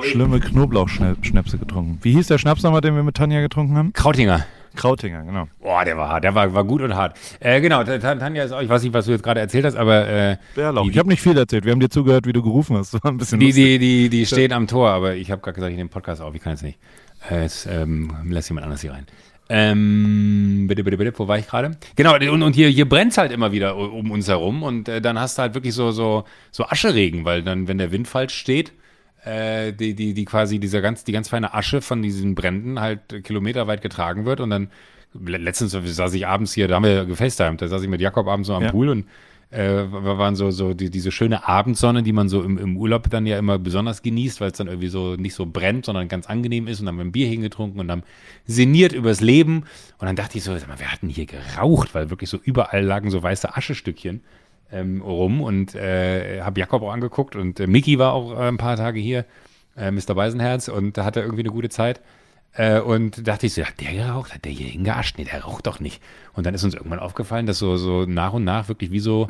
schlimme 0.02 0.40
Knoblauchschnäpse 0.40 1.58
getrunken. 1.58 1.98
Wie 2.00 2.12
hieß 2.12 2.28
der 2.28 2.38
Schnaps 2.38 2.62
nochmal, 2.62 2.80
den 2.80 2.94
wir 2.96 3.02
mit 3.02 3.14
Tanja 3.14 3.42
getrunken 3.42 3.76
haben? 3.76 3.92
Krautinger. 3.92 4.46
Krautinger, 4.74 5.22
genau. 5.24 5.48
Boah, 5.60 5.84
der 5.84 5.98
war 5.98 6.08
hart, 6.08 6.24
der 6.24 6.34
war, 6.34 6.54
war 6.54 6.64
gut 6.64 6.80
und 6.80 6.94
hart. 6.94 7.18
Äh, 7.40 7.60
genau, 7.60 7.84
Tanja 7.84 8.44
ist 8.44 8.52
auch, 8.52 8.62
ich 8.62 8.70
weiß 8.70 8.82
nicht, 8.82 8.94
was 8.94 9.04
du 9.04 9.10
jetzt 9.10 9.22
gerade 9.22 9.40
erzählt 9.40 9.66
hast, 9.66 9.76
aber. 9.76 10.08
Äh, 10.08 10.36
Bärlauch. 10.54 10.88
Ich 10.88 10.96
habe 10.96 11.10
nicht 11.10 11.20
viel 11.20 11.36
erzählt, 11.36 11.66
wir 11.66 11.72
haben 11.72 11.80
dir 11.80 11.90
zugehört, 11.90 12.26
wie 12.26 12.32
du 12.32 12.42
gerufen 12.42 12.76
hast. 12.78 12.94
Das 12.94 13.04
war 13.04 13.10
ein 13.10 13.18
bisschen 13.18 13.38
die, 13.38 13.46
lustig. 13.46 13.64
die, 13.64 13.78
die, 13.78 14.08
die 14.08 14.26
stehen 14.26 14.52
am 14.52 14.66
Tor, 14.66 14.88
aber 14.88 15.16
ich 15.16 15.30
habe 15.30 15.42
gerade 15.42 15.56
gesagt, 15.56 15.72
ich 15.72 15.76
nehme 15.76 15.90
Podcast 15.90 16.22
auf, 16.22 16.34
ich 16.34 16.40
kann 16.40 16.52
jetzt 16.52 16.62
nicht. 16.62 16.78
Äh, 17.30 17.42
jetzt 17.42 17.66
ähm, 17.66 18.14
lässt 18.24 18.48
jemand 18.48 18.64
anders 18.64 18.80
hier 18.80 18.92
rein. 18.92 19.06
Ähm, 19.52 20.66
bitte, 20.68 20.84
bitte, 20.84 20.96
bitte, 20.96 21.18
wo 21.18 21.26
war 21.26 21.36
ich 21.36 21.48
gerade? 21.48 21.72
Genau, 21.96 22.14
und, 22.14 22.42
und 22.44 22.54
hier, 22.54 22.68
hier 22.68 22.88
brennt 22.88 23.10
es 23.10 23.18
halt 23.18 23.32
immer 23.32 23.50
wieder 23.50 23.76
um 23.76 24.12
uns 24.12 24.28
herum 24.28 24.62
und 24.62 24.88
äh, 24.88 25.00
dann 25.00 25.18
hast 25.18 25.38
du 25.38 25.42
halt 25.42 25.54
wirklich 25.54 25.74
so, 25.74 25.90
so, 25.90 26.22
so 26.52 26.64
Ascheregen, 26.66 27.24
weil 27.24 27.42
dann, 27.42 27.66
wenn 27.66 27.76
der 27.76 27.90
Wind 27.90 28.06
falsch 28.06 28.34
steht, 28.34 28.72
äh, 29.24 29.72
die, 29.72 29.94
die, 29.94 30.14
die 30.14 30.24
quasi 30.24 30.60
dieser 30.60 30.80
ganz, 30.80 31.02
die 31.02 31.10
ganz 31.10 31.28
feine 31.28 31.52
Asche 31.52 31.80
von 31.80 32.00
diesen 32.00 32.36
Bränden 32.36 32.78
halt 32.78 33.24
kilometerweit 33.24 33.82
getragen 33.82 34.24
wird 34.24 34.38
und 34.38 34.50
dann 34.50 34.70
letztens 35.12 35.72
saß 35.72 36.14
ich 36.14 36.28
abends 36.28 36.54
hier, 36.54 36.68
da 36.68 36.76
haben 36.76 36.84
wir 36.84 37.04
gefacetimed, 37.04 37.60
da 37.60 37.66
saß 37.66 37.82
ich 37.82 37.88
mit 37.88 38.00
Jakob 38.00 38.28
abends 38.28 38.46
so 38.46 38.54
am 38.54 38.62
ja. 38.62 38.70
Pool 38.70 38.88
und 38.88 39.06
äh, 39.50 39.90
waren 39.90 40.36
so, 40.36 40.50
so 40.50 40.74
die, 40.74 40.90
diese 40.90 41.10
schöne 41.10 41.46
Abendsonne, 41.46 42.02
die 42.02 42.12
man 42.12 42.28
so 42.28 42.42
im, 42.42 42.56
im 42.56 42.76
Urlaub 42.76 43.10
dann 43.10 43.26
ja 43.26 43.38
immer 43.38 43.58
besonders 43.58 44.02
genießt, 44.02 44.40
weil 44.40 44.52
es 44.52 44.58
dann 44.58 44.68
irgendwie 44.68 44.88
so 44.88 45.16
nicht 45.16 45.34
so 45.34 45.46
brennt, 45.46 45.86
sondern 45.86 46.08
ganz 46.08 46.26
angenehm 46.26 46.68
ist. 46.68 46.80
Und 46.80 46.86
dann 46.86 46.94
haben 46.94 46.98
wir 46.98 47.04
ein 47.06 47.12
Bier 47.12 47.26
hingetrunken 47.26 47.80
und 47.80 47.90
haben 47.90 48.02
sinniert 48.46 48.92
übers 48.92 49.20
Leben. 49.20 49.64
Und 49.98 50.06
dann 50.06 50.16
dachte 50.16 50.38
ich 50.38 50.44
so, 50.44 50.56
sag 50.56 50.68
mal, 50.68 50.78
wir 50.78 50.92
hatten 50.92 51.08
hier 51.08 51.26
geraucht, 51.26 51.94
weil 51.94 52.10
wirklich 52.10 52.30
so 52.30 52.38
überall 52.42 52.84
lagen 52.84 53.10
so 53.10 53.22
weiße 53.22 53.56
Aschestückchen 53.56 54.22
ähm, 54.70 55.02
rum. 55.02 55.40
Und 55.40 55.74
äh, 55.74 56.42
habe 56.42 56.60
Jakob 56.60 56.82
auch 56.82 56.92
angeguckt 56.92 57.34
und 57.34 57.58
äh, 57.58 57.66
Mickey 57.66 57.98
war 57.98 58.12
auch 58.12 58.32
äh, 58.38 58.48
ein 58.48 58.56
paar 58.56 58.76
Tage 58.76 59.00
hier, 59.00 59.24
äh, 59.76 59.90
Mr. 59.90 60.14
Beisenherz 60.14 60.68
und 60.68 60.96
da 60.96 61.04
hatte 61.04 61.20
irgendwie 61.20 61.42
eine 61.42 61.50
gute 61.50 61.70
Zeit 61.70 62.00
äh, 62.54 62.80
und 62.80 63.26
dachte 63.26 63.46
ich 63.46 63.54
so, 63.54 63.64
hat 63.64 63.80
der 63.80 63.92
geraucht? 63.92 64.34
Hat 64.34 64.44
der 64.44 64.52
hier 64.52 64.68
hingeascht? 64.68 65.18
Nee, 65.18 65.24
der 65.24 65.42
raucht 65.42 65.66
doch 65.66 65.80
nicht. 65.80 66.02
Und 66.32 66.46
dann 66.46 66.54
ist 66.54 66.64
uns 66.64 66.74
irgendwann 66.74 66.98
aufgefallen, 66.98 67.46
dass 67.46 67.58
so, 67.58 67.76
so 67.76 68.04
nach 68.06 68.32
und 68.32 68.44
nach 68.44 68.68
wirklich 68.68 68.90
wie 68.90 69.00
so 69.00 69.28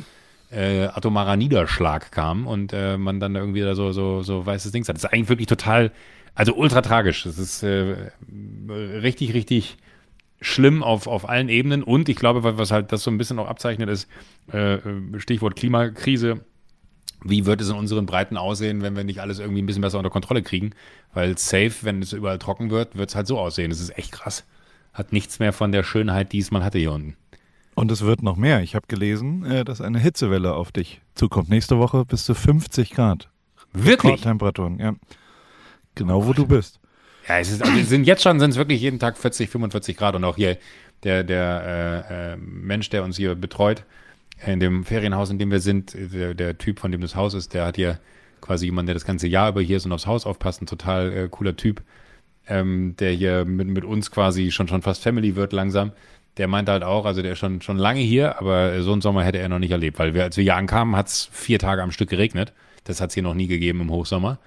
äh, 0.50 0.86
atomarer 0.86 1.36
Niederschlag 1.36 2.10
kam 2.10 2.46
und 2.46 2.72
äh, 2.72 2.96
man 2.96 3.20
dann 3.20 3.36
irgendwie 3.36 3.60
da 3.60 3.74
so, 3.74 3.92
so, 3.92 4.22
so 4.22 4.44
weißes 4.44 4.72
Ding 4.72 4.82
hat. 4.86 4.96
Das 4.96 5.04
ist 5.04 5.12
eigentlich 5.12 5.28
wirklich 5.28 5.46
total, 5.46 5.92
also 6.34 6.54
ultra 6.54 6.82
tragisch. 6.82 7.24
Das 7.24 7.38
ist 7.38 7.62
äh, 7.62 8.10
richtig, 8.28 9.34
richtig 9.34 9.76
schlimm 10.40 10.82
auf, 10.82 11.06
auf 11.06 11.28
allen 11.28 11.50
Ebenen 11.50 11.82
und 11.82 12.08
ich 12.08 12.16
glaube, 12.16 12.56
was 12.58 12.70
halt 12.70 12.92
das 12.92 13.02
so 13.02 13.10
ein 13.10 13.18
bisschen 13.18 13.38
auch 13.38 13.48
abzeichnet 13.48 13.90
ist, 13.90 14.08
äh, 14.50 14.78
Stichwort 15.18 15.54
Klimakrise, 15.54 16.40
wie 17.22 17.46
wird 17.46 17.60
es 17.60 17.68
in 17.68 17.76
unseren 17.76 18.06
Breiten 18.06 18.36
aussehen, 18.36 18.82
wenn 18.82 18.96
wir 18.96 19.04
nicht 19.04 19.20
alles 19.20 19.38
irgendwie 19.38 19.62
ein 19.62 19.66
bisschen 19.66 19.82
besser 19.82 19.98
unter 19.98 20.10
Kontrolle 20.10 20.42
kriegen? 20.42 20.70
Weil 21.12 21.36
safe, 21.38 21.72
wenn 21.82 22.02
es 22.02 22.12
überall 22.12 22.38
trocken 22.38 22.70
wird, 22.70 22.96
wird 22.96 23.10
es 23.10 23.16
halt 23.16 23.26
so 23.26 23.38
aussehen. 23.38 23.70
Das 23.70 23.80
ist 23.80 23.96
echt 23.98 24.12
krass. 24.12 24.44
Hat 24.92 25.12
nichts 25.12 25.38
mehr 25.38 25.52
von 25.52 25.72
der 25.72 25.82
Schönheit, 25.82 26.32
die 26.32 26.38
es 26.38 26.50
man 26.50 26.64
hatte 26.64 26.78
hier 26.78 26.92
unten. 26.92 27.16
Und 27.74 27.90
es 27.90 28.02
wird 28.02 28.22
noch 28.22 28.36
mehr. 28.36 28.62
Ich 28.62 28.74
habe 28.74 28.86
gelesen, 28.88 29.44
äh, 29.44 29.64
dass 29.64 29.80
eine 29.80 29.98
Hitzewelle 29.98 30.54
auf 30.54 30.72
dich 30.72 31.00
zukommt. 31.14 31.48
Nächste 31.48 31.78
Woche 31.78 32.04
bis 32.04 32.24
zu 32.24 32.34
50 32.34 32.90
Grad. 32.90 33.28
Wirklich? 33.72 34.20
Temperaturen, 34.20 34.78
ja. 34.78 34.94
Genau, 35.94 36.18
oh 36.18 36.26
wo 36.26 36.32
du 36.32 36.46
bist. 36.46 36.80
Ja, 37.28 37.38
es 37.38 37.50
ist, 37.50 37.62
also 37.62 37.82
sind 37.84 38.06
jetzt 38.06 38.22
schon 38.22 38.40
sind 38.40 38.50
es 38.50 38.56
wirklich 38.56 38.80
jeden 38.80 38.98
Tag 38.98 39.16
40, 39.16 39.50
45 39.50 39.96
Grad 39.96 40.14
und 40.14 40.24
auch 40.24 40.36
hier 40.36 40.56
der, 41.04 41.24
der 41.24 42.06
äh, 42.10 42.32
äh, 42.32 42.36
Mensch, 42.36 42.90
der 42.90 43.04
uns 43.04 43.16
hier 43.16 43.34
betreut, 43.34 43.84
in 44.46 44.60
dem 44.60 44.84
Ferienhaus, 44.84 45.30
in 45.30 45.38
dem 45.38 45.50
wir 45.50 45.60
sind, 45.60 45.94
der, 45.94 46.34
der, 46.34 46.58
Typ, 46.58 46.78
von 46.78 46.92
dem 46.92 47.00
das 47.00 47.14
Haus 47.14 47.34
ist, 47.34 47.54
der 47.54 47.66
hat 47.66 47.76
hier 47.76 47.98
quasi 48.40 48.66
jemanden, 48.66 48.86
der 48.86 48.94
das 48.94 49.04
ganze 49.04 49.28
Jahr 49.28 49.50
über 49.50 49.60
hier 49.60 49.76
ist 49.76 49.86
und 49.86 49.92
aufs 49.92 50.06
Haus 50.06 50.26
aufpasst, 50.26 50.62
ein 50.62 50.66
total 50.66 51.12
äh, 51.12 51.28
cooler 51.28 51.56
Typ, 51.56 51.82
ähm, 52.46 52.94
der 52.98 53.12
hier 53.12 53.44
mit, 53.44 53.68
mit 53.68 53.84
uns 53.84 54.10
quasi 54.10 54.50
schon, 54.50 54.68
schon 54.68 54.82
fast 54.82 55.02
Family 55.02 55.36
wird 55.36 55.52
langsam. 55.52 55.92
Der 56.36 56.48
meinte 56.48 56.72
halt 56.72 56.84
auch, 56.84 57.04
also 57.04 57.22
der 57.22 57.32
ist 57.32 57.38
schon, 57.38 57.60
schon 57.60 57.76
lange 57.76 58.00
hier, 58.00 58.38
aber 58.38 58.82
so 58.82 58.92
einen 58.92 59.02
Sommer 59.02 59.24
hätte 59.24 59.38
er 59.38 59.48
noch 59.48 59.58
nicht 59.58 59.72
erlebt, 59.72 59.98
weil 59.98 60.14
wir, 60.14 60.22
als 60.22 60.36
wir 60.36 60.44
hier 60.44 60.56
ankamen, 60.56 60.96
hat 60.96 61.08
es 61.08 61.28
vier 61.32 61.58
Tage 61.58 61.82
am 61.82 61.90
Stück 61.90 62.08
geregnet. 62.08 62.52
Das 62.84 63.00
hat 63.00 63.10
es 63.10 63.14
hier 63.14 63.22
noch 63.22 63.34
nie 63.34 63.46
gegeben 63.46 63.80
im 63.82 63.90
Hochsommer. 63.90 64.38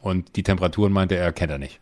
Und 0.00 0.36
die 0.36 0.42
Temperaturen 0.42 0.92
meinte 0.92 1.16
er, 1.16 1.32
kennt 1.32 1.52
er 1.52 1.58
nicht. 1.58 1.81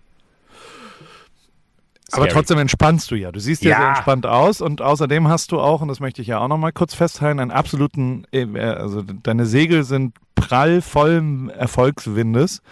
Aber 2.12 2.28
trotzdem 2.28 2.58
entspannst 2.58 3.10
du 3.10 3.14
ja. 3.14 3.32
Du 3.32 3.40
siehst 3.40 3.62
ja, 3.62 3.76
sehr 3.76 3.88
entspannt 3.88 4.26
aus 4.26 4.60
und 4.60 4.82
außerdem 4.82 5.28
hast 5.28 5.52
du 5.52 5.60
auch, 5.60 5.80
und 5.80 5.88
das 5.88 6.00
möchte 6.00 6.22
ich 6.22 6.28
ja 6.28 6.38
auch 6.38 6.48
nochmal 6.48 6.72
kurz 6.72 6.94
festhalten, 6.94 7.40
einen 7.40 7.50
absoluten, 7.50 8.26
äh, 8.32 8.46
also 8.58 9.02
deine 9.02 9.46
Segel 9.46 9.84
sind 9.84 10.14
prall 10.34 10.82
vollen 10.82 11.50
Erfolgswindes. 11.50 12.62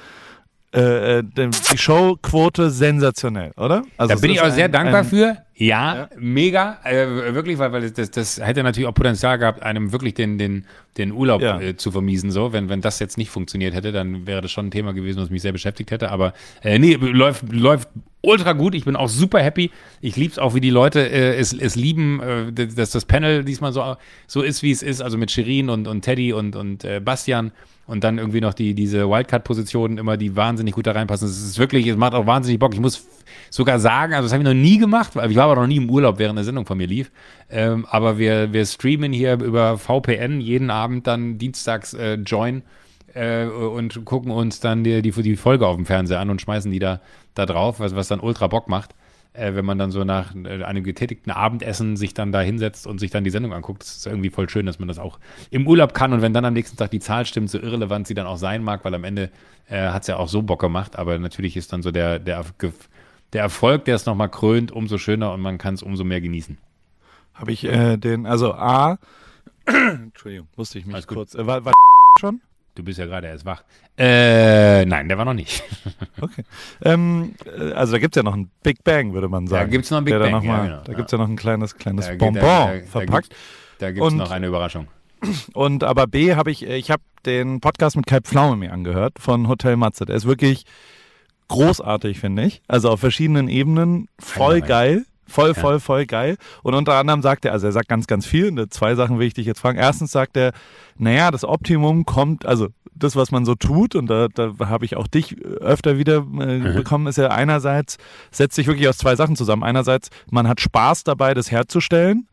Äh, 0.74 1.20
äh 1.20 1.22
die 1.22 1.78
Showquote 1.78 2.70
sensationell, 2.70 3.52
oder? 3.56 3.84
Also 3.96 4.14
da 4.14 4.20
bin 4.20 4.32
ich 4.32 4.40
auch 4.40 4.46
ein, 4.46 4.52
sehr 4.52 4.68
dankbar 4.68 5.02
für. 5.02 5.38
Ja, 5.54 5.96
ja, 5.96 6.08
mega, 6.18 6.78
äh, 6.84 7.34
wirklich, 7.34 7.58
weil, 7.58 7.72
weil 7.72 7.90
das, 7.90 8.10
das 8.10 8.38
hätte 8.38 8.62
natürlich 8.62 8.86
auch 8.86 8.94
Potenzial 8.94 9.38
gehabt, 9.38 9.62
einem 9.62 9.92
wirklich 9.92 10.14
den, 10.14 10.38
den, 10.38 10.66
den 10.98 11.10
Urlaub 11.10 11.40
ja. 11.40 11.60
äh, 11.60 11.76
zu 11.76 11.90
vermiesen. 11.90 12.30
So, 12.30 12.52
wenn, 12.52 12.68
wenn 12.68 12.80
das 12.80 13.00
jetzt 13.00 13.18
nicht 13.18 13.30
funktioniert 13.30 13.74
hätte, 13.74 13.90
dann 13.90 14.26
wäre 14.26 14.42
das 14.42 14.52
schon 14.52 14.66
ein 14.66 14.70
Thema 14.70 14.92
gewesen, 14.92 15.20
was 15.20 15.30
mich 15.30 15.42
sehr 15.42 15.52
beschäftigt 15.52 15.90
hätte. 15.90 16.10
Aber 16.10 16.32
äh, 16.62 16.78
nee, 16.78 16.94
läuft, 16.94 17.50
läuft 17.50 17.88
ultra 18.28 18.52
gut. 18.52 18.74
Ich 18.74 18.84
bin 18.84 18.96
auch 18.96 19.08
super 19.08 19.40
happy. 19.40 19.70
Ich 20.00 20.16
liebe 20.16 20.32
es 20.32 20.38
auch, 20.38 20.54
wie 20.54 20.60
die 20.60 20.70
Leute 20.70 21.00
äh, 21.00 21.36
es, 21.36 21.52
es 21.52 21.74
lieben, 21.74 22.20
äh, 22.20 22.52
dass 22.52 22.90
das 22.90 23.04
Panel 23.04 23.44
diesmal 23.44 23.72
so, 23.72 23.96
so 24.26 24.42
ist, 24.42 24.62
wie 24.62 24.70
es 24.70 24.82
ist. 24.82 25.00
Also 25.00 25.18
mit 25.18 25.30
Shirin 25.30 25.70
und, 25.70 25.88
und 25.88 26.02
Teddy 26.02 26.32
und, 26.32 26.54
und 26.56 26.84
äh, 26.84 27.00
Bastian 27.00 27.52
und 27.86 28.04
dann 28.04 28.18
irgendwie 28.18 28.42
noch 28.42 28.52
die, 28.52 28.74
diese 28.74 29.08
Wildcard-Positionen 29.08 29.96
immer, 29.96 30.18
die 30.18 30.36
wahnsinnig 30.36 30.74
gut 30.74 30.86
da 30.86 30.92
reinpassen. 30.92 31.26
Es 31.26 31.42
ist 31.42 31.58
wirklich, 31.58 31.86
es 31.86 31.96
macht 31.96 32.12
auch 32.12 32.26
wahnsinnig 32.26 32.60
Bock. 32.60 32.74
Ich 32.74 32.80
muss 32.80 33.06
sogar 33.48 33.80
sagen, 33.80 34.12
also 34.12 34.26
das 34.26 34.32
habe 34.32 34.42
ich 34.42 34.48
noch 34.48 34.54
nie 34.54 34.76
gemacht, 34.76 35.16
weil 35.16 35.30
ich 35.30 35.36
war 35.36 35.44
aber 35.44 35.62
noch 35.62 35.66
nie 35.66 35.76
im 35.76 35.88
Urlaub, 35.88 36.18
während 36.18 36.36
der 36.36 36.44
Sendung 36.44 36.66
von 36.66 36.76
mir 36.76 36.86
lief. 36.86 37.10
Ähm, 37.50 37.86
aber 37.88 38.18
wir, 38.18 38.52
wir 38.52 38.66
streamen 38.66 39.12
hier 39.12 39.40
über 39.40 39.78
VPN 39.78 40.42
jeden 40.42 40.70
Abend 40.70 41.06
dann 41.06 41.38
dienstags 41.38 41.94
äh, 41.94 42.14
Join 42.14 42.62
äh, 43.18 43.46
und 43.46 44.04
gucken 44.04 44.30
uns 44.30 44.60
dann 44.60 44.84
die, 44.84 45.02
die, 45.02 45.10
die 45.10 45.36
Folge 45.36 45.66
auf 45.66 45.76
dem 45.76 45.86
Fernseher 45.86 46.20
an 46.20 46.30
und 46.30 46.40
schmeißen 46.40 46.70
die 46.70 46.78
da, 46.78 47.00
da 47.34 47.46
drauf, 47.46 47.80
was, 47.80 47.94
was 47.94 48.08
dann 48.08 48.20
ultra 48.20 48.46
Bock 48.46 48.68
macht 48.68 48.94
äh, 49.38 49.54
wenn 49.54 49.64
man 49.64 49.78
dann 49.78 49.90
so 49.90 50.04
nach 50.04 50.34
äh, 50.34 50.62
einem 50.64 50.84
getätigten 50.84 51.30
Abendessen 51.30 51.96
sich 51.96 52.14
dann 52.14 52.32
da 52.32 52.40
hinsetzt 52.40 52.86
und 52.86 52.98
sich 52.98 53.10
dann 53.10 53.24
die 53.24 53.30
Sendung 53.30 53.52
anguckt. 53.52 53.82
Das 53.82 53.96
ist 53.96 54.06
irgendwie 54.06 54.30
voll 54.30 54.48
schön, 54.48 54.66
dass 54.66 54.78
man 54.78 54.88
das 54.88 54.98
auch 54.98 55.18
im 55.50 55.66
Urlaub 55.66 55.94
kann 55.94 56.12
und 56.12 56.22
wenn 56.22 56.34
dann 56.34 56.44
am 56.44 56.54
nächsten 56.54 56.76
Tag 56.76 56.90
die 56.90 57.00
Zahl 57.00 57.24
stimmt, 57.24 57.50
so 57.50 57.58
irrelevant 57.58 58.06
sie 58.06 58.14
dann 58.14 58.26
auch 58.26 58.36
sein 58.36 58.62
mag, 58.62 58.84
weil 58.84 58.94
am 58.94 59.04
Ende 59.04 59.30
äh, 59.68 59.88
hat 59.88 60.02
es 60.02 60.08
ja 60.08 60.16
auch 60.16 60.28
so 60.28 60.42
Bock 60.42 60.60
gemacht, 60.60 60.98
aber 60.98 61.18
natürlich 61.18 61.56
ist 61.56 61.72
dann 61.72 61.82
so 61.82 61.90
der, 61.90 62.18
der, 62.18 62.44
der 63.32 63.42
Erfolg, 63.42 63.84
der 63.84 63.96
es 63.96 64.06
nochmal 64.06 64.28
krönt, 64.28 64.72
umso 64.72 64.98
schöner 64.98 65.32
und 65.32 65.40
man 65.40 65.58
kann 65.58 65.74
es 65.74 65.82
umso 65.82 66.04
mehr 66.04 66.20
genießen. 66.20 66.58
Habe 67.34 67.52
ich 67.52 67.64
äh, 67.64 67.96
den, 67.96 68.26
also 68.26 68.54
A, 68.54 68.98
Entschuldigung, 69.66 70.48
musste 70.56 70.78
ich 70.78 70.86
mich 70.86 71.06
kurz, 71.06 71.34
äh, 71.34 71.46
war, 71.46 71.64
war 71.64 71.72
schon? 72.20 72.40
Du 72.78 72.84
bist 72.84 72.96
ja 72.96 73.06
gerade 73.06 73.26
erst 73.26 73.44
wach. 73.44 73.64
Äh, 73.98 74.84
nein, 74.84 75.08
der 75.08 75.18
war 75.18 75.24
noch 75.24 75.34
nicht. 75.34 75.64
okay. 76.20 76.44
Ähm, 76.84 77.34
äh, 77.44 77.72
also 77.72 77.94
da 77.94 77.98
gibt 77.98 78.14
es 78.14 78.20
ja 78.20 78.22
noch 78.22 78.36
ein 78.36 78.52
Big 78.62 78.84
Bang, 78.84 79.14
würde 79.14 79.28
man 79.28 79.48
sagen. 79.48 79.64
Da 79.64 79.68
gibt 79.68 79.84
es 79.84 79.90
noch 79.90 79.98
ein 79.98 80.04
Big 80.04 80.16
Bang. 80.16 80.30
Noch 80.30 80.44
mal, 80.44 80.58
ja, 80.58 80.64
genau. 80.66 80.82
Da 80.84 80.92
gibt 80.92 81.06
es 81.06 81.10
ja 81.10 81.18
noch 81.18 81.28
ein 81.28 81.34
kleines, 81.34 81.74
kleines 81.74 82.06
da, 82.06 82.14
Bonbon 82.14 82.40
da, 82.40 82.74
da, 82.76 82.86
verpackt. 82.86 83.34
Da 83.80 83.90
gibt 83.90 84.06
es 84.06 84.14
noch 84.14 84.30
eine 84.30 84.46
Überraschung. 84.46 84.86
Und 85.54 85.82
aber 85.82 86.06
B 86.06 86.36
habe 86.36 86.52
ich, 86.52 86.64
ich 86.64 86.92
habe 86.92 87.02
den 87.26 87.58
Podcast 87.58 87.96
mit 87.96 88.06
Kai 88.06 88.20
Pflaume 88.20 88.54
mir 88.54 88.72
angehört 88.72 89.14
von 89.18 89.48
Hotel 89.48 89.76
Matze. 89.76 90.04
Der 90.04 90.14
ist 90.14 90.26
wirklich 90.26 90.62
großartig, 91.48 92.20
finde 92.20 92.44
ich. 92.44 92.62
Also 92.68 92.90
auf 92.90 93.00
verschiedenen 93.00 93.48
Ebenen 93.48 94.06
voll 94.20 94.60
geil. 94.60 95.04
Voll, 95.28 95.54
voll, 95.54 95.78
voll 95.78 96.06
geil. 96.06 96.36
Und 96.62 96.74
unter 96.74 96.94
anderem 96.94 97.22
sagt 97.22 97.44
er, 97.44 97.52
also 97.52 97.66
er 97.66 97.72
sagt 97.72 97.88
ganz, 97.88 98.06
ganz 98.06 98.26
viel. 98.26 98.48
Und 98.48 98.72
zwei 98.72 98.94
Sachen 98.94 99.18
will 99.18 99.26
ich 99.26 99.34
dich 99.34 99.46
jetzt 99.46 99.60
fragen. 99.60 99.78
Erstens 99.78 100.10
sagt 100.10 100.36
er, 100.36 100.52
naja, 100.96 101.30
das 101.30 101.44
Optimum 101.44 102.06
kommt, 102.06 102.46
also 102.46 102.68
das, 102.94 103.14
was 103.14 103.30
man 103.30 103.44
so 103.44 103.54
tut, 103.54 103.94
und 103.94 104.08
da, 104.08 104.28
da 104.28 104.54
habe 104.60 104.84
ich 104.84 104.96
auch 104.96 105.06
dich 105.06 105.40
öfter 105.42 105.98
wieder 105.98 106.16
äh, 106.16 106.58
mhm. 106.58 106.74
bekommen, 106.74 107.06
ist 107.06 107.18
ja 107.18 107.28
einerseits, 107.28 107.96
setzt 108.30 108.56
sich 108.56 108.66
wirklich 108.66 108.88
aus 108.88 108.98
zwei 108.98 109.16
Sachen 109.16 109.36
zusammen. 109.36 109.62
Einerseits, 109.62 110.10
man 110.30 110.48
hat 110.48 110.60
Spaß 110.60 111.04
dabei, 111.04 111.34
das 111.34 111.50
herzustellen. 111.50 112.26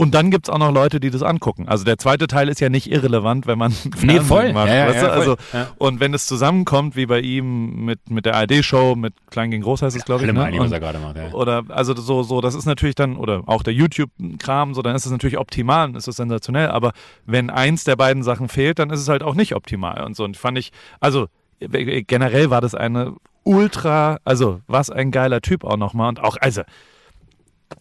Und 0.00 0.14
dann 0.14 0.30
gibt 0.30 0.48
es 0.48 0.50
auch 0.50 0.56
noch 0.56 0.72
Leute, 0.72 0.98
die 0.98 1.10
das 1.10 1.22
angucken. 1.22 1.68
Also 1.68 1.84
der 1.84 1.98
zweite 1.98 2.26
Teil 2.26 2.48
ist 2.48 2.58
ja 2.58 2.70
nicht 2.70 2.90
irrelevant, 2.90 3.46
wenn 3.46 3.58
man 3.58 3.74
nee, 4.02 4.18
voll. 4.20 4.50
macht. 4.54 4.68
Ja, 4.68 4.86
weißt 4.86 5.02
ja, 5.02 5.08
du? 5.08 5.12
Also, 5.12 5.36
ja. 5.52 5.66
Und 5.76 6.00
wenn 6.00 6.14
es 6.14 6.26
zusammenkommt, 6.26 6.96
wie 6.96 7.04
bei 7.04 7.20
ihm 7.20 7.84
mit, 7.84 8.08
mit 8.08 8.24
der 8.24 8.34
ARD-Show, 8.36 8.94
mit 8.94 9.12
Klein 9.30 9.50
gegen 9.50 9.62
Groß 9.62 9.82
heißt 9.82 9.94
es, 9.94 10.06
glaube 10.06 10.24
ich. 10.24 10.32
Ne? 10.32 10.58
was 10.58 10.72
er 10.72 10.80
gerade 10.80 10.98
macht, 11.00 11.16
ja. 11.18 11.32
Oder 11.32 11.64
also 11.68 11.94
so, 11.94 12.22
so, 12.22 12.40
das 12.40 12.54
ist 12.54 12.64
natürlich 12.64 12.94
dann, 12.94 13.18
oder 13.18 13.42
auch 13.44 13.62
der 13.62 13.74
YouTube-Kram, 13.74 14.72
so, 14.72 14.80
dann 14.80 14.96
ist 14.96 15.04
es 15.04 15.12
natürlich 15.12 15.36
optimal 15.36 15.90
und 15.90 15.96
ist 15.98 16.08
es 16.08 16.16
sensationell. 16.16 16.68
Aber 16.68 16.92
wenn 17.26 17.50
eins 17.50 17.84
der 17.84 17.96
beiden 17.96 18.22
Sachen 18.22 18.48
fehlt, 18.48 18.78
dann 18.78 18.88
ist 18.88 19.00
es 19.00 19.08
halt 19.08 19.22
auch 19.22 19.34
nicht 19.34 19.54
optimal. 19.54 20.02
Und 20.04 20.16
so. 20.16 20.24
Und 20.24 20.38
fand 20.38 20.56
ich, 20.56 20.72
also 21.00 21.26
generell 21.58 22.48
war 22.48 22.62
das 22.62 22.74
eine 22.74 23.16
ultra, 23.44 24.16
also 24.24 24.62
was 24.66 24.88
ein 24.88 25.10
geiler 25.10 25.42
Typ 25.42 25.62
auch 25.62 25.76
nochmal. 25.76 26.08
Und 26.08 26.20
auch, 26.20 26.38
also 26.40 26.62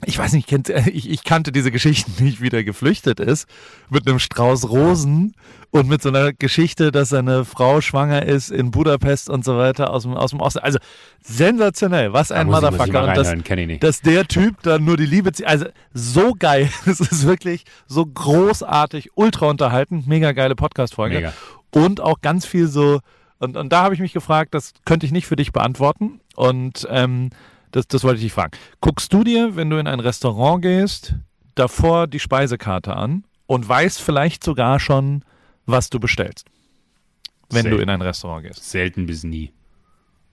ich 0.05 0.17
weiß 0.17 0.33
nicht, 0.33 0.51
ich, 0.51 1.09
ich, 1.09 1.23
kannte 1.23 1.51
diese 1.51 1.71
Geschichte 1.71 2.23
nicht, 2.23 2.41
wie 2.41 2.49
der 2.49 2.63
geflüchtet 2.63 3.19
ist, 3.19 3.49
mit 3.89 4.07
einem 4.07 4.19
Strauß 4.19 4.69
Rosen 4.69 5.35
und 5.71 5.87
mit 5.87 6.01
so 6.01 6.09
einer 6.09 6.31
Geschichte, 6.31 6.91
dass 6.91 7.09
seine 7.09 7.43
Frau 7.43 7.81
schwanger 7.81 8.25
ist 8.25 8.49
in 8.51 8.71
Budapest 8.71 9.29
und 9.29 9.43
so 9.43 9.57
weiter 9.57 9.91
aus 9.91 10.03
dem, 10.03 10.13
aus 10.13 10.31
dem 10.31 10.41
Osten. 10.41 10.59
Also 10.59 10.79
sensationell, 11.21 12.13
was 12.13 12.31
ein 12.31 12.49
da 12.49 12.61
Motherfucker. 12.61 13.07
Und 13.07 13.17
dass, 13.17 13.35
dass 13.79 14.01
der 14.01 14.25
Typ 14.27 14.61
dann 14.63 14.85
nur 14.85 14.95
die 14.95 15.05
Liebe 15.05 15.31
zieht. 15.31 15.47
Also 15.47 15.65
so 15.93 16.33
geil. 16.37 16.69
Es 16.85 16.99
ist 16.99 17.27
wirklich 17.27 17.65
so 17.87 18.05
großartig, 18.05 19.11
ultra 19.15 19.47
unterhaltend, 19.47 20.07
mega 20.07 20.31
geile 20.31 20.55
Podcast-Folge. 20.55 21.33
Und 21.71 22.01
auch 22.01 22.21
ganz 22.21 22.45
viel 22.45 22.67
so, 22.67 22.99
und, 23.37 23.57
und 23.57 23.71
da 23.71 23.83
habe 23.83 23.93
ich 23.93 23.99
mich 23.99 24.13
gefragt, 24.13 24.53
das 24.53 24.73
könnte 24.85 25.05
ich 25.05 25.11
nicht 25.11 25.27
für 25.27 25.35
dich 25.35 25.51
beantworten. 25.51 26.19
Und 26.35 26.87
ähm, 26.89 27.29
das, 27.71 27.87
das 27.87 28.03
wollte 28.03 28.17
ich 28.17 28.23
dich 28.23 28.33
fragen. 28.33 28.57
Guckst 28.81 29.13
du 29.13 29.23
dir, 29.23 29.55
wenn 29.55 29.69
du 29.69 29.77
in 29.77 29.87
ein 29.87 29.99
Restaurant 29.99 30.61
gehst, 30.61 31.15
davor 31.55 32.07
die 32.07 32.19
Speisekarte 32.19 32.95
an 32.95 33.25
und 33.45 33.67
weißt 33.67 34.01
vielleicht 34.01 34.43
sogar 34.43 34.79
schon, 34.79 35.23
was 35.65 35.89
du 35.89 35.99
bestellst? 35.99 36.45
Wenn 37.49 37.63
Selten. 37.63 37.77
du 37.77 37.83
in 37.83 37.89
ein 37.89 38.01
Restaurant 38.01 38.45
gehst. 38.45 38.69
Selten 38.69 39.05
bis 39.05 39.23
nie. 39.23 39.53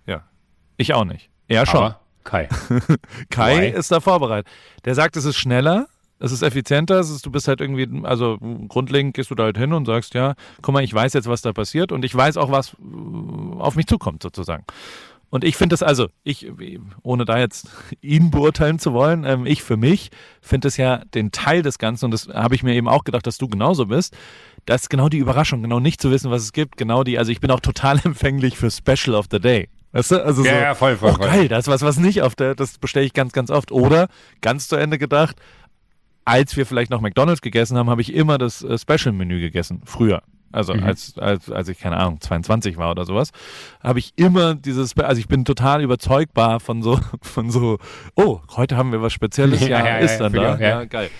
Ja. 0.06 0.24
Ich 0.76 0.92
auch 0.94 1.04
nicht. 1.04 1.30
Er 1.48 1.66
schon. 1.66 1.82
Aber 1.82 2.00
Kai. 2.24 2.48
Kai 3.30 3.72
Why? 3.72 3.78
ist 3.78 3.90
da 3.90 4.00
vorbereitet. 4.00 4.50
Der 4.84 4.94
sagt, 4.94 5.16
es 5.16 5.24
ist 5.24 5.36
schneller, 5.36 5.86
es 6.18 6.32
ist 6.32 6.42
effizienter, 6.42 6.98
es 6.98 7.08
ist, 7.08 7.24
du 7.24 7.30
bist 7.30 7.46
halt 7.46 7.60
irgendwie, 7.60 7.88
also 8.04 8.38
grundlegend 8.68 9.14
gehst 9.14 9.30
du 9.30 9.34
da 9.34 9.44
halt 9.44 9.56
hin 9.56 9.72
und 9.72 9.86
sagst, 9.86 10.14
ja, 10.14 10.34
guck 10.60 10.74
mal, 10.74 10.82
ich 10.82 10.92
weiß 10.92 11.12
jetzt, 11.12 11.28
was 11.28 11.42
da 11.42 11.52
passiert 11.52 11.92
und 11.92 12.04
ich 12.04 12.14
weiß 12.14 12.36
auch, 12.36 12.50
was 12.50 12.76
auf 13.58 13.76
mich 13.76 13.86
zukommt, 13.86 14.22
sozusagen. 14.22 14.64
Und 15.28 15.44
ich 15.44 15.56
finde 15.56 15.74
das 15.74 15.82
also, 15.82 16.08
ich, 16.22 16.46
ohne 17.02 17.24
da 17.24 17.38
jetzt 17.38 17.68
ihn 18.00 18.30
beurteilen 18.30 18.78
zu 18.78 18.92
wollen, 18.92 19.24
ähm, 19.24 19.46
ich 19.46 19.62
für 19.62 19.76
mich 19.76 20.10
finde 20.40 20.68
es 20.68 20.76
ja 20.76 20.98
den 21.14 21.32
Teil 21.32 21.62
des 21.62 21.78
Ganzen, 21.78 22.06
und 22.06 22.10
das 22.12 22.28
habe 22.28 22.54
ich 22.54 22.62
mir 22.62 22.74
eben 22.74 22.88
auch 22.88 23.04
gedacht, 23.04 23.26
dass 23.26 23.38
du 23.38 23.48
genauso 23.48 23.86
bist, 23.86 24.16
das 24.66 24.82
ist 24.82 24.90
genau 24.90 25.08
die 25.08 25.18
Überraschung, 25.18 25.62
genau 25.62 25.80
nicht 25.80 26.00
zu 26.00 26.10
wissen, 26.10 26.30
was 26.30 26.42
es 26.42 26.52
gibt, 26.52 26.76
genau 26.76 27.04
die, 27.04 27.18
also 27.18 27.30
ich 27.32 27.40
bin 27.40 27.50
auch 27.50 27.60
total 27.60 28.00
empfänglich 28.04 28.56
für 28.56 28.70
Special 28.70 29.14
of 29.16 29.26
the 29.30 29.40
Day. 29.40 29.68
Weißt 29.92 30.10
du? 30.10 30.24
Also 30.24 30.44
ja, 30.44 30.52
so, 30.52 30.58
ja, 30.58 30.74
voll, 30.74 30.96
voll, 30.96 31.12
oh, 31.14 31.18
geil, 31.18 31.48
das 31.48 31.60
ist 31.60 31.68
was, 31.68 31.82
was 31.82 31.98
nicht 31.98 32.22
auf 32.22 32.34
der, 32.34 32.54
das 32.54 32.78
bestelle 32.78 33.06
ich 33.06 33.12
ganz, 33.12 33.32
ganz 33.32 33.50
oft. 33.50 33.72
Oder 33.72 34.08
ganz 34.42 34.68
zu 34.68 34.76
Ende 34.76 34.98
gedacht, 34.98 35.36
als 36.24 36.56
wir 36.56 36.66
vielleicht 36.66 36.90
noch 36.90 37.00
McDonalds 37.00 37.40
gegessen 37.40 37.78
haben, 37.78 37.88
habe 37.88 38.02
ich 38.02 38.12
immer 38.12 38.36
das 38.36 38.62
äh, 38.62 38.76
Special-Menü 38.76 39.40
gegessen, 39.40 39.82
früher. 39.84 40.22
Also 40.56 40.74
mhm. 40.74 40.84
als, 40.84 41.18
als, 41.18 41.50
als 41.50 41.68
ich, 41.68 41.78
keine 41.78 41.98
Ahnung, 41.98 42.18
22 42.20 42.78
war 42.78 42.90
oder 42.90 43.04
sowas, 43.04 43.30
habe 43.82 43.98
ich 43.98 44.12
immer 44.16 44.54
dieses, 44.54 44.96
also 44.96 45.20
ich 45.20 45.28
bin 45.28 45.44
total 45.44 45.82
überzeugbar 45.82 46.60
von 46.60 46.82
so, 46.82 46.98
von 47.22 47.50
so, 47.50 47.78
oh, 48.14 48.40
heute 48.56 48.76
haben 48.76 48.90
wir 48.90 49.02
was 49.02 49.12
Spezielles, 49.12 49.60
ja, 49.60 49.68
ja, 49.68 49.86
ja 49.86 49.98
ist 49.98 50.18
dann 50.18 50.32
da. 50.32 50.58
Ja. 50.58 50.84
geil. 50.84 51.10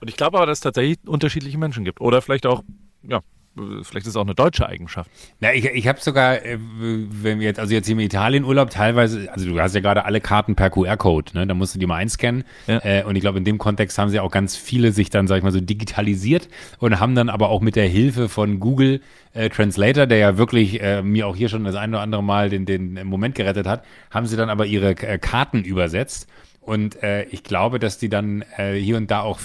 Und 0.00 0.08
ich 0.08 0.16
glaube 0.16 0.36
aber, 0.38 0.46
dass 0.46 0.58
es 0.58 0.62
tatsächlich 0.62 0.98
unterschiedliche 1.06 1.56
Menschen 1.56 1.84
gibt. 1.84 2.00
Oder 2.00 2.20
vielleicht 2.20 2.46
auch, 2.46 2.62
ja, 3.02 3.20
vielleicht 3.54 4.06
ist 4.06 4.08
es 4.08 4.16
auch 4.16 4.22
eine 4.22 4.34
deutsche 4.34 4.68
Eigenschaft. 4.68 5.10
Na, 5.40 5.54
ich, 5.54 5.64
ich 5.64 5.86
habe 5.86 6.00
sogar, 6.00 6.44
äh, 6.44 6.58
wenn 6.58 7.40
wir 7.40 7.46
jetzt, 7.46 7.60
also 7.60 7.72
jetzt 7.72 7.86
hier 7.86 7.94
im 7.94 8.00
Italienurlaub 8.00 8.70
teilweise, 8.70 9.32
also 9.32 9.48
du 9.48 9.60
hast 9.60 9.74
ja 9.74 9.80
gerade 9.80 10.04
alle 10.04 10.20
Karten 10.20 10.54
per 10.56 10.70
QR-Code, 10.70 11.32
ne? 11.34 11.46
Da 11.46 11.54
musst 11.54 11.74
du 11.74 11.78
die 11.78 11.86
mal 11.86 11.96
einscannen. 11.96 12.44
Ja. 12.66 12.80
Äh, 12.84 13.04
und 13.04 13.16
ich 13.16 13.20
glaube, 13.20 13.38
in 13.38 13.44
dem 13.44 13.58
Kontext 13.58 13.98
haben 13.98 14.10
sie 14.10 14.20
auch 14.20 14.30
ganz 14.30 14.56
viele 14.56 14.92
sich 14.92 15.10
dann, 15.10 15.26
sag 15.26 15.38
ich 15.38 15.42
mal, 15.42 15.52
so 15.52 15.60
digitalisiert 15.60 16.48
und 16.78 16.98
haben 16.98 17.14
dann 17.14 17.28
aber 17.28 17.48
auch 17.48 17.60
mit 17.60 17.76
der 17.76 17.88
Hilfe 17.88 18.28
von 18.28 18.60
Google 18.60 19.00
äh, 19.32 19.48
Translator, 19.48 20.06
der 20.06 20.18
ja 20.18 20.38
wirklich 20.38 20.82
äh, 20.82 21.02
mir 21.02 21.26
auch 21.26 21.36
hier 21.36 21.48
schon 21.48 21.64
das 21.64 21.76
ein 21.76 21.90
oder 21.90 22.02
andere 22.02 22.22
Mal 22.22 22.50
den, 22.50 22.66
den 22.66 23.06
Moment 23.06 23.34
gerettet 23.34 23.66
hat, 23.66 23.84
haben 24.10 24.26
sie 24.26 24.36
dann 24.36 24.50
aber 24.50 24.66
ihre 24.66 24.94
Karten 24.94 25.64
übersetzt. 25.64 26.28
Und 26.64 27.02
äh, 27.02 27.24
ich 27.24 27.44
glaube, 27.44 27.78
dass 27.78 27.98
die 27.98 28.08
dann 28.08 28.42
äh, 28.56 28.74
hier 28.74 28.96
und 28.96 29.10
da 29.10 29.20
auch 29.20 29.38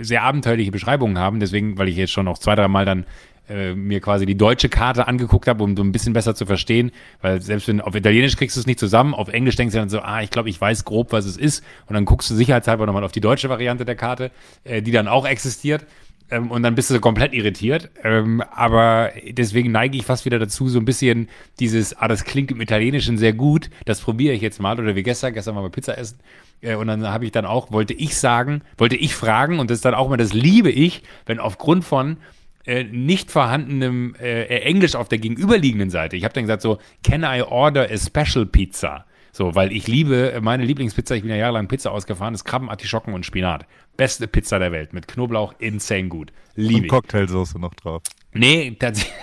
sehr 0.00 0.22
abenteuerliche 0.22 0.70
Beschreibungen 0.70 1.18
haben. 1.18 1.40
Deswegen, 1.40 1.78
weil 1.78 1.88
ich 1.88 1.96
jetzt 1.96 2.12
schon 2.12 2.26
noch 2.26 2.38
zwei, 2.38 2.54
drei 2.54 2.68
Mal 2.68 2.84
dann 2.84 3.06
äh, 3.48 3.74
mir 3.74 4.00
quasi 4.00 4.26
die 4.26 4.36
deutsche 4.36 4.68
Karte 4.68 5.06
angeguckt 5.06 5.48
habe, 5.48 5.62
um 5.62 5.76
so 5.76 5.82
ein 5.82 5.92
bisschen 5.92 6.12
besser 6.12 6.34
zu 6.34 6.46
verstehen, 6.46 6.92
weil 7.20 7.42
selbst 7.42 7.68
wenn 7.68 7.80
auf 7.80 7.94
Italienisch 7.94 8.36
kriegst 8.36 8.56
du 8.56 8.60
es 8.60 8.66
nicht 8.66 8.78
zusammen, 8.78 9.14
auf 9.14 9.28
Englisch 9.28 9.56
denkst 9.56 9.72
du 9.72 9.78
dann 9.78 9.88
so, 9.88 10.00
ah, 10.00 10.22
ich 10.22 10.30
glaube, 10.30 10.48
ich 10.48 10.60
weiß 10.60 10.84
grob, 10.84 11.12
was 11.12 11.26
es 11.26 11.36
ist, 11.36 11.64
und 11.86 11.94
dann 11.94 12.04
guckst 12.04 12.30
du 12.30 12.34
sicherheitshalber 12.34 12.86
nochmal 12.86 13.04
auf 13.04 13.12
die 13.12 13.20
deutsche 13.20 13.48
Variante 13.48 13.84
der 13.84 13.96
Karte, 13.96 14.30
äh, 14.64 14.82
die 14.82 14.92
dann 14.92 15.08
auch 15.08 15.26
existiert. 15.26 15.86
Ähm, 16.30 16.50
und 16.50 16.62
dann 16.62 16.74
bist 16.74 16.90
du 16.90 16.98
komplett 17.00 17.34
irritiert. 17.34 17.90
Ähm, 18.02 18.42
aber 18.50 19.10
deswegen 19.30 19.72
neige 19.72 19.96
ich 19.98 20.06
fast 20.06 20.24
wieder 20.24 20.38
dazu, 20.38 20.68
so 20.68 20.78
ein 20.78 20.84
bisschen 20.84 21.28
dieses, 21.60 21.96
ah, 21.96 22.08
das 22.08 22.24
klingt 22.24 22.50
im 22.50 22.60
Italienischen 22.60 23.18
sehr 23.18 23.32
gut, 23.32 23.70
das 23.84 24.00
probiere 24.00 24.34
ich 24.34 24.40
jetzt 24.40 24.60
mal. 24.60 24.78
Oder 24.78 24.96
wie 24.96 25.02
gestern, 25.02 25.34
gestern 25.34 25.54
mal 25.54 25.68
Pizza 25.70 25.98
essen. 25.98 26.18
Äh, 26.60 26.76
und 26.76 26.86
dann 26.86 27.06
habe 27.06 27.24
ich 27.24 27.32
dann 27.32 27.44
auch, 27.44 27.70
wollte 27.72 27.94
ich 27.94 28.16
sagen, 28.16 28.62
wollte 28.78 28.96
ich 28.96 29.14
fragen, 29.14 29.58
und 29.58 29.70
das 29.70 29.78
ist 29.78 29.84
dann 29.84 29.94
auch 29.94 30.08
mal, 30.08 30.16
das 30.16 30.32
liebe 30.32 30.70
ich, 30.70 31.02
wenn 31.26 31.38
aufgrund 31.38 31.84
von 31.84 32.16
äh, 32.64 32.84
nicht 32.84 33.30
vorhandenem 33.30 34.14
äh, 34.20 34.44
Englisch 34.60 34.94
auf 34.94 35.08
der 35.08 35.18
gegenüberliegenden 35.18 35.90
Seite. 35.90 36.16
Ich 36.16 36.24
habe 36.24 36.34
dann 36.34 36.44
gesagt 36.44 36.62
so, 36.62 36.78
can 37.02 37.22
I 37.22 37.42
order 37.42 37.88
a 37.90 37.96
special 37.96 38.46
pizza? 38.46 39.04
So, 39.32 39.54
weil 39.56 39.72
ich 39.72 39.88
liebe, 39.88 40.38
meine 40.42 40.64
Lieblingspizza, 40.64 41.16
ich 41.16 41.22
bin 41.22 41.30
ja 41.30 41.36
jahrelang 41.36 41.66
Pizza 41.66 41.90
ausgefahren, 41.90 42.34
ist 42.34 42.44
Krabben, 42.44 42.70
Artischocken 42.70 43.14
und 43.14 43.26
Spinat. 43.26 43.66
Beste 43.96 44.28
Pizza 44.28 44.60
der 44.60 44.70
Welt 44.70 44.92
mit 44.92 45.08
Knoblauch, 45.08 45.54
insane 45.58 46.08
gut. 46.08 46.32
Liebe 46.54 46.82
Und 46.82 46.88
Cocktailsoße 46.88 47.58
noch 47.58 47.74
drauf. 47.74 48.02
Nee, 48.34 48.76
tatsächlich. 48.78 49.14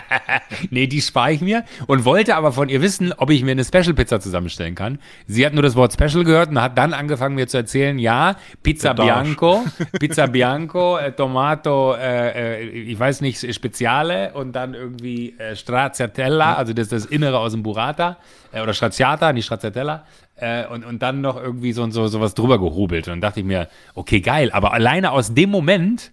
nee, 0.70 0.86
die 0.86 1.02
spare 1.02 1.32
ich 1.32 1.42
mir 1.42 1.64
und 1.86 2.06
wollte 2.06 2.36
aber 2.36 2.52
von 2.52 2.70
ihr 2.70 2.80
wissen, 2.80 3.12
ob 3.12 3.28
ich 3.30 3.44
mir 3.44 3.50
eine 3.50 3.64
Special 3.64 3.92
Pizza 3.92 4.18
zusammenstellen 4.18 4.74
kann. 4.74 4.98
Sie 5.26 5.44
hat 5.44 5.52
nur 5.52 5.62
das 5.62 5.76
Wort 5.76 5.92
Special 5.92 6.24
gehört 6.24 6.48
und 6.48 6.60
hat 6.60 6.78
dann 6.78 6.94
angefangen 6.94 7.34
mir 7.34 7.46
zu 7.48 7.58
erzählen, 7.58 7.98
ja, 7.98 8.36
Pizza 8.62 8.94
Bianco, 8.94 9.62
Pizza 10.00 10.26
Bianco, 10.26 10.96
äh, 10.96 11.12
Tomato, 11.12 11.94
äh, 11.94 12.62
äh, 12.62 12.68
ich 12.68 12.98
weiß 12.98 13.20
nicht, 13.20 13.54
Speziale 13.54 14.32
und 14.32 14.52
dann 14.56 14.72
irgendwie 14.72 15.38
äh, 15.38 15.54
Stracciatella, 15.54 16.54
also 16.54 16.72
das 16.72 16.84
ist 16.84 16.92
das 16.92 17.06
Innere 17.06 17.38
aus 17.38 17.52
dem 17.52 17.62
Burrata 17.62 18.16
äh, 18.52 18.62
oder 18.62 18.72
Stracciata, 18.72 19.34
nicht 19.34 19.44
Stracciatella. 19.44 20.04
Äh, 20.36 20.66
und, 20.66 20.84
und 20.84 21.02
dann 21.02 21.20
noch 21.20 21.36
irgendwie 21.36 21.72
so, 21.72 21.88
so, 21.90 22.08
so 22.08 22.20
was 22.20 22.34
drüber 22.34 22.58
gehobelt. 22.58 23.06
Und 23.06 23.12
dann 23.12 23.20
dachte 23.20 23.40
ich 23.40 23.46
mir, 23.46 23.68
okay, 23.94 24.20
geil, 24.20 24.50
aber 24.52 24.72
alleine 24.72 25.12
aus 25.12 25.32
dem 25.34 25.50
Moment, 25.50 26.12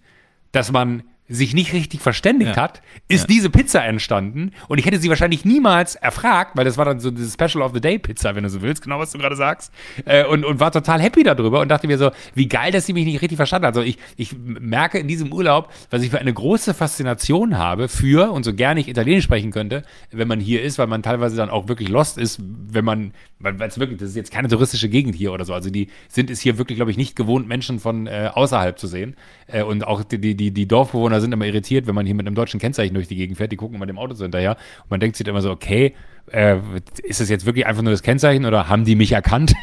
dass 0.52 0.72
man 0.72 1.02
sich 1.34 1.54
nicht 1.54 1.72
richtig 1.72 2.00
verständigt 2.00 2.56
ja. 2.56 2.62
hat, 2.62 2.82
ist 3.08 3.22
ja. 3.22 3.26
diese 3.26 3.50
Pizza 3.50 3.84
entstanden. 3.84 4.52
Und 4.68 4.78
ich 4.78 4.86
hätte 4.86 4.98
sie 4.98 5.08
wahrscheinlich 5.08 5.44
niemals 5.44 5.94
erfragt, 5.94 6.52
weil 6.56 6.64
das 6.64 6.78
war 6.78 6.84
dann 6.84 7.00
so 7.00 7.10
diese 7.10 7.30
Special 7.30 7.62
of 7.62 7.72
the 7.74 7.80
Day 7.80 7.98
Pizza, 7.98 8.34
wenn 8.34 8.44
du 8.44 8.50
so 8.50 8.62
willst, 8.62 8.82
genau 8.82 8.98
was 8.98 9.10
du 9.10 9.18
gerade 9.18 9.36
sagst. 9.36 9.72
Äh, 10.04 10.24
und, 10.24 10.44
und 10.44 10.60
war 10.60 10.72
total 10.72 11.00
happy 11.00 11.22
darüber 11.22 11.60
und 11.60 11.68
dachte 11.68 11.86
mir 11.86 11.98
so, 11.98 12.10
wie 12.34 12.48
geil, 12.48 12.72
dass 12.72 12.86
sie 12.86 12.92
mich 12.92 13.04
nicht 13.04 13.20
richtig 13.22 13.36
verstanden 13.36 13.66
hat. 13.66 13.76
Also 13.76 13.86
ich, 13.86 13.98
ich 14.16 14.34
merke 14.38 14.98
in 14.98 15.08
diesem 15.08 15.32
Urlaub, 15.32 15.72
was 15.90 16.02
ich 16.02 16.10
für 16.10 16.18
eine 16.18 16.32
große 16.32 16.74
Faszination 16.74 17.58
habe 17.58 17.88
für, 17.88 18.32
und 18.32 18.44
so 18.44 18.54
gerne 18.54 18.80
ich 18.80 18.88
Italienisch 18.88 19.24
sprechen 19.24 19.50
könnte, 19.50 19.82
wenn 20.10 20.28
man 20.28 20.40
hier 20.40 20.62
ist, 20.62 20.78
weil 20.78 20.86
man 20.86 21.02
teilweise 21.02 21.36
dann 21.36 21.50
auch 21.50 21.68
wirklich 21.68 21.88
lost 21.88 22.18
ist, 22.18 22.40
wenn 22.42 22.84
man, 22.84 23.12
weil 23.44 23.60
es 23.68 23.78
wirklich, 23.78 23.98
das 23.98 24.10
ist 24.10 24.16
jetzt 24.16 24.32
keine 24.32 24.48
touristische 24.48 24.88
Gegend 24.88 25.14
hier 25.14 25.32
oder 25.32 25.44
so. 25.44 25.54
Also 25.54 25.70
die 25.70 25.88
sind 26.08 26.30
es 26.30 26.40
hier 26.40 26.58
wirklich, 26.58 26.76
glaube 26.76 26.90
ich, 26.90 26.96
nicht 26.96 27.14
gewohnt, 27.14 27.46
Menschen 27.46 27.78
von 27.78 28.06
äh, 28.06 28.30
außerhalb 28.32 28.78
zu 28.78 28.86
sehen. 28.86 29.14
Äh, 29.46 29.62
und 29.62 29.86
auch 29.86 30.02
die, 30.02 30.34
die, 30.34 30.50
die 30.50 30.66
Dorfbewohner 30.66 31.20
sind 31.20 31.32
immer 31.32 31.46
irritiert, 31.46 31.86
wenn 31.86 31.94
man 31.94 32.06
hier 32.06 32.14
mit 32.14 32.26
einem 32.26 32.34
deutschen 32.34 32.58
Kennzeichen 32.58 32.94
durch 32.94 33.08
die 33.08 33.16
Gegend 33.16 33.36
fährt. 33.36 33.52
Die 33.52 33.56
gucken 33.56 33.76
immer 33.76 33.86
dem 33.86 33.98
Auto 33.98 34.14
so 34.14 34.24
hinterher. 34.24 34.56
Und 34.84 34.90
man 34.90 35.00
denkt 35.00 35.16
sich 35.16 35.26
immer 35.26 35.42
so, 35.42 35.50
okay, 35.50 35.94
äh, 36.30 36.56
ist 37.02 37.20
das 37.20 37.28
jetzt 37.28 37.46
wirklich 37.46 37.66
einfach 37.66 37.82
nur 37.82 37.92
das 37.92 38.02
Kennzeichen 38.02 38.44
oder 38.44 38.68
haben 38.68 38.84
die 38.84 38.96
mich 38.96 39.12
erkannt? 39.12 39.54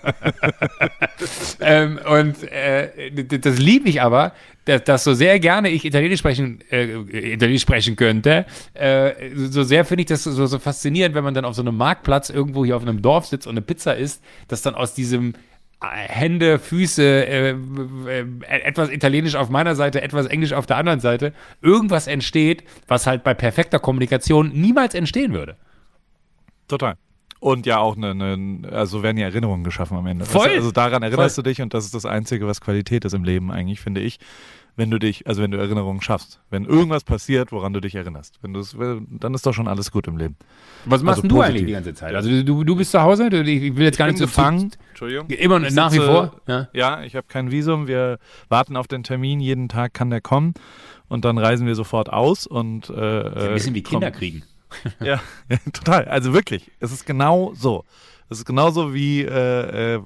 ähm, 1.60 1.98
und 2.08 2.42
äh, 2.50 3.10
das 3.26 3.58
liebe 3.58 3.88
ich 3.88 4.02
aber, 4.02 4.32
dass, 4.64 4.84
dass, 4.84 5.04
so 5.04 5.14
sehr 5.14 5.38
gerne 5.40 5.68
ich 5.70 5.84
Italienisch 5.84 6.20
sprechen, 6.20 6.60
äh, 6.70 7.32
Italienisch 7.34 7.62
sprechen 7.62 7.96
könnte, 7.96 8.46
äh, 8.74 9.12
so 9.34 9.62
sehr 9.62 9.84
finde 9.84 10.02
ich 10.02 10.08
das 10.08 10.24
so, 10.24 10.46
so 10.46 10.58
faszinierend, 10.58 11.14
wenn 11.14 11.24
man 11.24 11.34
dann 11.34 11.44
auf 11.44 11.54
so 11.54 11.62
einem 11.62 11.76
Marktplatz 11.76 12.30
irgendwo 12.30 12.64
hier 12.64 12.76
auf 12.76 12.82
einem 12.82 13.02
Dorf 13.02 13.26
sitzt 13.26 13.46
und 13.46 13.52
eine 13.52 13.62
Pizza 13.62 13.96
isst, 13.96 14.22
dass 14.48 14.62
dann 14.62 14.74
aus 14.74 14.94
diesem 14.94 15.34
Hände, 15.82 16.58
Füße, 16.58 17.02
äh, 17.02 17.50
äh, 17.50 18.26
etwas 18.48 18.90
Italienisch 18.90 19.34
auf 19.34 19.48
meiner 19.48 19.74
Seite, 19.74 20.02
etwas 20.02 20.26
Englisch 20.26 20.52
auf 20.52 20.66
der 20.66 20.76
anderen 20.76 21.00
Seite, 21.00 21.32
irgendwas 21.62 22.06
entsteht, 22.06 22.64
was 22.86 23.06
halt 23.06 23.24
bei 23.24 23.32
perfekter 23.32 23.78
Kommunikation 23.78 24.50
niemals 24.50 24.94
entstehen 24.94 25.32
würde. 25.32 25.56
Total. 26.68 26.96
Und 27.40 27.64
ja 27.64 27.78
auch 27.78 27.96
eine, 27.96 28.10
eine, 28.10 28.68
also 28.70 29.02
werden 29.02 29.16
ja 29.16 29.28
Erinnerungen 29.28 29.64
geschaffen 29.64 29.96
am 29.96 30.06
Ende. 30.06 30.26
Voll. 30.26 30.50
Also 30.50 30.70
daran 30.70 31.02
erinnerst 31.02 31.36
Voll. 31.36 31.44
du 31.44 31.50
dich 31.50 31.62
und 31.62 31.72
das 31.72 31.86
ist 31.86 31.94
das 31.94 32.04
Einzige, 32.04 32.46
was 32.46 32.60
Qualität 32.60 33.06
ist 33.06 33.14
im 33.14 33.24
Leben 33.24 33.50
eigentlich, 33.50 33.80
finde 33.80 34.02
ich 34.02 34.18
wenn 34.80 34.90
du 34.90 34.98
dich, 34.98 35.26
also 35.26 35.42
wenn 35.42 35.50
du 35.50 35.58
Erinnerungen 35.58 36.00
schaffst. 36.00 36.40
Wenn 36.48 36.64
irgendwas 36.64 37.04
passiert, 37.04 37.52
woran 37.52 37.74
du 37.74 37.80
dich 37.80 37.94
erinnerst. 37.94 38.38
Wenn 38.40 38.54
du 38.54 38.62
dann 39.10 39.34
ist 39.34 39.44
doch 39.44 39.52
schon 39.52 39.68
alles 39.68 39.90
gut 39.90 40.08
im 40.08 40.16
Leben. 40.16 40.36
Was 40.86 41.02
machst 41.02 41.22
also 41.22 41.28
du 41.28 41.42
eigentlich 41.42 41.66
die 41.66 41.72
ganze 41.72 41.92
Zeit? 41.92 42.14
Also 42.14 42.42
du, 42.42 42.64
du 42.64 42.76
bist 42.76 42.90
zu 42.90 43.02
Hause? 43.02 43.26
Ich 43.26 43.76
will 43.76 43.84
jetzt 43.84 43.98
gar 43.98 44.06
nicht 44.06 44.16
so 44.16 44.26
fangen. 44.26 44.72
Entschuldigung. 44.88 45.28
Immer 45.28 45.60
ich 45.60 45.74
nach 45.74 45.90
sitze, 45.90 46.02
wie 46.02 46.06
vor? 46.06 46.40
Ja, 46.46 46.68
ja 46.72 47.02
ich 47.02 47.14
habe 47.14 47.26
kein 47.28 47.50
Visum. 47.50 47.88
Wir 47.88 48.18
warten 48.48 48.74
auf 48.74 48.88
den 48.88 49.02
Termin. 49.02 49.38
Jeden 49.40 49.68
Tag 49.68 49.92
kann 49.92 50.08
der 50.08 50.22
kommen. 50.22 50.54
Und 51.08 51.26
dann 51.26 51.36
reisen 51.36 51.66
wir 51.66 51.74
sofort 51.74 52.10
aus 52.10 52.46
und 52.46 52.88
äh, 52.88 53.48
ein 53.48 53.52
bisschen 53.52 53.74
wie 53.74 53.82
Kinder 53.82 54.10
kriegen. 54.10 54.44
ja, 55.00 55.20
ja, 55.50 55.58
total. 55.74 56.06
Also 56.06 56.32
wirklich, 56.32 56.70
es 56.80 56.90
ist 56.90 57.04
genau 57.04 57.52
so. 57.54 57.84
Es 58.30 58.38
ist 58.38 58.46
genauso 58.46 58.94
wie, 58.94 59.24
äh, 59.24 59.96
äh, 59.96 60.02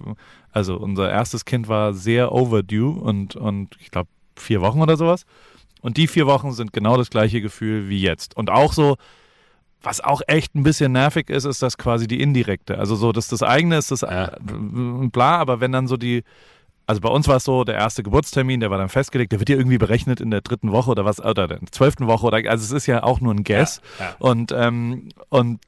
also 0.51 0.79
unser 0.79 1.13
erstes 1.13 1.45
Kind 1.45 1.69
war 1.69 1.95
sehr 1.95 2.33
overdue 2.33 2.91
und, 2.91 3.37
und 3.37 3.77
ich 3.79 3.93
glaube, 3.93 4.09
vier 4.37 4.61
Wochen 4.61 4.81
oder 4.81 4.97
sowas. 4.97 5.25
Und 5.81 5.97
die 5.97 6.07
vier 6.07 6.27
Wochen 6.27 6.53
sind 6.53 6.73
genau 6.73 6.97
das 6.97 7.11
gleiche 7.11 7.41
Gefühl 7.41 7.89
wie 7.89 8.01
jetzt. 8.01 8.37
Und 8.37 8.51
auch 8.51 8.73
so, 8.73 8.97
was 9.83 10.01
auch 10.01 10.23
echt 10.27 10.55
ein 10.55 10.63
bisschen 10.63 10.93
nervig 10.93 11.29
ist, 11.29 11.45
ist 11.45 11.63
das 11.63 11.77
quasi 11.77 12.07
die 12.07 12.21
indirekte. 12.23 12.79
Also 12.79 12.97
so, 12.97 13.13
dass 13.13 13.29
das 13.29 13.43
eigene 13.43 13.77
ist 13.77 13.91
das 13.91 14.01
ja. 14.01 14.29
Äh, 14.29 15.09
bla, 15.13 15.37
aber 15.37 15.61
wenn 15.61 15.73
dann 15.73 15.87
so 15.87 15.97
die, 15.97 16.25
also 16.87 17.01
bei 17.01 17.09
uns 17.09 17.29
war 17.29 17.37
es 17.37 17.45
so, 17.45 17.65
der 17.65 17.75
erste 17.75 18.03
Geburtstermin, 18.03 18.61
der 18.61 18.71
war 18.71 18.79
dann 18.79 18.89
festgelegt, 18.89 19.33
der 19.33 19.41
wird 19.41 19.51
ja 19.51 19.57
irgendwie 19.57 19.79
berechnet 19.79 20.21
in 20.21 20.31
der 20.31 20.41
dritten 20.41 20.73
Woche 20.73 20.91
oder 20.91 21.05
was, 21.05 21.21
oder 21.21 21.49
der 21.49 21.61
zwölften 21.71 22.07
Woche 22.07 22.27
oder, 22.27 22.39
also 22.51 22.65
es 22.65 22.73
ist 22.73 22.87
ja 22.87 23.03
auch 23.03 23.21
nur 23.21 23.35
ein 23.35 23.45
Guess. 23.45 23.81
Ja, 23.99 24.05
ja. 24.07 24.17
Und, 24.19 24.53
ähm, 24.53 25.11
und 25.29 25.61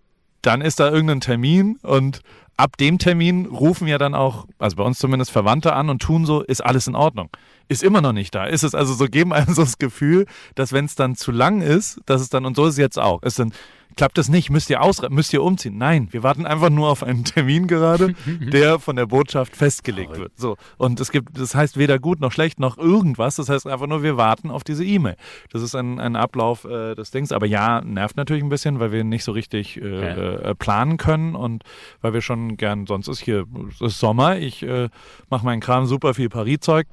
dann 0.42 0.60
ist 0.60 0.80
da 0.80 0.90
irgendein 0.90 1.20
Termin 1.20 1.78
und 1.82 2.20
ab 2.56 2.76
dem 2.78 2.98
Termin 2.98 3.46
rufen 3.46 3.86
ja 3.86 3.98
dann 3.98 4.14
auch, 4.14 4.46
also 4.58 4.76
bei 4.76 4.82
uns 4.82 4.98
zumindest 4.98 5.30
Verwandte 5.30 5.74
an 5.74 5.90
und 5.90 6.00
tun 6.00 6.24
so, 6.24 6.42
ist 6.42 6.64
alles 6.64 6.86
in 6.86 6.94
Ordnung. 6.94 7.28
Ist 7.68 7.82
immer 7.82 8.00
noch 8.00 8.12
nicht 8.12 8.34
da. 8.34 8.44
Ist 8.44 8.62
es 8.62 8.74
also 8.74 8.94
so, 8.94 9.06
geben 9.06 9.32
einem 9.32 9.52
so 9.54 9.62
das 9.62 9.78
Gefühl, 9.78 10.26
dass 10.54 10.72
wenn 10.72 10.86
es 10.86 10.94
dann 10.94 11.16
zu 11.16 11.32
lang 11.32 11.60
ist, 11.60 12.00
dass 12.06 12.20
es 12.20 12.28
dann, 12.28 12.46
und 12.46 12.56
so 12.56 12.64
ist 12.64 12.74
es 12.74 12.78
jetzt 12.78 12.98
auch, 12.98 13.22
ist 13.22 13.38
dann, 13.38 13.52
klappt 13.96 14.18
das 14.18 14.28
nicht, 14.28 14.50
müsst 14.50 14.70
ihr 14.70 14.82
ausreiten, 14.82 15.14
müsst 15.14 15.32
ihr 15.32 15.42
umziehen. 15.42 15.78
Nein, 15.78 16.08
wir 16.10 16.22
warten 16.22 16.46
einfach 16.46 16.70
nur 16.70 16.88
auf 16.88 17.02
einen 17.02 17.24
Termin 17.24 17.66
gerade, 17.66 18.14
der 18.40 18.78
von 18.78 18.96
der 18.96 19.06
Botschaft 19.06 19.56
festgelegt 19.56 20.16
wird. 20.18 20.32
So. 20.36 20.56
Und 20.76 21.00
es 21.00 21.10
gibt, 21.10 21.38
das 21.38 21.54
heißt 21.54 21.76
weder 21.76 21.98
gut 21.98 22.20
noch 22.20 22.32
schlecht 22.32 22.60
noch 22.60 22.76
irgendwas. 22.76 23.36
Das 23.36 23.48
heißt 23.48 23.66
einfach 23.66 23.86
nur, 23.86 24.02
wir 24.02 24.16
warten 24.16 24.50
auf 24.50 24.64
diese 24.64 24.84
E-Mail. 24.84 25.16
Das 25.50 25.62
ist 25.62 25.74
ein, 25.74 25.98
ein 25.98 26.14
Ablauf 26.14 26.64
äh, 26.64 26.94
des 26.94 27.10
Dings. 27.10 27.32
Aber 27.32 27.46
ja, 27.46 27.80
nervt 27.80 28.16
natürlich 28.16 28.42
ein 28.42 28.50
bisschen, 28.50 28.78
weil 28.80 28.92
wir 28.92 29.02
nicht 29.02 29.24
so 29.24 29.32
richtig 29.32 29.80
äh, 29.80 30.50
äh, 30.50 30.54
planen 30.54 30.98
können 30.98 31.34
und 31.34 31.64
weil 32.02 32.12
wir 32.12 32.20
schon 32.20 32.56
gern, 32.56 32.86
sonst 32.86 33.08
ist 33.08 33.20
hier, 33.20 33.46
es 33.70 33.80
ist 33.80 33.98
Sommer, 33.98 34.38
ich 34.38 34.62
äh, 34.62 34.90
mache 35.30 35.44
meinen 35.44 35.60
Kram 35.60 35.86
super 35.86 36.14
viel 36.14 36.28
Paris-Zeug 36.28 36.86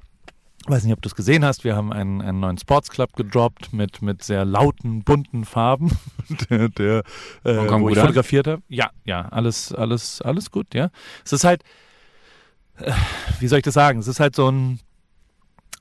weiß 0.67 0.83
nicht, 0.83 0.93
ob 0.93 1.01
du 1.01 1.09
es 1.09 1.15
gesehen 1.15 1.43
hast, 1.43 1.63
wir 1.63 1.75
haben 1.75 1.91
einen, 1.91 2.21
einen 2.21 2.39
neuen 2.39 2.57
Sportsclub 2.57 3.13
gedroppt 3.13 3.73
mit, 3.73 4.01
mit 4.01 4.23
sehr 4.23 4.45
lauten, 4.45 5.03
bunten 5.03 5.45
Farben, 5.45 5.91
der, 6.49 6.69
der 6.69 7.03
äh, 7.43 7.57
wo 7.69 7.89
ich 7.89 7.97
fotografiert 7.97 8.47
habe. 8.47 8.61
Ja, 8.69 8.91
ja, 9.05 9.27
alles, 9.29 9.73
alles, 9.73 10.21
alles 10.21 10.51
gut, 10.51 10.73
ja. 10.73 10.89
Es 11.25 11.33
ist 11.33 11.43
halt, 11.43 11.63
äh, 12.77 12.91
wie 13.39 13.47
soll 13.47 13.59
ich 13.59 13.63
das 13.63 13.73
sagen? 13.73 13.99
Es 13.99 14.07
ist 14.07 14.19
halt 14.19 14.35
so 14.35 14.49
ein, 14.49 14.79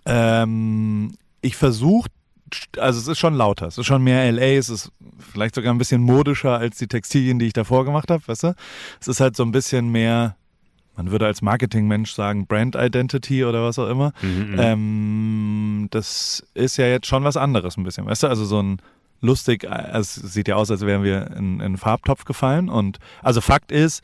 Ähm, 0.05 1.15
ich 1.43 1.57
versuche, 1.57 2.09
also 2.79 2.99
es 2.99 3.09
ist 3.09 3.19
schon 3.19 3.35
lauter, 3.35 3.67
es 3.69 3.79
ist 3.79 3.87
schon 3.87 4.03
mehr 4.03 4.31
LA, 4.31 4.59
es 4.59 4.69
ist 4.69 4.91
vielleicht 5.19 5.55
sogar 5.55 5.73
ein 5.73 5.79
bisschen 5.79 6.03
modischer 6.03 6.59
als 6.59 6.77
die 6.79 6.89
Textilien, 6.89 7.39
die 7.39 7.47
ich 7.47 7.53
davor 7.53 7.85
gemacht 7.85 8.11
habe, 8.11 8.27
weißt 8.27 8.43
du? 8.43 8.55
Es 9.01 9.09
ist 9.09 9.21
halt 9.21 9.37
so 9.37 9.45
ein 9.45 9.53
bisschen 9.53 9.91
mehr, 9.91 10.37
man 11.03 11.11
würde 11.11 11.27
als 11.27 11.43
Marketingmensch 11.43 12.13
sagen, 12.13 12.47
Brand 12.47 12.77
Identity 12.77 13.45
oder 13.45 13.65
was 13.65 13.79
auch 13.79 13.89
immer. 13.89 14.13
Mhm, 14.23 14.57
ähm, 14.59 15.89
das 15.91 16.45
ist 16.55 16.77
ja 16.77 16.87
jetzt 16.87 17.07
schon 17.07 17.25
was 17.25 17.37
anderes 17.37 17.77
ein 17.77 17.83
bisschen, 17.83 18.07
weißt 18.07 18.23
du? 18.23 18.29
Also 18.29 18.45
so 18.45 18.63
ein 18.63 18.81
lustig, 19.21 19.65
es 19.65 20.15
sieht 20.15 20.49
ja 20.49 20.57
aus, 20.57 20.71
als 20.71 20.85
wären 20.85 21.03
wir 21.03 21.29
in, 21.37 21.55
in 21.55 21.63
einen 21.63 21.77
Farbtopf 21.77 22.25
gefallen. 22.25 22.69
Und 22.69 22.99
also 23.23 23.41
Fakt 23.41 23.73
ist, 23.73 24.03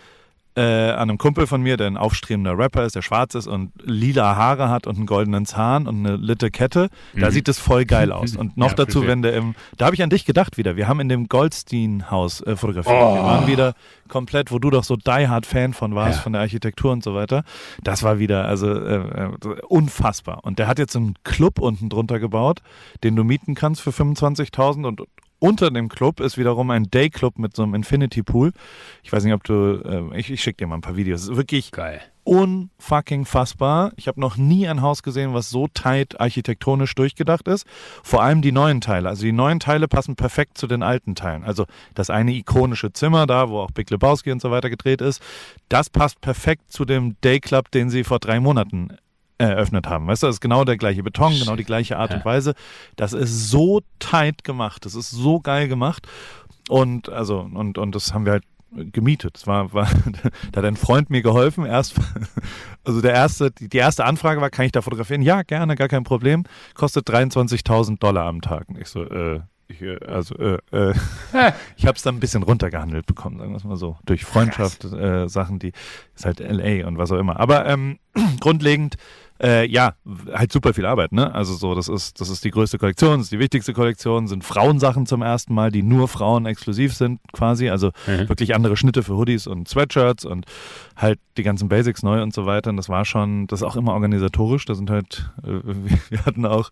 äh, 0.57 0.91
an 0.91 1.09
einem 1.09 1.19
Kumpel 1.19 1.47
von 1.47 1.63
mir, 1.63 1.77
der 1.77 1.87
ein 1.87 1.97
aufstrebender 1.97 2.59
Rapper 2.59 2.85
ist, 2.85 2.97
der 2.97 3.03
schwarz 3.03 3.35
ist 3.37 3.47
und 3.47 3.71
lila 3.85 4.35
Haare 4.35 4.69
hat 4.69 4.87
und 4.89 4.97
einen 4.97 5.07
goldenen 5.07 5.47
Zahn 5.47 5.87
und 5.87 6.05
eine 6.05 6.17
litte 6.17 6.51
Kette. 6.51 6.89
Da 7.15 7.27
Mhm. 7.29 7.31
sieht 7.31 7.49
es 7.49 7.59
voll 7.61 7.85
geil 7.85 8.11
aus. 8.11 8.35
Und 8.37 8.57
noch 8.57 8.69
Ja, 8.71 8.75
dazu, 8.75 9.07
wenn 9.07 9.23
der 9.23 9.35
im, 9.35 9.55
da 9.77 9.85
habe 9.87 9.95
ich 9.95 10.03
an 10.03 10.11
dich 10.11 10.25
gedacht 10.25 10.57
wieder. 10.59 10.75
Wir 10.77 10.89
haben 10.89 10.99
in 11.01 11.09
dem 11.09 11.29
Goldstein-Haus 11.29 12.41
äh, 12.41 12.57
fotografiert. 12.57 12.97
Oh. 12.99 13.15
Wir 13.15 13.23
waren 13.23 13.47
wieder 13.47 13.75
komplett, 14.09 14.51
wo 14.51 14.59
du 14.59 14.71
doch 14.71 14.85
so 14.85 14.97
die 14.97 15.29
Hard 15.29 15.47
Fan 15.47 15.73
von 15.75 15.95
warst, 15.95 16.17
Ja. 16.19 16.23
von 16.23 16.33
der 16.33 16.43
Architektur 16.43 16.91
und 16.93 17.05
so 17.05 17.15
weiter. 17.15 17.45
Das 17.83 18.03
war 18.03 18.19
wieder, 18.19 18.47
also 18.47 18.69
äh, 18.73 18.97
äh, 18.97 19.31
unfassbar. 19.69 20.41
Und 20.43 20.59
der 20.59 20.67
hat 20.67 20.79
jetzt 20.79 20.97
einen 20.97 21.15
Club 21.25 21.59
unten 21.61 21.89
drunter 21.89 22.19
gebaut, 22.19 22.61
den 23.05 23.15
du 23.17 23.23
mieten 23.25 23.55
kannst 23.55 23.81
für 23.81 23.91
25.000 23.91 24.87
und 24.87 25.03
unter 25.39 25.71
dem 25.71 25.89
Club 25.89 26.21
ist 26.21 26.37
wiederum 26.39 26.71
ein 26.71 26.91
Dayclub 26.91 27.39
mit 27.39 27.55
so 27.55 27.63
einem 27.63 27.75
Infinity 27.75 28.23
Pool. 28.23 28.53
Ich 29.03 29.13
weiß 29.13 29.25
nicht, 29.25 29.35
ob 29.35 29.45
du, 29.45 30.11
äh, 30.13 30.19
ich, 30.19 30.31
ich 30.31 30.43
schicke 30.43 30.59
dir 30.59 30.67
mal 30.67 30.77
ein 30.77 30.81
paar 30.81 30.97
Videos. 30.97 31.23
Es 31.23 31.29
ist 31.29 31.37
wirklich 31.37 31.71
Geil. 31.71 32.01
unfucking 32.25 33.25
fassbar. 33.25 33.93
Ich 33.97 34.09
habe 34.09 34.21
noch 34.21 34.37
nie 34.37 34.67
ein 34.67 34.83
Haus 34.83 35.03
gesehen, 35.03 35.35
was 35.35 35.51
so 35.51 35.69
tight 35.69 36.21
architektonisch 36.21 36.95
durchgedacht 36.95 37.47
ist. 37.49 37.67
Vor 38.03 38.23
allem 38.23 38.43
die 38.43 38.53
neuen 38.53 38.81
Teile. 38.81 39.09
Also 39.09 39.23
die 39.23 39.33
neuen 39.33 39.61
Teile 39.61 39.89
passen 39.89 40.17
perfekt 40.17 40.59
zu 40.59 40.67
den 40.67 40.83
alten 40.83 41.15
Teilen. 41.15 41.45
Also 41.45 41.67
das 41.95 42.11
eine 42.11 42.33
ikonische 42.33 42.93
Zimmer 42.93 43.27
da, 43.27 43.49
wo 43.49 43.61
auch 43.61 43.71
Big 43.71 43.91
Lebowski 43.91 44.33
und 44.33 44.43
so 44.43 44.51
weiter 44.51 44.71
gedreht 44.71 45.01
ist, 45.01 45.23
das 45.69 45.89
passt 45.91 46.21
perfekt 46.21 46.73
zu 46.73 46.85
dem 46.85 47.17
Dayclub, 47.21 47.71
den 47.71 47.91
sie 47.91 48.05
vor 48.05 48.19
drei 48.19 48.41
Monaten 48.41 48.97
eröffnet 49.39 49.87
haben. 49.87 50.07
Weißt 50.07 50.23
du, 50.23 50.27
das 50.27 50.37
ist 50.37 50.41
genau 50.41 50.65
der 50.65 50.77
gleiche 50.77 51.03
Beton, 51.03 51.33
genau 51.39 51.57
die 51.57 51.65
gleiche 51.65 51.97
Art 51.97 52.13
und 52.13 52.25
Weise. 52.25 52.55
Das 52.97 53.13
ist 53.13 53.51
so 53.51 53.83
tight 53.99 54.45
gemacht, 54.45 54.85
das 54.85 54.95
ist 54.95 55.11
so 55.11 55.41
geil 55.41 55.69
gemacht. 55.69 56.07
Und 56.69 57.09
also, 57.09 57.41
und, 57.41 57.79
und 57.79 57.95
das 57.95 58.13
haben 58.13 58.25
wir 58.25 58.33
halt 58.33 58.45
gemietet. 58.71 59.37
Das 59.37 59.47
war, 59.47 59.73
war, 59.73 59.89
da 60.53 60.59
hat 60.59 60.65
ein 60.65 60.77
Freund 60.77 61.11
mir 61.11 61.23
geholfen. 61.23 61.65
Erst, 61.65 61.95
also 62.85 63.01
der 63.01 63.15
erste, 63.15 63.51
die, 63.51 63.69
die 63.69 63.79
erste 63.79 64.05
Anfrage 64.05 64.41
war, 64.41 64.51
kann 64.51 64.67
ich 64.67 64.73
da 64.73 64.83
fotografieren? 64.83 65.23
Ja, 65.23 65.43
gerne, 65.43 65.77
gar 65.77 65.89
kein 65.89 66.05
Problem. 66.05 66.45
Kostet 66.75 67.09
23.000 67.09 67.99
Dollar 67.99 68.27
am 68.27 68.41
Tag. 68.41 68.69
Und 68.69 68.79
ich 68.79 68.89
so, 68.89 69.05
äh, 69.05 69.41
ich, 69.69 69.83
äh, 69.83 69.99
also, 70.07 70.35
äh, 70.37 70.59
äh, 70.73 70.95
ich 71.77 71.87
habe 71.87 71.97
es 71.97 72.03
dann 72.03 72.17
ein 72.17 72.21
bisschen 72.21 72.43
runtergehandelt 72.43 73.07
bekommen, 73.07 73.39
sagen 73.39 73.53
wir 73.53 73.57
es 73.57 73.65
mal 73.65 73.77
so. 73.77 73.97
Durch 74.05 74.25
Freundschaft, 74.25 74.85
äh, 74.85 75.29
Sachen, 75.29 75.59
die 75.59 75.73
ist 76.15 76.25
halt 76.25 76.41
LA 76.41 76.87
und 76.87 76.99
was 76.99 77.13
auch 77.13 77.19
immer. 77.19 77.39
Aber 77.39 77.67
ähm, 77.67 77.99
grundlegend, 78.41 78.97
äh, 79.43 79.67
ja, 79.67 79.95
halt 80.33 80.53
super 80.53 80.75
viel 80.75 80.85
Arbeit, 80.87 81.13
ne? 81.13 81.35
Also 81.35 81.55
so, 81.55 81.75
das 81.75 81.89
ist, 81.89 82.21
das 82.21 82.29
ist 82.29 82.45
die 82.45 82.51
größte 82.51 82.79
Kollektion, 82.79 83.19
das 83.19 83.23
ist 83.27 83.33
die 83.33 83.39
wichtigste 83.39 83.73
Kollektion, 83.73 84.27
sind 84.29 84.45
Frauensachen 84.45 85.07
zum 85.07 85.23
ersten 85.23 85.55
Mal, 85.55 85.71
die 85.71 85.83
nur 85.83 86.09
Frauen 86.09 86.47
exklusiv 86.47 86.95
sind, 86.95 87.21
quasi. 87.33 87.69
Also 87.71 87.93
Mhm. 88.07 88.29
wirklich 88.29 88.55
andere 88.55 88.77
Schnitte 88.77 89.03
für 89.03 89.17
Hoodies 89.17 89.47
und 89.47 89.69
Sweatshirts 89.69 90.25
und 90.25 90.47
halt 90.97 91.19
die 91.37 91.43
ganzen 91.43 91.69
Basics 91.69 92.03
neu 92.03 92.23
und 92.23 92.35
so 92.35 92.47
weiter. 92.47 92.71
Und 92.71 92.77
das 92.77 92.89
war 92.89 93.05
schon, 93.05 93.47
das 93.47 93.61
ist 93.61 93.67
auch 93.67 93.77
immer 93.77 93.93
organisatorisch. 93.93 94.65
Da 94.65 94.75
sind 94.75 94.91
halt, 94.91 95.31
äh, 95.43 95.49
wir- 95.65 95.99
wir 96.11 96.27
hatten 96.27 96.45
auch, 96.47 96.71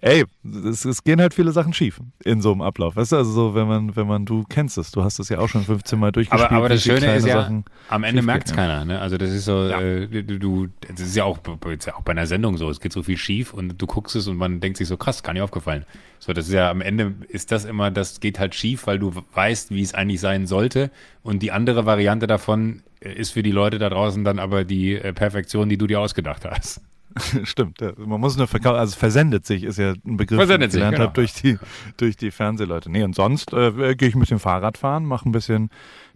ey, 0.00 0.24
es, 0.64 0.84
es 0.84 1.04
gehen 1.04 1.20
halt 1.20 1.34
viele 1.34 1.52
Sachen 1.52 1.72
schief 1.72 2.00
in 2.24 2.40
so 2.42 2.52
einem 2.52 2.60
Ablauf. 2.62 2.96
Weißt 2.96 3.12
du, 3.12 3.16
also 3.16 3.30
so, 3.30 3.54
wenn 3.54 3.66
man, 3.66 3.96
wenn 3.96 4.06
man, 4.06 4.26
du 4.26 4.44
kennst 4.48 4.78
es, 4.78 4.90
du 4.90 5.02
hast 5.02 5.18
es 5.18 5.28
ja 5.28 5.38
auch 5.38 5.48
schon 5.48 5.64
15 5.64 5.98
Mal 5.98 6.12
durchgespielt. 6.12 6.50
Aber, 6.50 6.56
aber 6.56 6.68
das 6.68 6.82
Schöne 6.82 7.14
ist 7.16 7.26
ja, 7.26 7.42
Sachen 7.42 7.64
am 7.88 8.04
Ende 8.04 8.22
merkt 8.22 8.48
es 8.48 8.54
keiner. 8.54 8.84
Ne? 8.84 9.00
Also 9.00 9.16
das 9.18 9.30
ist 9.30 9.44
so, 9.44 9.68
Ja. 9.68 9.80
äh, 9.80 10.06
du, 10.06 10.38
du, 10.38 10.68
das 10.88 11.00
ist 11.00 11.16
ja 11.16 11.24
auch, 11.24 11.38
ist 11.70 11.86
ja 11.86 11.96
auch 11.96 12.02
bei 12.02 12.12
einer 12.12 12.26
Sendung 12.26 12.56
so. 12.56 12.68
Es 12.70 12.80
geht 12.80 12.92
so 12.92 13.02
viel 13.02 13.16
schief 13.16 13.52
und 13.54 13.80
du 13.80 13.86
guckst 13.86 14.16
es 14.16 14.26
und 14.28 14.36
man 14.36 14.60
denkt 14.60 14.78
sich 14.78 14.88
so, 14.88 14.96
krass, 14.96 15.22
gar 15.22 15.32
nicht 15.32 15.42
aufgefallen. 15.42 15.84
So, 16.18 16.32
das 16.32 16.48
ist 16.48 16.52
ja 16.54 16.70
am 16.70 16.80
Ende 16.82 17.14
ist 17.28 17.50
das 17.50 17.64
immer, 17.64 17.90
das 17.90 18.20
geht 18.20 18.38
halt 18.38 18.54
schief, 18.54 18.86
weil 18.86 18.98
du 18.98 19.14
weißt, 19.34 19.70
wie 19.70 19.82
es 19.82 19.94
eigentlich 19.94 20.20
sein 20.20 20.46
sollte. 20.46 20.90
Und 21.22 21.42
die 21.42 21.52
andere 21.52 21.86
Variante 21.86 22.26
davon 22.26 22.82
äh, 23.00 23.12
ist 23.14 23.30
für 23.30 23.42
die 23.42 23.52
Leute 23.52 23.78
da 23.78 23.88
draußen 23.88 24.24
dann 24.24 24.38
aber 24.38 24.64
die 24.64 24.94
äh, 24.94 25.12
Perfektion, 25.12 25.68
die 25.68 25.78
du 25.78 25.86
dir 25.86 26.00
ausgedacht 26.00 26.44
hast. 26.44 26.80
Stimmt, 27.44 27.80
ja. 27.80 27.92
man 27.96 28.20
muss 28.20 28.36
nur 28.36 28.46
verkaufen, 28.46 28.78
also 28.78 28.96
versendet 28.96 29.46
sich 29.46 29.64
ist 29.64 29.78
ja 29.78 29.94
ein 30.06 30.16
Begriff, 30.16 30.46
den 30.48 30.62
ich 30.62 30.70
gelernt 30.70 30.96
genau. 30.96 31.06
habe 31.08 31.14
durch 31.14 31.32
die, 31.32 31.58
durch 31.96 32.16
die 32.16 32.30
Fernsehleute. 32.30 32.90
Nee, 32.90 33.02
und 33.02 33.14
sonst 33.14 33.52
äh, 33.52 33.94
gehe 33.96 34.08
ich 34.08 34.14
ein 34.14 34.20
bisschen 34.20 34.38
Fahrrad 34.38 34.78
fahren, 34.78 35.04
mache 35.04 35.28
ein 35.28 35.32
bisschen 35.32 35.70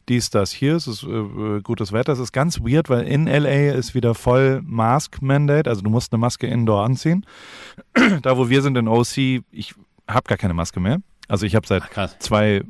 dies, 0.09 0.31
das 0.31 0.53
hier. 0.53 0.77
Es 0.77 0.87
ist 0.87 1.03
äh, 1.03 1.61
gutes 1.63 1.93
Wetter. 1.93 2.13
Es 2.13 2.19
ist 2.19 2.33
ganz 2.33 2.61
weird, 2.61 2.91
weil 2.91 3.07
in 3.07 3.27
LA 3.27 3.73
ist 3.73 3.95
wieder 3.95 4.15
voll 4.15 4.61
Mask-Mandate. 4.63 5.69
Also 5.69 5.83
du 5.83 5.91
musst 5.91 6.13
eine 6.13 6.21
Maske 6.21 6.47
indoor 6.47 6.85
anziehen. 6.85 7.25
da, 8.23 8.37
wo 8.37 8.49
wir 8.49 8.63
sind 8.63 8.77
in 8.77 8.89
OC, 8.89 9.17
ich 9.51 9.75
habe 10.07 10.27
gar 10.27 10.39
keine 10.39 10.55
Maske 10.55 10.81
mehr. 10.81 10.99
Also 11.29 11.47
ich 11.47 11.55
habe 11.55 11.67
seit 11.67 11.85
Ach, 11.95 12.19
zwei 12.19 12.63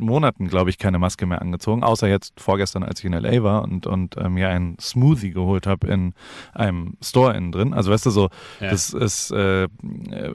Monaten, 0.00 0.48
glaube 0.48 0.70
ich, 0.70 0.78
keine 0.78 0.98
Maske 0.98 1.26
mehr 1.26 1.40
angezogen, 1.42 1.82
außer 1.84 2.08
jetzt 2.08 2.40
vorgestern, 2.40 2.82
als 2.82 2.98
ich 3.00 3.04
in 3.06 3.12
LA 3.12 3.42
war 3.42 3.62
und, 3.62 3.86
und 3.86 4.16
äh, 4.16 4.28
mir 4.28 4.48
einen 4.48 4.76
Smoothie 4.80 5.30
geholt 5.30 5.66
habe 5.66 5.86
in 5.86 6.14
einem 6.54 6.94
Store 7.02 7.36
innen 7.36 7.52
drin. 7.52 7.72
Also 7.74 7.90
weißt 7.92 8.06
du 8.06 8.10
so, 8.10 8.28
Ja. 8.60 8.70
das 8.70 8.92
ist, 8.92 9.30
äh, 9.30 9.68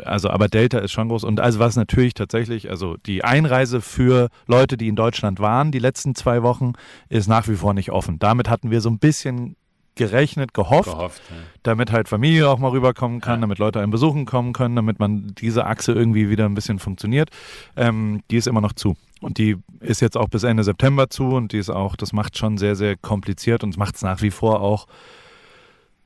also 0.04 0.30
aber 0.30 0.48
Delta 0.48 0.78
ist 0.80 0.92
schon 0.92 1.10
groß 1.10 1.24
und 1.24 1.40
also 1.40 1.60
was 1.60 1.76
natürlich 1.76 2.14
tatsächlich, 2.14 2.70
also 2.70 2.96
die 3.06 3.24
Einreise 3.24 3.82
für 3.82 4.30
Leute, 4.48 4.78
die 4.78 4.88
in 4.88 4.96
Deutschland 4.96 5.40
waren, 5.40 5.72
die 5.72 5.80
letzten 5.80 6.16
zwei 6.16 6.44
Wochen, 6.44 6.74
ist 7.10 7.28
nach 7.28 7.48
wie 7.48 7.56
vor 7.56 7.74
nicht 7.74 7.92
offen. 7.92 8.20
Damit 8.20 8.50
hatten 8.50 8.72
wir 8.72 8.82
so 8.82 8.90
ein 8.90 9.00
bisschen 9.00 9.56
gerechnet, 9.96 10.54
gehofft, 10.54 10.90
Gehofft. 10.90 11.22
Ja. 11.30 11.36
damit 11.64 11.92
halt 11.92 12.08
Familie 12.10 12.50
auch 12.50 12.60
mal 12.60 12.70
rüberkommen 12.72 13.22
kann, 13.22 13.36
Ja. 13.36 13.42
damit 13.42 13.58
Leute 13.60 13.80
einen 13.80 13.92
besuchen 13.92 14.26
kommen 14.26 14.54
können, 14.54 14.76
damit 14.76 15.00
man 15.00 15.34
diese 15.38 15.66
Achse 15.66 15.94
irgendwie 15.94 16.30
wieder 16.30 16.46
ein 16.46 16.54
bisschen 16.54 16.80
funktioniert. 16.80 17.30
Ähm, 17.76 18.22
die 18.30 18.38
ist 18.38 18.48
immer 18.48 18.62
noch 18.62 18.74
zu. 18.74 18.96
Und 19.22 19.38
die 19.38 19.56
ist 19.80 20.02
jetzt 20.02 20.18
auch 20.18 20.28
bis 20.28 20.44
Ende 20.44 20.64
September 20.64 21.10
zu 21.10 21.30
und 21.30 21.54
die 21.54 21.58
ist 21.58 21.70
auch, 21.70 21.96
das 21.96 22.12
macht 22.14 22.38
schon 22.38 22.58
sehr, 22.58 22.76
sehr 22.76 22.98
kompliziert 22.98 23.64
und 23.64 23.78
macht 23.78 23.96
es 23.96 24.02
nach 24.02 24.22
wie 24.22 24.32
vor 24.32 24.62
auch. 24.62 24.88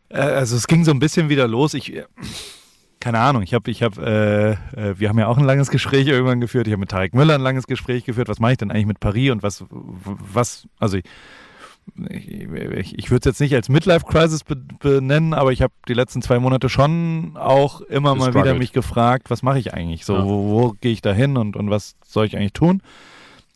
Äh, 0.10 0.20
also 0.20 0.56
es 0.56 0.68
ging 0.68 0.84
so 0.86 0.92
ein 0.92 1.00
bisschen 1.00 1.30
wieder 1.30 1.48
los. 1.48 1.74
Ich, 1.74 1.96
äh, 1.96 2.06
keine 3.00 3.20
Ahnung, 3.20 3.42
ich 3.44 3.54
habe, 3.54 3.72
ich 3.72 3.82
habe, 3.82 4.58
äh, 4.76 4.80
äh, 4.90 5.00
wir 5.00 5.10
haben 5.10 5.18
ja 5.20 5.28
auch 5.28 5.38
ein 5.38 5.46
langes 5.46 5.70
Gespräch 5.72 6.06
irgendwann 6.08 6.42
geführt. 6.42 6.68
Ich 6.68 6.74
habe 6.74 6.82
mit 6.82 6.90
Tarek 6.90 7.14
Müller 7.14 7.36
ein 7.36 7.42
langes 7.42 7.66
Gespräch 7.66 8.04
geführt. 8.06 8.28
Was 8.30 8.40
mache 8.40 8.52
ich 8.54 8.58
denn 8.58 8.72
eigentlich 8.72 8.86
mit 8.88 9.00
Paris 9.00 9.32
und 9.32 9.42
was, 9.42 9.64
was, 9.70 10.68
also 10.80 10.98
ich, 10.98 11.04
ich, 12.10 12.30
ich, 12.30 12.98
ich 13.00 13.12
würde 13.12 13.20
es 13.30 13.34
jetzt 13.34 13.42
nicht 13.42 13.56
als 13.56 13.70
Midlife-Crisis 13.70 14.44
be 14.44 14.56
benennen, 14.56 15.34
aber 15.34 15.52
ich 15.52 15.62
habe 15.62 15.74
die 15.88 15.94
letzten 15.94 16.22
zwei 16.22 16.40
Monate 16.40 16.70
schon 16.70 17.36
auch 17.36 17.82
immer 17.82 18.16
mal 18.16 18.34
wieder 18.34 18.54
mich 18.54 18.72
gefragt, 18.74 19.30
was 19.30 19.44
mache 19.44 19.60
ich 19.60 19.74
eigentlich? 19.74 20.06
So, 20.06 20.16
Ja. 20.16 20.26
wo, 20.26 20.50
wo 20.50 20.76
gehe 20.82 20.92
ich 20.92 21.02
da 21.02 21.14
hin 21.14 21.38
und, 21.38 21.56
und 21.56 21.70
was 21.70 21.96
soll 22.06 22.26
ich 22.26 22.36
eigentlich 22.38 22.54
tun? 22.54 22.82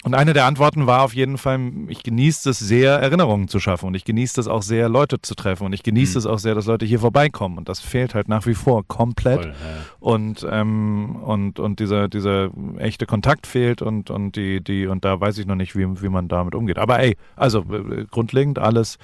Und 0.03 0.13
eine 0.15 0.33
der 0.33 0.45
Antworten 0.45 0.85
war 0.85 1.01
auf 1.03 1.13
jeden 1.13 1.37
Fall, 1.37 1.59
ich 1.87 2.03
genieße 2.03 2.49
es 2.49 2.59
sehr, 2.59 2.95
Erinnerungen 2.99 3.47
zu 3.47 3.59
schaffen. 3.59 3.85
Und 3.87 3.93
ich 3.95 4.03
genieße 4.03 4.39
es 4.39 4.47
auch 4.49 4.61
sehr, 4.61 4.89
Leute 4.89 5.21
zu 5.21 5.33
treffen. 5.33 5.65
Und 5.65 5.73
ich 5.73 5.83
genieße 5.83 6.13
Mhm. 6.13 6.17
es 6.19 6.25
auch 6.25 6.39
sehr, 6.39 6.55
dass 6.55 6.65
Leute 6.65 6.85
hier 6.85 6.99
vorbeikommen. 6.99 7.57
Und 7.57 7.69
das 7.69 7.79
fehlt 7.79 8.13
halt 8.13 8.27
nach 8.27 8.45
wie 8.45 8.53
vor 8.53 8.85
komplett. 8.85 9.43
Voll, 9.43 9.47
ja. 9.47 9.55
und 10.01 10.45
ähm, 10.51 11.15
und 11.23 11.59
und 11.59 11.79
dieser 11.79 12.09
dieser 12.09 12.49
echte 12.77 13.05
Kontakt 13.05 13.47
fehlt 13.47 13.81
und 13.81 14.09
und 14.09 14.35
die 14.35 14.61
die 14.61 14.87
und 14.87 15.05
da 15.05 15.19
weiß 15.19 15.37
ich 15.37 15.45
noch 15.45 15.55
nicht 15.55 15.75
wie 15.77 16.01
wie 16.01 16.09
man 16.09 16.27
damit 16.27 16.55
umgeht. 16.55 16.77
Aber 16.77 16.99
ey 16.99 17.15
also 17.37 17.59
äh, 17.71 18.05
grundlegend 18.11 18.59
alles 18.59 18.97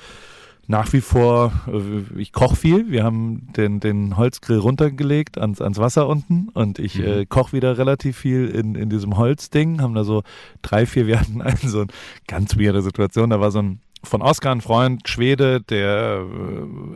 nach 0.69 0.93
wie 0.93 1.01
vor 1.01 1.51
äh, 1.67 2.19
ich 2.19 2.31
koche 2.31 2.55
viel. 2.55 2.91
Wir 2.91 3.03
haben 3.03 3.47
den 3.57 3.79
den 3.79 4.15
Holzgrill 4.17 4.59
runtergelegt 4.59 5.37
ans 5.39 5.61
ans 5.61 5.79
Wasser 5.79 6.07
unten 6.07 6.49
und 6.53 6.77
ich 6.79 6.95
Mhm. 6.99 7.03
äh, 7.05 7.25
koche 7.25 7.53
wieder 7.53 7.77
relativ 7.79 8.17
viel 8.17 8.47
in 8.47 8.75
in 8.75 8.89
diesem 8.89 9.17
Holzding. 9.17 9.81
Haben 9.81 9.95
da 9.95 10.03
so 10.03 10.21
drei 10.61 10.85
vier 10.85 11.07
wir 11.07 11.19
hatten 11.19 11.41
einen 11.41 11.57
so 11.63 11.79
eine 11.79 11.87
ganz 12.27 12.55
weirde 12.57 12.81
Situation. 12.83 13.31
Da 13.31 13.39
war 13.41 13.49
so 13.51 13.59
ein 13.59 13.79
von 14.01 14.21
Oskar 14.21 14.53
ein 14.53 14.61
Freund, 14.61 15.07
Schwede, 15.09 15.61
der 15.61 16.23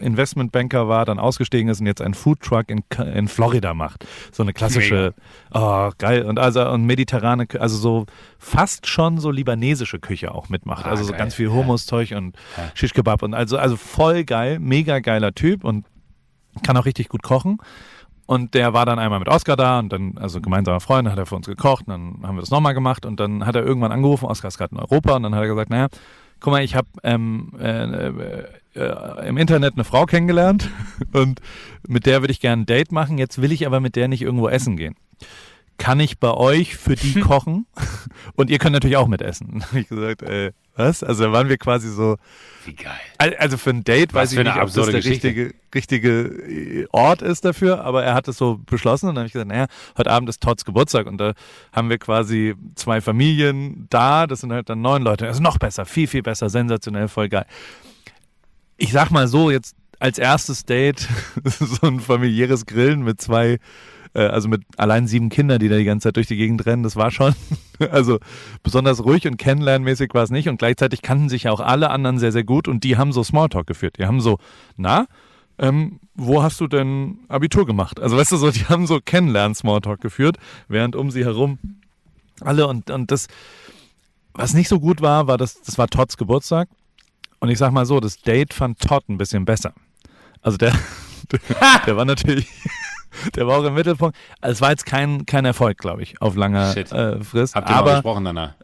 äh, 0.01 0.05
Investmentbanker 0.05 0.87
war, 0.87 1.05
dann 1.05 1.19
ausgestiegen 1.19 1.69
ist 1.69 1.81
und 1.81 1.87
jetzt 1.87 2.01
einen 2.01 2.13
Foodtruck 2.13 2.69
in, 2.69 2.83
in 3.13 3.27
Florida 3.27 3.73
macht. 3.73 4.05
So 4.31 4.41
eine 4.43 4.53
klassische, 4.53 5.13
oh, 5.53 5.91
geil. 5.97 6.23
Und 6.23 6.39
also 6.39 6.67
und 6.69 6.85
mediterrane, 6.85 7.47
also 7.59 7.77
so 7.77 8.05
fast 8.39 8.87
schon 8.87 9.17
so 9.19 9.31
libanesische 9.31 9.99
Küche 9.99 10.33
auch 10.33 10.49
mitmacht. 10.49 10.85
Ah, 10.85 10.91
also 10.91 11.03
so 11.03 11.11
geil, 11.11 11.19
ganz 11.19 11.35
viel 11.35 11.47
ja. 11.47 11.53
Hummus-Zeug 11.53 12.13
und 12.15 12.35
Ja. 12.57 12.71
Shish 12.73 12.93
Kebab 12.93 13.21
und 13.21 13.33
also, 13.33 13.57
also 13.57 13.75
voll 13.75 14.23
geil, 14.23 14.59
mega 14.59 14.99
geiler 14.99 15.33
Typ 15.33 15.63
und 15.63 15.85
kann 16.65 16.77
auch 16.77 16.85
richtig 16.85 17.09
gut 17.09 17.23
kochen. 17.23 17.57
Und 18.25 18.53
der 18.53 18.73
war 18.73 18.85
dann 18.85 18.99
einmal 18.99 19.19
mit 19.19 19.27
Oskar 19.27 19.57
da 19.57 19.79
und 19.79 19.91
dann, 19.91 20.17
also 20.17 20.39
gemeinsamer 20.39 20.79
Freund, 20.79 21.09
hat 21.09 21.17
er 21.17 21.25
für 21.25 21.35
uns 21.35 21.45
gekocht 21.45 21.87
und 21.87 21.89
dann 21.89 22.27
haben 22.27 22.35
wir 22.37 22.41
das 22.41 22.51
nochmal 22.51 22.73
gemacht 22.73 23.05
und 23.05 23.19
dann 23.19 23.45
hat 23.45 23.55
er 23.55 23.63
irgendwann 23.65 23.91
angerufen, 23.91 24.25
Oskar 24.25 24.47
ist 24.47 24.57
gerade 24.57 24.73
in 24.73 24.79
Europa 24.79 25.15
und 25.17 25.23
dann 25.23 25.35
hat 25.35 25.41
er 25.41 25.47
gesagt, 25.49 25.69
naja, 25.69 25.87
guck 26.43 26.51
mal, 26.51 26.63
ich 26.63 26.75
habe 26.75 26.89
ähm, 27.03 27.53
äh, 27.57 27.83
äh, 27.85 28.43
äh, 28.75 29.27
im 29.29 29.37
Internet 29.37 29.75
eine 29.75 29.85
Frau 29.85 30.05
kennengelernt 30.05 30.69
und 31.13 31.39
mit 31.87 32.05
der 32.05 32.21
würde 32.21 32.33
ich 32.33 32.41
gerne 32.41 32.63
ein 32.63 32.65
Date 32.65 32.91
machen. 32.91 33.17
Jetzt 33.17 33.41
will 33.41 33.53
ich 33.53 33.65
aber 33.65 33.79
mit 33.79 33.95
der 33.95 34.09
nicht 34.09 34.21
irgendwo 34.21 34.49
essen 34.49 34.75
gehen. 34.75 34.95
Kann 35.77 35.99
ich 35.99 36.19
bei 36.19 36.31
euch 36.31 36.75
für 36.77 36.95
die 36.95 37.19
kochen? 37.21 37.65
und 38.35 38.49
ihr 38.49 38.57
könnt 38.59 38.73
natürlich 38.73 38.97
auch 38.97 39.07
mitessen. 39.07 39.59
Da 39.59 39.67
habe 39.67 39.79
ich 39.79 39.89
gesagt, 39.89 40.21
äh, 40.21 40.51
was? 40.75 41.03
Also 41.03 41.25
da 41.25 41.31
waren 41.31 41.49
wir 41.49 41.57
quasi 41.57 41.89
so. 41.89 42.17
Wie 42.65 42.73
geil. 42.73 42.93
Al- 43.17 43.35
Also 43.35 43.57
für 43.57 43.69
ein 43.71 43.83
Date 43.83 44.13
Was 44.13 44.21
weiß 44.21 44.31
ich 44.33 44.39
eine 44.39 44.49
nicht, 44.49 44.59
ob 44.61 44.71
das 44.73 44.85
der 44.85 44.93
Geschichte. 44.95 45.27
richtige, 45.27 45.53
richtige 45.75 46.09
äh, 46.21 46.87
Ort 46.91 47.21
ist 47.21 47.43
dafür, 47.45 47.83
aber 47.83 48.03
er 48.03 48.13
hat 48.13 48.27
es 48.27 48.37
so 48.37 48.59
beschlossen 48.65 49.09
und 49.09 49.15
dann 49.15 49.21
habe 49.23 49.27
ich 49.27 49.33
gesagt, 49.33 49.49
naja, 49.49 49.67
heute 49.97 50.09
Abend 50.11 50.29
ist 50.29 50.41
Todds 50.41 50.63
Geburtstag 50.65 51.05
und 51.07 51.17
da 51.17 51.33
haben 51.73 51.89
wir 51.89 51.97
quasi 51.97 52.55
zwei 52.75 53.01
Familien 53.01 53.87
da, 53.89 54.25
das 54.25 54.41
sind 54.41 54.51
halt 54.53 54.69
dann 54.69 54.81
neun 54.81 55.03
Leute. 55.03 55.25
Das 55.25 55.35
ist 55.37 55.41
noch 55.41 55.57
besser, 55.59 55.85
viel, 55.85 56.07
viel 56.07 56.23
besser, 56.23 56.49
sensationell, 56.49 57.07
voll 57.07 57.29
geil. 57.29 57.45
Ich 58.77 58.91
sag 58.91 59.11
mal 59.11 59.27
so, 59.27 59.51
jetzt 59.51 59.75
als 59.99 60.17
erstes 60.17 60.65
Date 60.65 61.07
so 61.43 61.87
ein 61.87 61.99
familiäres 61.99 62.65
Grillen 62.65 63.03
mit 63.03 63.21
zwei, 63.21 63.59
äh, 64.13 64.21
also 64.21 64.47
mit 64.47 64.63
allein 64.77 65.07
sieben 65.07 65.29
Kindern, 65.29 65.59
die 65.59 65.69
da 65.69 65.77
die 65.77 65.83
ganze 65.83 66.07
Zeit 66.07 66.15
durch 66.17 66.27
die 66.27 66.37
Gegend 66.37 66.65
rennen, 66.65 66.83
das 66.83 66.95
war 66.95 67.11
schon, 67.11 67.35
also 67.91 68.19
besonders 68.61 69.03
ruhig 69.03 69.27
und 69.27 69.37
kennenlernmäßig 69.37 70.13
war 70.13 70.23
es 70.23 70.29
nicht 70.29 70.49
und 70.49 70.57
gleichzeitig 70.57 71.01
kannten 71.01 71.29
sich 71.29 71.43
ja 71.43 71.51
auch 71.51 71.59
alle 71.59 71.89
anderen 71.89 72.19
sehr, 72.19 72.31
sehr 72.31 72.43
gut 72.43 72.67
und 72.67 72.83
die 72.83 72.97
haben 72.97 73.11
so 73.11 73.23
Smalltalk 73.23 73.67
geführt. 73.67 73.97
Die 73.97 74.05
haben 74.05 74.21
so, 74.21 74.39
na, 74.77 75.07
ähm, 75.57 75.99
wo 76.15 76.43
hast 76.43 76.59
du 76.59 76.67
denn 76.67 77.19
Abitur 77.27 77.65
gemacht? 77.65 77.99
Also 77.99 78.17
weißt 78.17 78.31
du 78.31 78.37
so, 78.37 78.51
die 78.51 78.65
haben 78.65 78.87
so 78.87 78.99
Kennenlernen-Smalltalk 78.99 80.01
geführt, 80.01 80.37
während 80.67 80.95
um 80.95 81.11
sie 81.11 81.23
herum 81.23 81.59
alle 82.41 82.67
und, 82.67 82.89
und 82.89 83.11
das, 83.11 83.27
was 84.33 84.53
nicht 84.53 84.67
so 84.67 84.79
gut 84.79 85.01
war, 85.01 85.27
war 85.27 85.37
das, 85.37 85.61
das 85.61 85.77
war 85.77 85.87
Todds 85.87 86.17
Geburtstag 86.17 86.67
und 87.39 87.49
ich 87.49 87.57
sag 87.57 87.71
mal 87.71 87.85
so, 87.85 87.99
das 87.99 88.17
Date 88.17 88.53
fand 88.53 88.79
Todd 88.79 89.07
ein 89.09 89.17
bisschen 89.17 89.45
besser. 89.45 89.73
Also 90.41 90.57
der, 90.57 90.73
der, 91.31 91.39
der 91.85 91.97
war 91.97 92.05
natürlich, 92.05 92.47
der 93.35 93.47
war 93.47 93.59
auch 93.59 93.63
im 93.63 93.73
Mittelpunkt. 93.73 94.15
Also 94.41 94.53
es 94.53 94.61
war 94.61 94.69
jetzt 94.71 94.85
kein, 94.85 95.25
kein 95.25 95.45
Erfolg, 95.45 95.77
glaube 95.77 96.01
ich, 96.03 96.21
auf 96.21 96.35
langer 96.35 96.75
äh, 96.75 97.23
Frist. 97.23 97.55
Habt 97.55 97.69
ihr 97.69 97.73
mal 97.73 97.79
Aber 97.79 97.91
gesprochen 97.93 98.25
danach? 98.25 98.55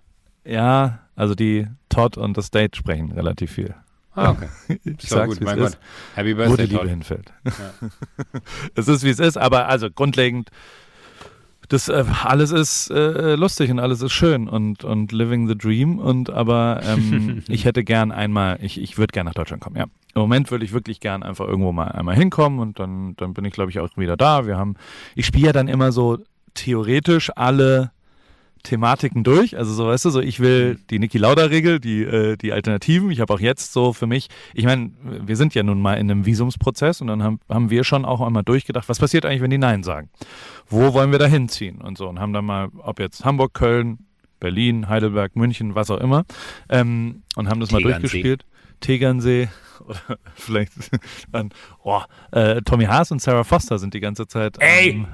ja, 0.46 1.00
also 1.16 1.36
die 1.36 1.68
Todd 1.90 2.18
und 2.18 2.38
das 2.38 2.50
Date 2.52 2.76
sprechen 2.76 3.12
relativ 3.12 3.52
viel. 3.52 3.76
Ah, 4.16 4.32
okay. 4.32 4.48
Ich 4.86 5.10
doch 5.10 5.18
sag's, 5.18 5.38
gut, 5.38 5.42
mein 5.46 5.58
Gott. 5.58 5.70
ist, 5.70 5.80
Happy 6.16 6.36
wo 6.36 6.42
die 6.42 6.48
Birthday, 6.48 6.66
Liebe 6.66 6.80
Todd. 6.80 6.90
hinfällt. 6.90 7.34
es 8.76 8.88
ist, 8.88 9.04
wie 9.04 9.10
es 9.10 9.20
ist, 9.20 9.38
aber 9.38 9.68
also 9.68 9.90
grundlegend, 9.92 10.50
das 11.70 11.88
äh, 11.88 12.04
alles 12.24 12.52
ist 12.52 12.90
äh, 12.90 13.36
lustig 13.36 13.70
und 13.70 13.80
alles 13.80 14.02
ist 14.02 14.12
schön 14.12 14.50
und, 14.50 14.84
und 14.84 15.12
living 15.12 15.48
the 15.48 15.56
dream 15.58 16.00
und 16.00 16.30
aber 16.32 16.82
ähm, 16.84 17.44
ich 17.48 17.66
hätte 17.66 17.84
gern 17.84 18.12
einmal, 18.12 18.58
ich, 18.62 18.82
ich 18.82 18.98
würde 18.98 19.12
gern 19.12 19.26
nach 19.26 19.36
Deutschland 19.36 19.62
kommen, 19.62 19.76
ja. 19.76 19.86
Im 20.16 20.22
Moment 20.22 20.50
würde 20.50 20.66
ich 20.66 20.74
wirklich 20.74 21.00
gern 21.00 21.24
einfach 21.24 21.48
irgendwo 21.48 21.72
mal 21.72 21.90
einmal 21.90 22.16
hinkommen 22.16 22.60
und 22.60 22.80
dann, 22.80 23.16
dann 23.18 23.34
bin 23.34 23.46
ich, 23.46 23.54
glaube 23.54 23.72
ich, 23.72 23.80
auch 23.80 23.90
wieder 23.96 24.18
da. 24.18 24.48
Wir 24.48 24.58
haben, 24.58 24.76
ich 25.16 25.26
spiele 25.26 25.48
ja 25.48 25.54
dann 25.54 25.68
immer 25.68 25.92
so 25.92 26.18
theoretisch 26.56 27.32
alle 27.36 27.92
Thematiken 28.64 29.24
durch. 29.24 29.58
Also 29.58 29.74
so, 29.74 29.88
weißt 29.88 30.06
du, 30.06 30.10
so 30.10 30.20
ich 30.20 30.40
will 30.40 30.80
die 30.90 31.00
Niki 31.00 31.18
Lauda-Regel, 31.18 31.80
die, 31.80 32.04
äh, 32.04 32.38
die 32.38 32.52
Alternativen. 32.52 33.12
Ich 33.12 33.22
habe 33.22 33.34
auch 33.34 33.40
jetzt 33.40 33.72
so 33.72 33.94
für 33.94 34.08
mich, 34.08 34.28
ich 34.54 34.66
meine, 34.66 34.92
wir 35.04 35.36
sind 35.36 35.56
ja 35.56 35.64
nun 35.64 35.82
mal 35.82 35.96
in 35.96 36.10
einem 36.10 36.26
Visumsprozess 36.26 37.02
und 37.02 37.08
dann 37.08 37.24
haben, 37.24 37.40
haben 37.48 37.70
wir 37.70 37.84
schon 37.84 38.06
auch 38.06 38.22
einmal 38.22 38.44
durchgedacht, 38.44 38.90
was 38.90 39.00
passiert 39.00 39.26
eigentlich, 39.26 39.42
wenn 39.42 39.52
die 39.52 39.58
Nein 39.58 39.84
sagen? 39.84 40.10
Wo 40.68 40.94
wollen 40.94 41.12
wir 41.12 41.20
da 41.20 41.26
hinziehen? 41.26 41.82
Und 41.82 41.98
so 41.98 42.10
und 42.10 42.20
haben 42.20 42.34
dann 42.34 42.46
mal, 42.46 42.70
ob 42.80 43.00
jetzt 43.00 43.24
Hamburg, 43.24 43.54
Köln, 43.54 44.00
Berlin, 44.40 44.90
Heidelberg, 44.90 45.36
München, 45.36 45.76
was 45.76 45.90
auch 45.90 46.00
immer, 46.00 46.26
ähm, 46.70 47.24
und 47.36 47.50
haben 47.50 47.60
das 47.60 47.72
mal 47.72 47.80
Tegernsee. 47.80 48.00
durchgespielt. 48.02 48.46
Tegernsee 48.82 49.50
oder 49.82 50.00
vielleicht 50.36 50.72
an, 51.32 51.50
oh, 51.84 52.02
äh, 52.32 52.62
Tommy 52.62 52.86
Haas 52.86 53.12
und 53.12 53.22
Sarah 53.22 53.44
Foster 53.44 53.80
sind 53.80 53.94
die 53.94 54.00
ganze 54.00 54.28
Zeit 54.28 54.58
Ey! 54.60 54.92
am- 54.94 55.08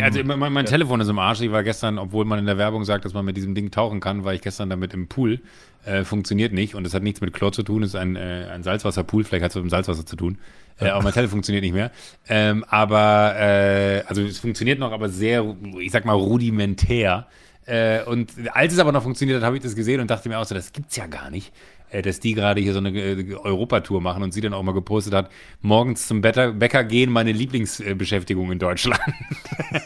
also 0.00 0.22
mein, 0.22 0.52
mein 0.52 0.66
Telefon 0.66 1.00
ist 1.00 1.08
im 1.08 1.18
Arsch. 1.18 1.40
Ich 1.40 1.50
war 1.50 1.64
gestern, 1.64 1.98
obwohl 1.98 2.24
man 2.24 2.38
in 2.38 2.46
der 2.46 2.58
Werbung 2.58 2.84
sagt, 2.84 3.04
dass 3.04 3.12
man 3.12 3.24
mit 3.24 3.36
diesem 3.36 3.56
Ding 3.56 3.72
tauchen 3.72 3.98
kann, 3.98 4.22
war 4.24 4.32
ich 4.32 4.40
gestern 4.40 4.70
damit 4.70 4.94
im 4.94 5.08
Pool. 5.08 5.40
Äh, 5.84 6.04
funktioniert 6.04 6.52
nicht 6.52 6.76
und 6.76 6.86
es 6.86 6.94
hat 6.94 7.02
nichts 7.02 7.20
mit 7.20 7.32
Chlor 7.34 7.50
zu 7.50 7.64
tun. 7.64 7.82
Es 7.82 7.88
ist 7.90 7.96
ein, 7.96 8.14
äh, 8.14 8.46
ein 8.52 8.62
Salzwasserpool. 8.62 9.24
Vielleicht 9.24 9.42
hat 9.42 9.50
es 9.50 9.56
mit 9.56 9.64
dem 9.64 9.70
Salzwasser 9.70 10.06
zu 10.06 10.14
tun. 10.14 10.38
Äh, 10.78 10.90
aber 10.90 11.02
mein 11.02 11.12
Telefon 11.12 11.32
funktioniert 11.38 11.64
nicht 11.64 11.74
mehr. 11.74 11.90
Ähm, 12.28 12.64
aber 12.68 13.34
äh, 13.36 14.02
also 14.06 14.22
es 14.22 14.38
funktioniert 14.38 14.78
noch, 14.78 14.92
aber 14.92 15.08
sehr, 15.08 15.44
ich 15.80 15.90
sag 15.90 16.04
mal 16.04 16.14
rudimentär. 16.14 17.26
Äh, 17.66 18.02
und 18.04 18.32
als 18.52 18.74
es 18.74 18.78
aber 18.78 18.92
noch 18.92 19.02
funktioniert 19.02 19.38
hat, 19.38 19.44
habe 19.44 19.56
ich 19.56 19.62
das 19.62 19.74
gesehen 19.74 20.00
und 20.00 20.10
dachte 20.10 20.28
mir 20.28 20.38
auch 20.38 20.44
so, 20.44 20.54
das 20.54 20.72
gibt's 20.72 20.96
ja 20.96 21.06
gar 21.06 21.30
nicht. 21.30 21.52
Äh, 21.90 22.02
dass 22.02 22.20
die 22.20 22.34
gerade 22.34 22.60
hier 22.60 22.72
so 22.72 22.78
eine 22.78 22.90
äh, 22.90 23.34
Europatour 23.34 24.00
machen 24.00 24.22
und 24.22 24.32
sie 24.32 24.40
dann 24.40 24.54
auch 24.54 24.62
mal 24.62 24.72
gepostet 24.72 25.14
hat, 25.14 25.30
morgens 25.60 26.06
zum 26.06 26.20
Bäcker, 26.20 26.52
Bäcker 26.52 26.84
gehen, 26.84 27.10
meine 27.10 27.32
Lieblingsbeschäftigung 27.32 28.50
in 28.50 28.58
Deutschland. 28.58 29.00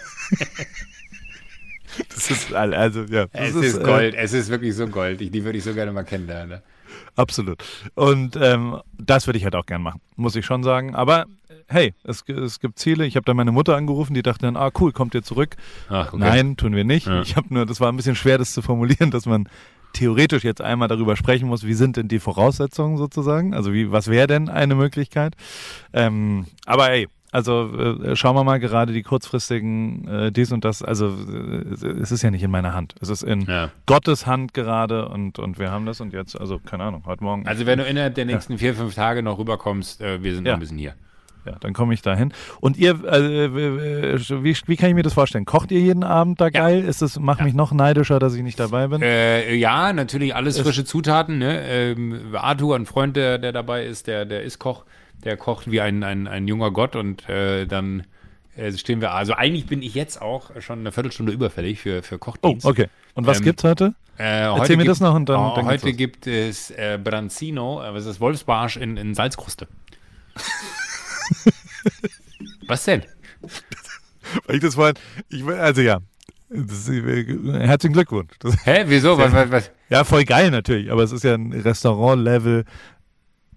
das 2.09 2.31
ist, 2.31 2.53
also, 2.55 3.03
ja. 3.05 3.27
Es 3.33 3.55
ist, 3.55 3.79
äh, 3.79 3.83
Gold, 3.83 4.15
es 4.15 4.33
ist 4.33 4.49
wirklich 4.49 4.75
so 4.75 4.87
Gold. 4.87 5.21
Ich, 5.21 5.31
die 5.31 5.45
würde 5.45 5.59
ich 5.59 5.65
so 5.65 5.75
gerne 5.75 5.93
mal 5.93 6.05
kennenlernen. 6.05 6.49
ne? 6.49 6.63
Absolut. 7.17 7.63
Und 7.95 8.37
ähm, 8.41 8.81
das 8.97 9.27
würde 9.27 9.39
ich 9.39 9.45
halt 9.45 9.55
auch 9.55 9.67
gern 9.67 9.83
machen, 9.83 10.01
muss 10.17 10.37
ich 10.37 10.47
schon 10.47 10.63
sagen. 10.63 10.95
Aber 10.95 11.27
äh, 11.49 11.55
hey, 11.67 11.95
es, 12.05 12.23
es 12.29 12.61
gibt 12.61 12.79
Ziele. 12.79 13.05
Ich 13.07 13.17
habe 13.17 13.25
da 13.25 13.35
meine 13.35 13.53
Mutter 13.53 13.77
angerufen, 13.77 14.15
die 14.15 14.23
dachte 14.23 14.47
dann, 14.47 14.57
ah 14.57 14.71
cool, 14.79 14.93
kommt 14.93 15.15
ihr 15.15 15.23
zurück? 15.23 15.57
Ach, 15.89 16.13
okay. 16.13 16.17
Nein, 16.19 16.57
tun 16.57 16.75
wir 16.75 16.85
nicht. 16.85 17.07
Ja. 17.07 17.23
Ich 17.23 17.37
habe 17.37 17.53
nur, 17.53 17.67
das 17.67 17.81
war 17.81 17.91
ein 17.91 17.97
bisschen 17.97 18.15
schwer, 18.15 18.39
das 18.39 18.53
zu 18.53 18.63
formulieren, 18.63 19.11
dass 19.11 19.27
man 19.27 19.49
theoretisch 19.99 20.45
jetzt 20.45 20.61
einmal 20.63 20.89
darüber 20.89 21.17
sprechen 21.17 21.49
muss, 21.49 21.65
wie 21.67 21.75
sind 21.75 21.97
denn 21.97 22.09
die 22.09 22.19
Voraussetzungen 22.21 22.97
sozusagen? 22.97 23.55
Also 23.55 23.73
wie, 23.73 23.91
was 23.93 24.09
wäre 24.09 24.27
denn 24.27 24.49
eine 24.49 24.75
Möglichkeit? 24.75 25.35
Ähm, 25.93 26.47
aber 26.67 26.91
ey, 26.91 27.09
also 27.31 27.71
äh, 27.77 28.17
schauen 28.17 28.35
wir 28.37 28.43
mal 28.45 28.59
gerade 28.59 28.93
die 28.95 29.03
kurzfristigen 29.03 30.09
äh, 30.09 30.33
dies 30.33 30.51
und 30.51 30.65
das. 30.65 30.83
Also 30.83 31.09
äh, 31.09 31.75
es 32.01 32.11
ist 32.11 32.23
ja 32.23 32.31
nicht 32.31 32.43
in 32.43 32.51
meiner 32.51 32.73
Hand. 32.73 32.95
Es 33.01 33.11
ist 33.11 33.23
in 33.23 33.43
Ja. 33.43 33.71
Gottes 33.87 34.27
Hand 34.27 34.55
gerade 34.55 35.09
und, 35.11 35.39
und 35.39 35.59
wir 35.59 35.71
haben 35.71 35.85
das 35.85 36.01
und 36.01 36.13
jetzt, 36.15 36.41
also 36.41 36.59
keine 36.59 36.85
Ahnung, 36.85 37.03
heute 37.05 37.23
Morgen. 37.23 37.47
Also 37.47 37.67
wenn 37.67 37.79
du 37.79 37.85
innerhalb 37.85 38.15
der 38.15 38.25
nächsten 38.25 38.57
vier, 38.57 38.75
fünf 38.75 38.95
Tage 38.95 39.23
noch 39.23 39.39
rüberkommst, 39.39 40.01
äh, 40.01 40.23
wir 40.23 40.35
sind 40.35 40.45
noch 40.45 40.49
Ja. 40.51 40.55
ein 40.55 40.61
bisschen 40.61 40.79
hier. 40.79 40.95
Ja, 41.49 41.57
dann 41.61 41.73
komme 41.73 41.95
ich 41.95 42.03
da 42.03 42.15
hin. 42.15 42.33
Und 42.61 42.77
ihr, 42.77 42.91
äh, 43.05 43.53
wie, 43.55 44.57
wie 44.67 44.77
kann 44.77 44.89
ich 44.91 44.95
mir 44.95 45.03
das 45.03 45.15
vorstellen? 45.15 45.45
Kocht 45.45 45.71
ihr 45.71 45.81
jeden 45.81 46.05
Abend 46.05 46.41
da 46.41 46.51
geil? 46.51 46.85
Ist 46.85 47.01
es, 47.03 47.19
macht 47.19 47.41
mich 47.43 47.55
noch 47.55 47.73
neidischer, 47.73 48.19
dass 48.19 48.35
ich 48.35 48.43
nicht 48.43 48.61
dabei 48.61 48.87
bin? 48.89 49.01
Äh, 49.03 49.55
ja, 49.55 49.93
natürlich 49.93 50.35
alles 50.35 50.59
frische 50.61 50.85
Zutaten. 50.85 51.39
Ne? 51.39 51.63
Ähm, 51.69 52.35
Arthur, 52.35 52.77
ein 52.77 52.87
Freund, 52.87 53.17
der, 53.17 53.39
der 53.39 53.53
dabei 53.53 53.85
ist, 53.87 54.07
der, 54.07 54.25
der 54.27 54.43
ist 54.43 54.59
Koch, 54.59 54.85
der 55.25 55.37
kocht 55.37 55.71
wie 55.71 55.81
ein, 55.81 56.03
ein, 56.03 56.27
ein 56.29 56.47
junger 56.47 56.71
Gott 56.71 56.95
und 56.97 57.29
äh, 57.29 57.67
dann 57.67 58.05
äh, 58.57 58.73
stehen 58.73 59.01
wir. 59.01 59.13
Also 59.13 59.33
eigentlich 59.35 59.67
bin 59.67 59.83
ich 59.83 59.95
jetzt 59.95 60.21
auch 60.21 60.51
schon 60.61 60.81
eine 60.81 60.93
Viertelstunde 60.93 61.33
überfällig 61.33 61.81
für, 61.81 62.03
für 62.03 62.17
oh, 62.17 62.19
Kochdienst. 62.19 62.67
okay. 62.67 62.89
Und 63.15 63.27
was 63.27 63.39
Ähm, 63.39 63.45
gibt's 63.45 63.65
heute? 63.65 63.95
Äh, 64.19 64.43
Erzähl 64.47 64.77
mir 64.77 64.83
gibt- 64.83 64.91
das 64.91 65.01
noch 65.01 65.15
und 65.15 65.29
dann- 65.29 65.39
oh, 65.39 65.53
dann 65.55 65.67
heute 65.67 65.93
gibt 65.93 66.27
es 66.27 66.71
äh, 66.73 66.99
Branzino, 67.03 67.81
äh, 67.83 67.95
was 67.95 68.01
ist 68.03 68.09
das? 68.09 68.21
Wolfsbarsch 68.21 68.77
in, 68.77 68.97
in 68.97 69.15
Salzkruste. 69.15 69.69
was 72.67 72.85
denn? 72.85 73.03
Weil 74.47 74.57
ich 74.57 74.63
das 74.63 74.75
vorhin, 74.75 74.95
ich, 75.29 75.45
also 75.45 75.81
ja, 75.81 76.01
das, 76.51 76.89
herzlichen 76.89 77.93
Glückwunsch. 77.93 78.33
Das, 78.39 78.55
Hä, 78.65 78.85
wieso? 78.87 79.19
Was, 79.19 79.33
was, 79.33 79.51
was? 79.51 79.71
ja, 79.89 80.05
voll 80.05 80.25
geil 80.25 80.51
natürlich, 80.51 80.91
aber 80.91 81.03
es 81.03 81.13
ist 81.13 81.25
ja 81.25 81.35
ein 81.35 81.53
Restaurant-Level. 81.53 82.65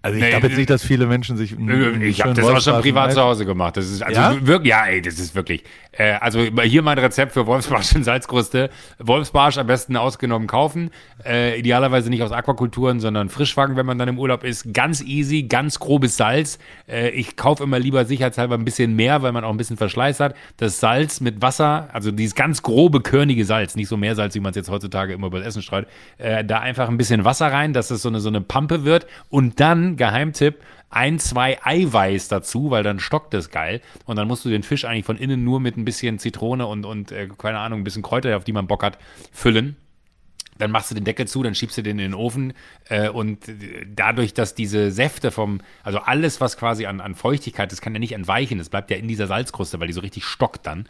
Also 0.04 0.16
ich 0.16 0.22
Nee, 0.24 0.30
glaube 0.30 0.46
jetzt 0.48 0.54
äh, 0.54 0.58
nicht, 0.58 0.70
dass 0.70 0.84
viele 0.84 1.06
Menschen 1.06 1.36
sich 1.36 1.56
einen 1.56 2.02
Ich 2.02 2.22
habe 2.22 2.34
das 2.34 2.44
auch 2.44 2.60
schon 2.60 2.80
privat 2.80 3.12
zu 3.12 3.22
Hause 3.22 3.46
gemacht. 3.46 3.76
Das 3.76 3.88
ist 3.88 4.02
also 4.02 4.20
Ja? 4.20 4.46
wirklich, 4.46 4.70
ja, 4.70 4.84
ey, 4.86 5.00
das 5.00 5.14
ist 5.20 5.34
wirklich. 5.36 5.62
Äh, 5.92 6.14
also 6.14 6.40
hier 6.40 6.82
mein 6.82 6.98
Rezept 6.98 7.32
für 7.32 7.46
Wolfsbarsch 7.46 7.94
in 7.94 8.02
Salzkruste. 8.02 8.70
Wolfsbarsch 8.98 9.58
am 9.58 9.66
besten 9.68 9.96
ausgenommen 9.96 10.48
kaufen. 10.48 10.90
Äh, 11.24 11.58
idealerweise 11.58 12.10
nicht 12.10 12.22
aus 12.22 12.32
Aquakulturen, 12.32 12.98
sondern 12.98 13.28
Frischfang, 13.28 13.76
wenn 13.76 13.86
man 13.86 13.96
dann 13.98 14.08
im 14.08 14.18
Urlaub 14.18 14.42
ist. 14.42 14.74
Ganz 14.74 15.02
easy, 15.02 15.44
ganz 15.44 15.78
grobes 15.78 16.16
Salz. 16.16 16.58
Äh, 16.88 17.10
ich 17.10 17.36
kaufe 17.36 17.62
immer 17.62 17.78
lieber 17.78 18.04
sicherheitshalber 18.04 18.56
ein 18.56 18.64
bisschen 18.64 18.96
mehr, 18.96 19.22
weil 19.22 19.30
man 19.30 19.44
auch 19.44 19.50
ein 19.50 19.56
bisschen 19.56 19.76
Verschleiß 19.76 20.18
hat. 20.18 20.34
Das 20.56 20.80
Salz 20.80 21.20
mit 21.20 21.42
Wasser, 21.42 21.88
also 21.92 22.10
dieses 22.10 22.34
ganz 22.34 22.62
grobe, 22.62 23.02
körnige 23.02 23.44
Salz, 23.44 23.76
nicht 23.76 23.88
so 23.88 23.96
Meersalz, 23.96 24.34
wie 24.34 24.40
man 24.40 24.50
es 24.50 24.56
jetzt 24.56 24.70
heutzutage 24.70 25.12
immer 25.12 25.28
über 25.28 25.38
das 25.38 25.48
Essen 25.48 25.62
streut. 25.62 25.86
Äh, 26.18 26.44
da 26.44 26.58
einfach 26.58 26.88
ein 26.88 26.96
bisschen 26.96 27.24
Wasser 27.24 27.46
rein, 27.52 27.72
dass 27.72 27.90
es 27.92 28.02
so 28.02 28.08
eine, 28.08 28.18
so 28.20 28.28
eine 28.30 28.40
Pampe 28.40 28.84
wird. 28.84 29.06
Und 29.28 29.60
dann, 29.60 29.91
Geheimtipp, 29.96 30.62
ein, 30.90 31.18
zwei 31.18 31.58
Eiweiß 31.64 32.28
dazu, 32.28 32.70
weil 32.70 32.82
dann 32.82 33.00
stockt 33.00 33.32
es 33.34 33.50
geil. 33.50 33.80
Und 34.04 34.16
dann 34.16 34.28
musst 34.28 34.44
du 34.44 34.50
den 34.50 34.62
Fisch 34.62 34.84
eigentlich 34.84 35.06
von 35.06 35.16
innen 35.16 35.42
nur 35.42 35.58
mit 35.60 35.76
ein 35.76 35.84
bisschen 35.84 36.18
Zitrone 36.18 36.66
und, 36.66 36.84
und 36.84 37.12
äh, 37.12 37.28
keine 37.38 37.58
Ahnung, 37.58 37.80
ein 37.80 37.84
bisschen 37.84 38.02
Kräuter, 38.02 38.36
auf 38.36 38.44
die 38.44 38.52
man 38.52 38.66
Bock 38.66 38.82
hat, 38.82 38.98
füllen. 39.32 39.76
dann 40.58 40.70
machst 40.70 40.90
du 40.90 40.94
den 40.94 41.04
Deckel 41.04 41.26
zu, 41.26 41.42
dann 41.42 41.54
schiebst 41.54 41.78
du 41.78 41.82
den 41.82 41.98
in 41.98 42.10
den 42.10 42.14
Ofen 42.14 42.52
äh, 42.88 43.08
und 43.08 43.38
dadurch, 43.86 44.34
dass 44.34 44.54
diese 44.54 44.90
Säfte 44.92 45.30
vom, 45.30 45.60
also 45.82 45.98
alles, 45.98 46.40
was 46.40 46.56
quasi 46.56 46.86
an, 46.86 47.00
an 47.00 47.14
Feuchtigkeit, 47.14 47.72
das 47.72 47.80
kann 47.80 47.94
ja 47.94 47.98
nicht 47.98 48.12
entweichen, 48.12 48.58
das 48.58 48.68
bleibt 48.68 48.90
ja 48.90 48.96
in 48.96 49.08
dieser 49.08 49.26
Salzkruste, 49.26 49.80
weil 49.80 49.86
die 49.86 49.92
so 49.92 50.02
richtig 50.02 50.24
stockt 50.24 50.66
dann. 50.66 50.86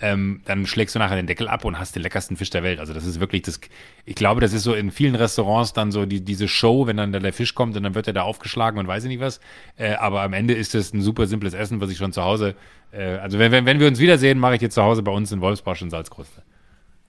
Ähm, 0.00 0.42
dann 0.44 0.66
schlägst 0.66 0.94
du 0.94 0.98
nachher 0.98 1.14
den 1.14 1.28
Deckel 1.28 1.46
ab 1.46 1.64
und 1.64 1.78
hast 1.78 1.94
den 1.94 2.02
leckersten 2.02 2.36
Fisch 2.36 2.50
der 2.50 2.64
Welt. 2.64 2.80
Also 2.80 2.92
das 2.92 3.06
ist 3.06 3.20
wirklich 3.20 3.42
das, 3.42 3.60
ich 4.04 4.16
glaube, 4.16 4.40
das 4.40 4.52
ist 4.52 4.64
so 4.64 4.74
in 4.74 4.90
vielen 4.90 5.14
Restaurants 5.14 5.72
dann 5.72 5.92
so 5.92 6.04
die, 6.04 6.20
diese 6.20 6.48
Show, 6.48 6.86
wenn 6.86 6.96
dann 6.96 7.12
der 7.12 7.32
Fisch 7.32 7.54
kommt 7.54 7.76
und 7.76 7.84
dann 7.84 7.94
wird 7.94 8.08
er 8.08 8.12
da 8.12 8.22
aufgeschlagen 8.22 8.80
und 8.80 8.88
weiß 8.88 9.04
ich 9.04 9.08
nicht 9.08 9.20
was. 9.20 9.40
Äh, 9.76 9.94
aber 9.94 10.22
am 10.22 10.32
Ende 10.32 10.54
ist 10.54 10.74
es 10.74 10.92
ein 10.92 11.00
super 11.00 11.26
simples 11.26 11.54
Essen, 11.54 11.80
was 11.80 11.90
ich 11.90 11.98
schon 11.98 12.12
zu 12.12 12.22
Hause, 12.22 12.56
äh, 12.90 13.18
also 13.18 13.38
wenn, 13.38 13.52
wenn, 13.52 13.66
wenn 13.66 13.78
wir 13.78 13.86
uns 13.86 14.00
wiedersehen, 14.00 14.38
mache 14.38 14.56
ich 14.56 14.62
jetzt 14.62 14.74
zu 14.74 14.82
Hause 14.82 15.02
bei 15.02 15.12
uns 15.12 15.30
in 15.30 15.40
Wolfsbach 15.40 15.76
schon 15.76 15.90
Salzkruste. 15.90 16.42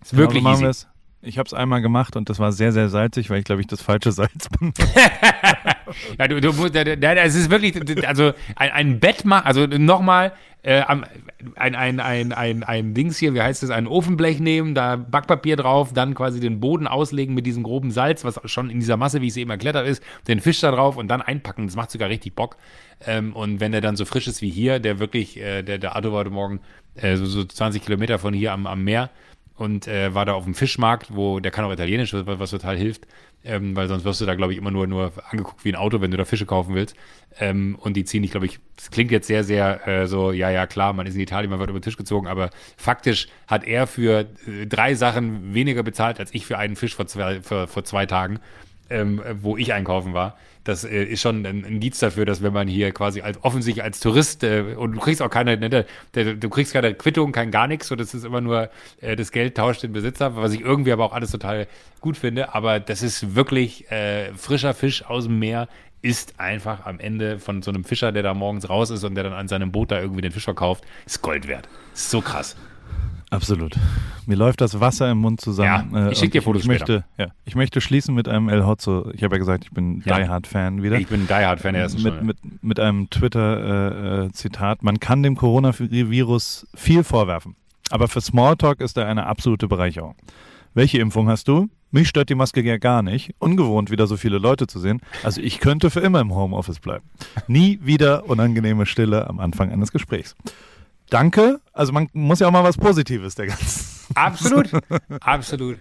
Ist 0.01 0.11
genau, 0.11 0.21
wirklich 0.21 0.43
so 0.43 0.49
easy. 0.49 0.63
Wir's. 0.63 0.87
Ich 1.25 1.37
habe 1.37 1.47
es 1.47 1.53
einmal 1.53 1.81
gemacht 1.81 2.15
und 2.15 2.29
das 2.29 2.39
war 2.39 2.51
sehr, 2.51 2.71
sehr 2.71 2.89
salzig, 2.89 3.29
weil 3.29 3.39
ich 3.39 3.45
glaube 3.45 3.61
ich 3.61 3.67
das 3.67 3.81
falsche 3.81 4.11
Salz 4.11 4.47
bin. 4.59 4.73
ja, 6.19 6.27
du, 6.27 6.39
du 6.39 6.53
musst, 6.53 6.75
es 6.75 7.35
ist 7.35 7.49
wirklich, 7.49 8.07
also 8.07 8.33
ein, 8.55 8.71
ein 8.71 8.99
Bett 8.99 9.25
machen, 9.25 9.45
also 9.45 9.65
nochmal, 9.65 10.33
äh, 10.65 10.81
ein, 10.81 11.05
ein, 11.75 11.99
ein, 11.99 12.31
ein, 12.33 12.63
ein 12.63 12.93
Dings 12.95 13.17
hier, 13.17 13.35
wie 13.35 13.41
heißt 13.41 13.61
das, 13.61 13.69
ein 13.69 13.87
Ofenblech 13.87 14.39
nehmen, 14.39 14.73
da 14.73 14.95
Backpapier 14.95 15.57
drauf, 15.57 15.93
dann 15.93 16.15
quasi 16.15 16.39
den 16.39 16.59
Boden 16.59 16.87
auslegen 16.87 17.35
mit 17.35 17.45
diesem 17.45 17.61
groben 17.61 17.91
Salz, 17.91 18.23
was 18.23 18.39
schon 18.45 18.71
in 18.71 18.79
dieser 18.79 18.97
Masse, 18.97 19.21
wie 19.21 19.27
ich 19.27 19.33
es 19.33 19.37
eben 19.37 19.51
erklärt 19.51 19.75
habe, 19.75 19.87
ist, 19.87 20.01
den 20.27 20.39
Fisch 20.39 20.59
da 20.61 20.71
drauf 20.71 20.97
und 20.97 21.07
dann 21.07 21.21
einpacken. 21.21 21.67
Das 21.67 21.75
macht 21.75 21.91
sogar 21.91 22.09
richtig 22.09 22.35
Bock. 22.35 22.57
Ähm, 23.05 23.33
und 23.33 23.59
wenn 23.59 23.73
der 23.73 23.81
dann 23.81 23.95
so 23.95 24.05
frisch 24.05 24.27
ist 24.27 24.41
wie 24.41 24.49
hier, 24.49 24.79
der 24.79 24.97
wirklich, 24.97 25.37
äh, 25.37 25.61
der, 25.61 25.77
der 25.77 25.93
war 25.93 26.11
heute 26.11 26.31
Morgen 26.31 26.61
äh, 26.95 27.15
so, 27.15 27.27
so 27.27 27.43
20 27.43 27.83
Kilometer 27.83 28.17
von 28.17 28.33
hier 28.33 28.51
am, 28.51 28.65
am 28.65 28.83
Meer, 28.83 29.11
und 29.55 29.87
äh, 29.87 30.13
war 30.13 30.25
da 30.25 30.33
auf 30.33 30.43
dem 30.43 30.53
Fischmarkt, 30.53 31.15
wo 31.15 31.39
der 31.39 31.51
kann 31.51 31.65
auch 31.65 31.71
Italienisch, 31.71 32.13
was, 32.13 32.39
was 32.39 32.51
total 32.51 32.77
hilft, 32.77 33.07
ähm, 33.43 33.75
weil 33.75 33.87
sonst 33.87 34.03
wirst 34.03 34.19
du 34.21 34.25
da, 34.25 34.35
glaube 34.35 34.53
ich, 34.53 34.59
immer 34.59 34.71
nur, 34.71 34.87
nur 34.87 35.13
angeguckt 35.29 35.63
wie 35.63 35.69
ein 35.69 35.75
Auto, 35.75 36.01
wenn 36.01 36.11
du 36.11 36.17
da 36.17 36.25
Fische 36.25 36.45
kaufen 36.45 36.75
willst. 36.75 36.95
Ähm, 37.39 37.77
und 37.79 37.95
die 37.95 38.03
ziehen 38.03 38.21
dich, 38.21 38.31
glaube 38.31 38.47
ich, 38.47 38.59
das 38.75 38.91
klingt 38.91 39.11
jetzt 39.11 39.27
sehr, 39.27 39.43
sehr 39.43 39.87
äh, 39.87 40.07
so, 40.07 40.31
ja, 40.31 40.49
ja, 40.49 40.67
klar, 40.67 40.93
man 40.93 41.07
ist 41.07 41.15
in 41.15 41.21
Italien, 41.21 41.49
man 41.49 41.59
wird 41.59 41.69
über 41.69 41.79
den 41.79 41.83
Tisch 41.83 41.97
gezogen, 41.97 42.27
aber 42.27 42.49
faktisch 42.75 43.27
hat 43.47 43.65
er 43.65 43.87
für 43.87 44.27
äh, 44.47 44.65
drei 44.67 44.95
Sachen 44.95 45.53
weniger 45.53 45.83
bezahlt, 45.83 46.19
als 46.19 46.33
ich 46.33 46.45
für 46.45 46.57
einen 46.57 46.75
Fisch 46.75 46.95
vor 46.95 47.07
zwei, 47.07 47.41
vor, 47.41 47.67
vor 47.67 47.83
zwei 47.85 48.05
Tagen, 48.05 48.39
ähm, 48.89 49.21
wo 49.41 49.57
ich 49.57 49.73
einkaufen 49.73 50.13
war 50.13 50.37
das 50.65 50.83
äh, 50.83 51.03
ist 51.03 51.21
schon 51.21 51.45
ein 51.45 51.63
Indiz 51.63 51.99
dafür, 51.99 52.25
dass 52.25 52.43
wenn 52.43 52.51
man 52.51 52.67
hier 52.67 52.91
quasi 52.91 53.21
als 53.21 53.41
offensichtlich 53.43 53.83
als 53.83 53.99
Tourist 53.99 54.43
äh, 54.43 54.75
und 54.75 54.93
du 54.93 54.99
kriegst 54.99 55.21
auch 55.21 55.29
keine, 55.29 55.57
ne, 55.57 55.85
du 56.13 56.49
kriegst 56.49 56.73
keine 56.73 56.93
Quittung, 56.93 57.31
kein 57.31 57.51
gar 57.51 57.67
nichts, 57.67 57.87
so 57.87 57.95
das 57.95 58.13
ist 58.13 58.25
immer 58.25 58.41
nur 58.41 58.69
äh, 58.99 59.15
das 59.15 59.31
Geld 59.31 59.55
tauscht 59.55 59.83
den 59.83 59.93
Besitzer, 59.93 60.35
was 60.35 60.51
ich 60.53 60.61
irgendwie 60.61 60.91
aber 60.91 61.05
auch 61.05 61.13
alles 61.13 61.31
total 61.31 61.67
gut 62.01 62.17
finde. 62.17 62.53
Aber 62.53 62.79
das 62.79 63.01
ist 63.01 63.35
wirklich 63.35 63.89
äh, 63.91 64.33
frischer 64.33 64.73
Fisch 64.73 65.05
aus 65.05 65.25
dem 65.25 65.39
Meer, 65.39 65.69
ist 66.01 66.39
einfach 66.39 66.85
am 66.85 66.99
Ende 66.99 67.39
von 67.39 67.61
so 67.61 67.71
einem 67.71 67.83
Fischer, 67.83 68.11
der 68.11 68.23
da 68.23 68.33
morgens 68.33 68.69
raus 68.69 68.89
ist 68.89 69.03
und 69.03 69.15
der 69.15 69.23
dann 69.23 69.33
an 69.33 69.47
seinem 69.47 69.71
Boot 69.71 69.91
da 69.91 69.99
irgendwie 69.99 70.21
den 70.21 70.31
Fisch 70.31 70.43
verkauft, 70.43 70.83
ist 71.05 71.21
Gold 71.21 71.47
wert. 71.47 71.69
Ist 71.93 72.09
so 72.09 72.21
krass. 72.21 72.55
Absolut. 73.35 73.75
Mir 74.25 74.35
läuft 74.35 74.61
das 74.61 74.79
Wasser 74.79 75.09
im 75.11 75.19
Mund 75.19 75.41
zusammen. 75.41 75.91
Ja, 75.93 76.09
ich 76.09 76.17
schicke 76.17 76.31
dir 76.31 76.41
Fotos 76.41 76.63
ich 76.63 76.67
möchte, 76.67 77.03
ja, 77.17 77.27
ich 77.45 77.55
möchte 77.55 77.81
schließen 77.81 78.15
mit 78.15 78.27
einem 78.27 78.49
El 78.49 78.65
Hotzo. 78.65 79.11
Ich 79.13 79.23
habe 79.23 79.35
ja 79.35 79.39
gesagt, 79.39 79.65
ich 79.65 79.71
bin 79.71 80.01
ja. 80.05 80.17
Die 80.17 80.27
Hard-Fan 80.27 80.81
wieder. 80.81 80.97
Ich 80.97 81.07
bin 81.07 81.27
Die 81.27 81.33
Hard-Fan 81.33 81.73
der 81.73 81.83
ersten 81.83 82.01
mit, 82.01 82.23
mit, 82.23 82.37
mit 82.63 82.79
einem 82.79 83.09
Twitter-Zitat. 83.09 84.83
Man 84.83 84.99
kann 84.99 85.21
dem 85.21 85.35
Coronavirus 85.35 86.67
viel 86.73 87.03
vorwerfen, 87.03 87.55
aber 87.91 88.07
für 88.07 88.21
Smalltalk 88.21 88.81
ist 88.81 88.97
er 88.97 89.07
eine 89.07 89.27
absolute 89.27 89.67
Bereicherung. 89.67 90.15
Welche 90.73 90.99
Impfung 90.99 91.29
hast 91.29 91.47
du? 91.47 91.69
Mich 91.91 92.09
stört 92.09 92.29
die 92.29 92.35
Maske 92.35 92.61
ja 92.61 92.77
gar 92.77 93.01
nicht. 93.01 93.33
Ungewohnt, 93.39 93.89
wieder 93.89 94.07
so 94.07 94.17
viele 94.17 94.37
Leute 94.37 94.67
zu 94.67 94.79
sehen. 94.79 94.99
Also 95.23 95.39
ich 95.39 95.59
könnte 95.59 95.89
für 95.89 96.01
immer 96.01 96.19
im 96.19 96.35
Homeoffice 96.35 96.79
bleiben. 96.79 97.05
Nie 97.47 97.79
wieder 97.81 98.27
unangenehme 98.27 98.85
Stille 98.85 99.29
am 99.29 99.39
Anfang 99.39 99.71
eines 99.71 99.93
Gesprächs 99.93 100.35
danke. 101.09 101.59
Also 101.73 101.93
man 101.93 102.09
muss 102.13 102.39
ja 102.39 102.47
auch 102.47 102.51
mal 102.51 102.63
was 102.63 102.77
Positives 102.77 103.35
der 103.35 103.47
ganzen. 103.47 103.95
Absolut, 104.13 104.69
absolut, 105.21 105.79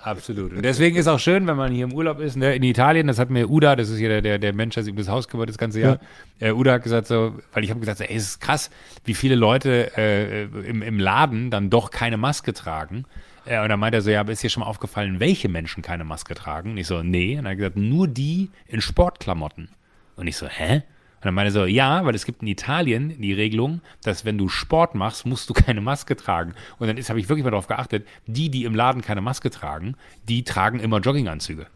absolut. 0.00 0.52
Und 0.52 0.62
deswegen 0.62 0.96
ist 0.96 1.06
auch 1.06 1.20
schön, 1.20 1.46
wenn 1.46 1.56
man 1.56 1.72
hier 1.72 1.84
im 1.84 1.92
Urlaub 1.92 2.18
ist, 2.18 2.36
ne, 2.36 2.54
in 2.54 2.62
Italien, 2.62 3.06
das 3.06 3.18
hat 3.18 3.30
mir 3.30 3.48
Uda, 3.48 3.76
das 3.76 3.88
ist 3.88 3.98
hier 3.98 4.08
der, 4.08 4.22
der, 4.22 4.38
der 4.38 4.52
Mensch, 4.52 4.74
der 4.74 4.84
sich 4.84 4.90
um 4.90 4.96
das 4.96 5.08
Haus 5.08 5.28
kümmert 5.28 5.48
das 5.48 5.58
ganze 5.58 5.80
Jahr. 5.80 6.00
Ja. 6.40 6.48
Äh, 6.48 6.52
Uda 6.52 6.72
hat 6.72 6.82
gesagt 6.82 7.06
so, 7.06 7.38
weil 7.52 7.64
ich 7.64 7.70
habe 7.70 7.80
gesagt, 7.80 7.98
so, 7.98 8.04
ey, 8.04 8.16
es 8.16 8.24
ist 8.24 8.40
krass, 8.40 8.70
wie 9.04 9.14
viele 9.14 9.34
Leute 9.34 9.96
äh, 9.96 10.44
im, 10.44 10.82
im 10.82 10.98
Laden 10.98 11.50
dann 11.50 11.70
doch 11.70 11.90
keine 11.90 12.16
Maske 12.16 12.52
tragen. 12.52 13.04
Äh, 13.44 13.62
und 13.62 13.68
dann 13.68 13.80
meint 13.80 13.94
er 13.94 14.02
so, 14.02 14.10
ja, 14.10 14.20
aber 14.20 14.32
ist 14.32 14.42
dir 14.42 14.50
schon 14.50 14.62
mal 14.62 14.68
aufgefallen, 14.68 15.20
welche 15.20 15.48
Menschen 15.48 15.82
keine 15.82 16.04
Maske 16.04 16.34
tragen? 16.34 16.72
Und 16.72 16.76
ich 16.78 16.86
so, 16.86 17.02
nee. 17.02 17.38
Und 17.38 17.46
er 17.46 17.52
hat 17.52 17.58
gesagt, 17.58 17.76
nur 17.76 18.08
die 18.08 18.50
in 18.66 18.80
Sportklamotten. 18.80 19.68
Und 20.16 20.26
ich 20.26 20.36
so, 20.36 20.46
hä? 20.46 20.82
Und 21.20 21.26
dann 21.26 21.34
meinte 21.34 21.52
so, 21.52 21.66
ja, 21.66 22.04
weil 22.06 22.14
es 22.14 22.24
gibt 22.24 22.40
in 22.40 22.48
Italien 22.48 23.20
die 23.20 23.34
Regelung, 23.34 23.82
dass 24.02 24.24
wenn 24.24 24.38
du 24.38 24.48
Sport 24.48 24.94
machst, 24.94 25.26
musst 25.26 25.50
du 25.50 25.54
keine 25.54 25.82
Maske 25.82 26.16
tragen. 26.16 26.54
Und 26.78 26.88
dann 26.88 26.96
habe 26.96 27.20
ich 27.20 27.28
wirklich 27.28 27.44
mal 27.44 27.50
darauf 27.50 27.66
geachtet, 27.66 28.06
die, 28.26 28.48
die 28.48 28.64
im 28.64 28.74
Laden 28.74 29.02
keine 29.02 29.20
Maske 29.20 29.50
tragen, 29.50 29.96
die 30.28 30.44
tragen 30.44 30.80
immer 30.80 30.98
Jogginganzüge. 30.98 31.66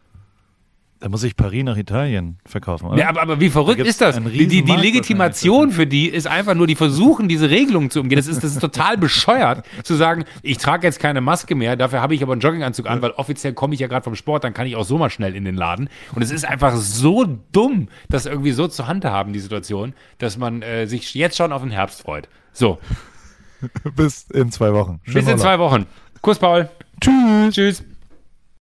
Da 1.05 1.11
muss 1.11 1.23
ich 1.23 1.37
Paris 1.37 1.63
nach 1.65 1.77
Italien 1.77 2.39
verkaufen, 2.47 2.87
oder? 2.87 2.99
Ja, 2.99 3.11
aber, 3.11 3.21
aber 3.21 3.39
wie 3.39 3.51
verrückt 3.51 3.79
da 3.79 3.85
ist 3.85 4.01
das? 4.01 4.19
Die, 4.23 4.47
die, 4.47 4.65
die 4.65 4.73
Legitimation 4.73 5.71
für 5.71 5.87
die 5.87 6.09
ist 6.09 6.27
einfach 6.27 6.55
nur, 6.55 6.67
die 6.67 6.77
versuchen, 6.77 7.29
diese 7.29 7.51
Regelung 7.51 7.91
zu 7.91 8.01
umgehen. 8.01 8.17
Das 8.17 8.27
ist, 8.27 8.43
das 8.43 8.53
ist 8.53 8.61
total 8.61 8.97
bescheuert, 8.97 9.67
zu 9.83 9.97
sagen, 9.97 10.25
ich 10.41 10.57
trage 10.57 10.87
jetzt 10.87 11.01
keine 11.01 11.21
Maske 11.21 11.57
mehr, 11.57 11.77
dafür 11.77 12.01
habe 12.01 12.15
ich 12.15 12.23
aber 12.23 12.33
einen 12.33 12.41
Jogginganzug 12.41 12.89
an, 12.89 13.03
weil 13.03 13.11
offiziell 13.11 13.53
komme 13.53 13.75
ich 13.75 13.81
ja 13.81 13.87
gerade 13.87 14.03
vom 14.03 14.15
Sport, 14.15 14.45
dann 14.45 14.55
kann 14.55 14.67
ich 14.67 14.77
auch 14.77 14.87
so 14.87 14.97
mal 14.97 15.11
schnell 15.11 15.37
in 15.37 15.45
den 15.45 15.57
Laden. 15.57 15.91
Und 16.15 16.23
es 16.23 16.31
ist 16.31 16.47
einfach 16.47 16.75
so 16.75 17.27
dumm, 17.53 17.89
das 18.09 18.25
irgendwie 18.25 18.53
so 18.53 18.67
zu 18.67 18.87
handhaben, 18.87 19.35
die 19.35 19.41
Situation, 19.41 19.93
dass 20.17 20.39
man 20.39 20.63
äh, 20.63 20.87
sich 20.87 21.13
jetzt 21.13 21.37
schon 21.37 21.53
auf 21.53 21.61
den 21.61 21.71
Herbst 21.71 22.01
freut. 22.01 22.31
So. 22.55 22.79
Bis 23.95 24.23
in 24.31 24.51
zwei 24.51 24.73
Wochen. 24.73 25.03
Schön 25.05 25.17
Bis 25.17 25.29
in 25.29 25.37
zwei 25.37 25.59
Wochen. 25.59 25.85
Kuss, 26.23 26.39
Paul. 26.39 26.71
Tschüss. 26.99 27.55
Tschüss. 27.55 27.85